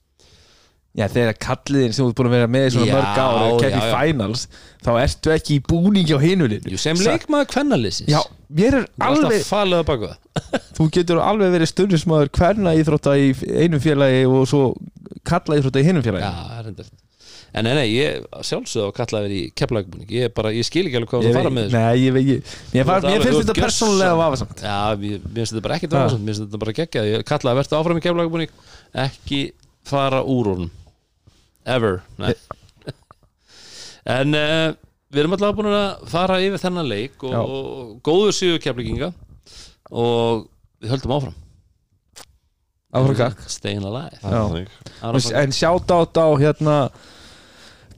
Já, 0.96 1.04
þegar 1.12 1.36
kalliðin 1.38 1.92
sem 1.94 2.02
þú 2.02 2.10
ert 2.10 2.18
búin 2.18 2.28
að 2.30 2.34
vera 2.34 2.50
með 2.50 2.64
í 2.64 2.70
svona 2.74 2.86
Já, 2.88 2.94
mörg 2.96 3.18
ár 3.20 3.40
og 3.44 3.60
kemur 3.62 3.76
í 3.76 3.90
finals 3.92 4.44
þá 4.82 4.88
ertu 5.02 5.32
ekki 5.34 5.58
í 5.58 5.62
búningi 5.68 6.16
á 6.16 6.20
hinulinu 6.22 6.80
sem 6.80 7.02
leikmaður 7.04 7.50
kvennalisins 7.52 8.10
Já, 8.10 8.18
mér 8.58 8.78
er 8.80 8.86
alveg 9.06 9.44
þú 10.78 10.88
getur 10.96 11.20
alveg 11.22 11.52
verið 11.54 11.70
stundismadur 11.70 12.32
hverna 12.34 12.72
íþrótta 12.80 13.14
í 13.20 13.30
einu 13.60 13.82
félagi 13.84 14.24
og 14.30 14.48
svo 14.50 14.62
kalla 15.28 15.60
íþrótta 15.60 15.82
í 15.82 15.86
hinum 15.86 16.06
félagi. 16.06 16.24
Já, 16.24 16.48
það 16.48 16.58
er 16.58 16.66
reyndar 16.70 16.90
En 17.56 17.64
nei, 17.64 17.72
nei, 17.78 17.86
ég 17.94 18.24
sjálfsögðu 18.44 18.90
að 18.90 18.94
kalla 18.98 19.20
það 19.24 19.32
í 19.32 19.38
keflaugabúning 19.56 20.10
Ég, 20.12 20.32
bara, 20.36 20.50
ég 20.52 20.66
skil 20.68 20.82
ekki 20.84 20.98
alveg 21.00 21.08
hvað 21.14 21.22
þú 21.24 21.30
fara 21.38 21.52
með 21.54 21.64
þessu. 21.68 21.78
Nei, 21.78 22.02
ég 22.02 22.12
veit 22.12 22.26
ég, 22.28 22.50
mér, 22.74 23.22
finnst 23.24 23.38
þetta 23.40 23.54
persónulega 23.56 24.10
gjörsamlega- 24.10 24.18
vafasamt. 24.20 24.60
Já, 24.66 24.76
mér 25.00 25.22
finnst 25.38 25.54
þetta 25.54 25.64
bara 25.64 25.78
ekkert 25.78 25.92
Ha. 25.96 26.02
vafasamt. 26.02 26.24
Mér 26.26 26.34
finnst 26.34 26.44
þetta 26.44 26.60
bara 26.64 26.76
geggjað. 26.80 27.08
Ég 27.14 27.24
kallaði 27.30 27.54
að 27.54 27.60
verða 27.62 27.78
áfram 27.80 27.98
í 28.00 28.04
keflaugabúning 28.04 28.52
Ekki 29.06 29.40
fara 29.88 30.20
úr 30.28 30.52
honum. 30.52 30.70
Ever. 31.64 32.02
Nei. 32.20 32.34
En 34.08 34.32
uh, 34.36 34.70
við 35.12 35.20
erum 35.22 35.34
alltaf 35.36 35.56
búin 35.58 35.68
að 35.72 36.06
fara 36.12 36.38
yfir 36.44 36.62
þennan 36.62 36.88
leik 36.88 37.24
og, 37.28 37.34
og 37.36 37.90
góður 38.06 38.32
síðu 38.36 38.60
keflinginga 38.64 39.10
og 39.90 40.46
við 40.80 40.94
höldum 40.94 41.12
áfram. 41.18 41.36
Áfram 42.96 43.18
gakk 43.18 43.42
Staying 43.52 43.84
alive. 43.84 44.16
Það 44.22 44.32
er 44.32 44.38
Já. 44.38 44.44
þannig. 44.48 44.70
Áfram- 45.02 45.36
En 45.42 45.52
sjátt 45.58 45.92
átt 45.98 46.20
á 46.24 46.26
hérna 46.40 46.76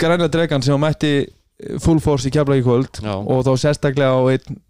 Græna 0.00 0.28
dregan 0.32 0.64
sem 0.64 0.80
mætti 0.80 1.12
full 1.84 2.00
force 2.00 2.28
í 2.28 2.32
kefla 2.32 2.56
í 2.56 2.64
kvöld 2.64 3.02
Já. 3.04 3.14
og 3.18 3.44
þá 3.44 3.52
sérstaklega 3.60 4.16
á 4.16 4.20
einn 4.32 4.60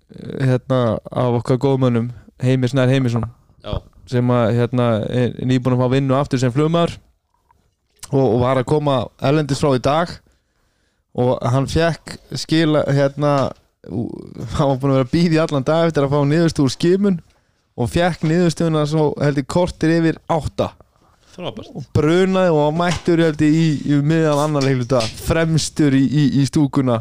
hérna 0.43 0.81
af 0.99 1.39
okkar 1.39 1.61
góðmönnum 1.63 2.11
Heimir 2.43 2.73
Snær 2.73 2.91
Heimisson 2.91 3.29
Já, 3.63 3.79
sem 4.11 4.33
að 4.35 4.57
hérna 4.59 4.89
er 5.07 5.37
nýbúin 5.47 5.77
að 5.77 5.85
fá 5.85 5.95
vinnu 5.95 6.17
aftur 6.19 6.43
sem 6.43 6.53
flugmaður 6.55 6.97
og, 8.11 8.25
og 8.25 8.37
var 8.43 8.59
að 8.59 8.69
koma 8.73 8.97
erlendis 9.23 9.63
frá 9.63 9.77
í 9.77 9.83
dag 9.85 10.17
og 11.21 11.39
hann 11.53 11.71
fekk 11.71 12.17
skila 12.39 12.85
hérna 12.91 13.35
hann 13.87 14.71
var 14.73 14.79
búin 14.81 14.93
að 14.93 14.99
vera 14.99 15.07
að 15.09 15.15
býða 15.15 15.37
í 15.37 15.43
allan 15.45 15.67
dag 15.67 15.89
eftir 15.89 16.07
að 16.07 16.15
fá 16.15 16.21
niðurstu 16.27 16.67
úr 16.67 16.75
skimun 16.75 17.21
og 17.81 17.91
fekk 17.91 18.27
niðurstuðuna 18.27 18.85
svo 18.89 19.11
heldur 19.23 19.47
kortir 19.49 19.95
yfir 20.01 20.21
átta 20.31 20.73
frábært 21.41 21.73
og 21.75 21.89
brunaði 21.97 22.53
og 22.57 22.77
mættur 22.79 23.25
heldur 23.25 23.57
í, 23.63 23.65
í 23.89 24.03
miðan 24.05 24.45
annar 24.47 24.69
heiluta 24.69 25.01
fremstur 25.01 25.97
í, 25.97 26.05
í, 26.05 26.27
í 26.41 26.45
stúkuna 26.49 27.01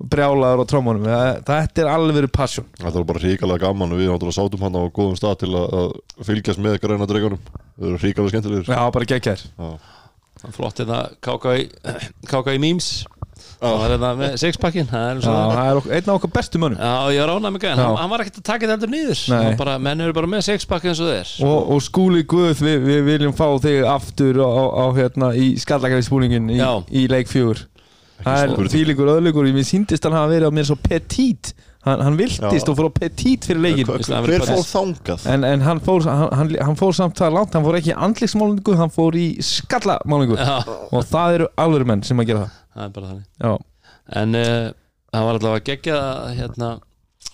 brjálaður 0.00 0.64
á 0.64 0.70
trómanum 0.70 1.08
þetta 1.44 1.82
er 1.82 1.90
alveg 1.92 2.22
verið 2.22 2.32
passion. 2.32 2.68
Þetta 2.78 2.96
var 2.96 3.08
bara 3.10 3.24
ríkalega 3.24 3.66
gaman 3.66 3.92
og 3.92 4.00
við 4.00 4.08
náttúrulega 4.08 4.38
sátum 4.38 4.62
hann 4.64 4.78
á 4.80 4.82
góðum 4.88 5.18
stað 5.18 5.42
til 5.42 5.50
að, 5.52 5.74
að 5.80 6.24
fylgjast 6.30 6.62
með 6.64 6.78
græna 6.84 7.08
dregunum 7.10 7.42
Það 7.80 7.88
eru 7.88 7.98
ríkalega 8.02 8.32
skemmtilegir. 8.34 8.66
Já 8.68 8.92
bara 8.92 9.08
geggjær. 9.08 9.42
Flott 10.52 10.80
þetta 10.80 10.98
káka 11.24 11.54
í, 11.56 11.68
káka 12.32 12.52
í 13.60 13.68
memes 13.68 13.76
Það 13.76 13.80
var 13.80 13.92
þetta 13.94 14.10
með 14.20 14.36
sixpackin 14.40 14.88
Það 14.90 15.10
er 15.10 15.18
það 15.26 15.70
er 15.70 15.96
einn 15.96 16.10
af 16.10 16.14
okkar 16.16 16.32
bestu 16.36 16.60
mönnum. 16.62 16.80
Já, 16.80 17.12
ég 17.12 17.20
með 17.54 17.64
gæðan, 17.64 17.82
Já. 17.82 17.88
hann, 18.00 18.10
var 18.10 18.24
ekkert 18.24 18.40
að 18.40 18.46
taka 18.48 18.64
þetta 18.64 18.74
heldur 18.76 18.92
bara, 19.60 19.78
menn 19.78 20.04
eru 20.04 20.16
bara 20.16 20.30
með 20.32 20.44
sixpack 20.48 20.86
eins 20.88 21.02
og 21.04 21.10
þeir. 21.12 21.32
Og, 21.44 21.58
og 21.74 21.82
skúli 21.84 22.24
Guð 22.30 22.62
við, 22.64 22.78
við 22.88 23.02
viljum 23.10 23.36
fá 23.36 23.46
þig 23.60 23.84
aftur 23.90 24.40
á, 24.40 24.48
á 24.80 24.86
hérna 24.96 25.32
í 25.36 25.50
skallakæðisbúningin 25.60 26.52
í, 26.56 26.60
í 27.02 27.08
leik 27.12 27.28
fjögur. 27.28 27.66
Það 28.20 28.44
er 28.44 28.70
fílingur 28.72 29.10
öðlugur. 29.14 29.48
Ég 29.48 29.66
síndist 29.68 30.04
hann 30.04 30.16
hafa 30.16 30.32
verið 30.32 30.52
á 30.52 30.56
mér 30.56 30.68
svo 30.68 30.76
petit 30.80 31.52
hann, 31.86 32.02
hann 32.04 32.16
viltist 32.18 32.66
Já. 32.66 32.70
og 32.72 32.76
fór 32.78 32.88
á 32.88 32.98
petit 32.98 33.46
fyrir 33.48 33.62
leikin 33.64 33.88
það, 33.88 34.26
Hver 34.28 34.34
er 34.36 34.46
fór 34.48 34.66
þangað? 34.68 35.26
en, 35.32 35.46
en 35.48 35.64
hann, 35.64 35.80
fór, 35.84 36.04
hann, 36.08 36.54
hann, 36.60 36.78
fór 36.80 36.96
samt 36.96 37.20
það 37.20 37.36
langt. 37.38 37.56
Hann 37.56 37.66
fór 37.66 37.78
ekki 37.80 37.94
í 37.94 37.98
andliksmálingu, 38.08 38.76
hann 38.80 38.92
fór 38.92 39.16
í 39.16 39.28
skallamálingu 39.44 40.36
og 40.40 41.06
það 41.08 41.38
eru 41.38 41.50
alvöru 41.60 41.88
menn 41.92 42.04
sem 42.06 42.20
að 42.20 42.32
gera 42.32 42.44
það 42.44 42.58
það 42.80 42.86
er 42.88 42.94
bara 42.98 43.10
þannig. 43.10 43.26
Já, 43.44 43.52
En 44.20 44.34
uh, 44.38 44.70
það 45.14 45.26
var 45.26 45.38
allavega 45.38 45.66
geggjað 45.70 46.06
hérna 46.38 46.70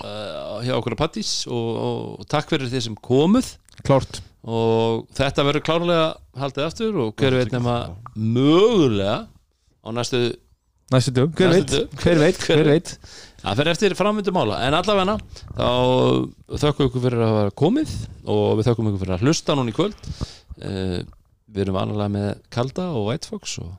uh, 0.04 0.56
hjá 0.64 0.74
okkur 0.76 0.96
að 0.96 1.00
Pattís 1.00 1.30
og, 1.48 1.68
og 1.86 2.26
takk 2.32 2.50
fyrir 2.52 2.72
þeir 2.72 2.84
sem 2.88 2.96
komuð. 3.06 3.52
Klárt. 3.86 4.20
Og 4.46 5.06
þetta 5.16 5.44
verður 5.46 5.64
klárlega 5.66 6.08
haldið 6.38 6.66
aftur 6.68 6.98
og 7.02 7.14
hver 7.18 7.34
veit 7.40 7.54
nema 7.54 7.78
mögulega 8.14 9.24
á 9.26 9.88
næstu 9.94 10.26
Næstu 10.94 11.10
dög, 11.10 11.32
hver 11.34 11.50
hver 11.50 12.20
veit, 12.22 12.36
Hver 12.38 12.60
hver 12.60 12.68
veit? 12.70 12.92
það 13.42 13.56
fer 13.58 13.68
eftir 13.72 13.94
framöndu 13.98 14.30
mála. 14.34 14.60
En 14.68 14.76
allavega 14.78 15.16
þá 15.58 16.60
þökkum 16.62 16.86
ykkur 16.86 17.02
fyrir 17.08 17.24
að 17.24 17.32
hafa 17.32 17.54
komið 17.58 17.94
og 18.30 18.44
við 18.60 18.68
þökkum 18.68 18.90
ykkur 18.92 19.02
fyrir 19.02 19.16
að 19.16 19.24
hlusta 19.26 19.56
núna 19.58 19.72
í 19.72 19.74
kvöld. 19.74 19.98
Uh, 20.62 21.00
við 21.50 21.64
erum 21.64 21.78
vanalega 21.80 22.12
með 22.14 22.28
Kalda 22.54 22.86
og 22.94 23.08
White 23.08 23.32
Fox 23.32 23.56
og 23.64 23.74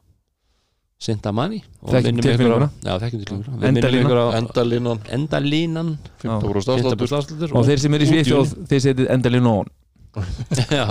Sinta 0.98 1.32
Mani 1.36 1.60
og 1.84 1.92
Þekkjum 1.94 2.16
minnum 2.18 2.26
ykkur 2.26 2.34
á 2.34 2.38
tilfinninguna. 2.38 2.68
já, 2.82 2.94
þekkjum 3.04 3.20
tilfinninguna. 3.22 3.58
Við 3.62 3.68
Endalína. 3.70 3.90
minnum 3.92 4.08
ykkur 4.08 4.18
á 4.18 4.28
Endalínan. 4.40 5.02
Endalínan 5.18 5.92
15% 6.24 6.72
afsláttur 6.74 7.04
15% 7.06 7.18
afsláttur 7.20 7.54
Og 7.54 7.68
þeir 7.68 7.84
sem 7.84 7.98
eru 7.98 8.08
í 8.08 8.10
Svíþjóð, 8.12 8.54
þeir 8.72 8.82
setið 8.88 9.12
endalínu 9.14 9.52
on 9.52 9.70
Já, 10.74 10.86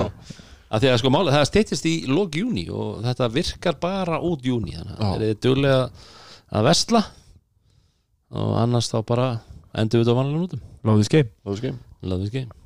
að 0.70 0.84
því 0.84 0.92
að 0.92 1.00
sko 1.02 1.12
það 1.16 1.48
steytist 1.50 1.88
í 1.90 1.94
lók 2.06 2.38
júni 2.38 2.68
og 2.70 3.00
þetta 3.02 3.28
virkar 3.34 3.80
bara 3.82 4.20
út 4.22 4.46
júni 4.46 4.76
þannig 4.76 5.00
að 5.00 5.16
þeir 5.16 5.26
eru 5.32 5.40
duglega 5.48 5.80
að 6.54 6.68
vestla 6.70 7.02
og 8.36 8.54
annars 8.62 8.92
þá 8.92 8.98
bara 9.06 9.26
endur 9.74 10.00
við 10.00 10.06
þetta 10.06 10.14
á 10.14 10.18
vanlega 10.20 10.42
nútum 10.44 10.62
Lóðið 10.86 11.10
skeim 11.10 11.34
Það 11.42 11.52
er 11.52 11.60
skeim 11.62 11.82
Love 12.06 12.22
this 12.22 12.34
game 12.34 12.65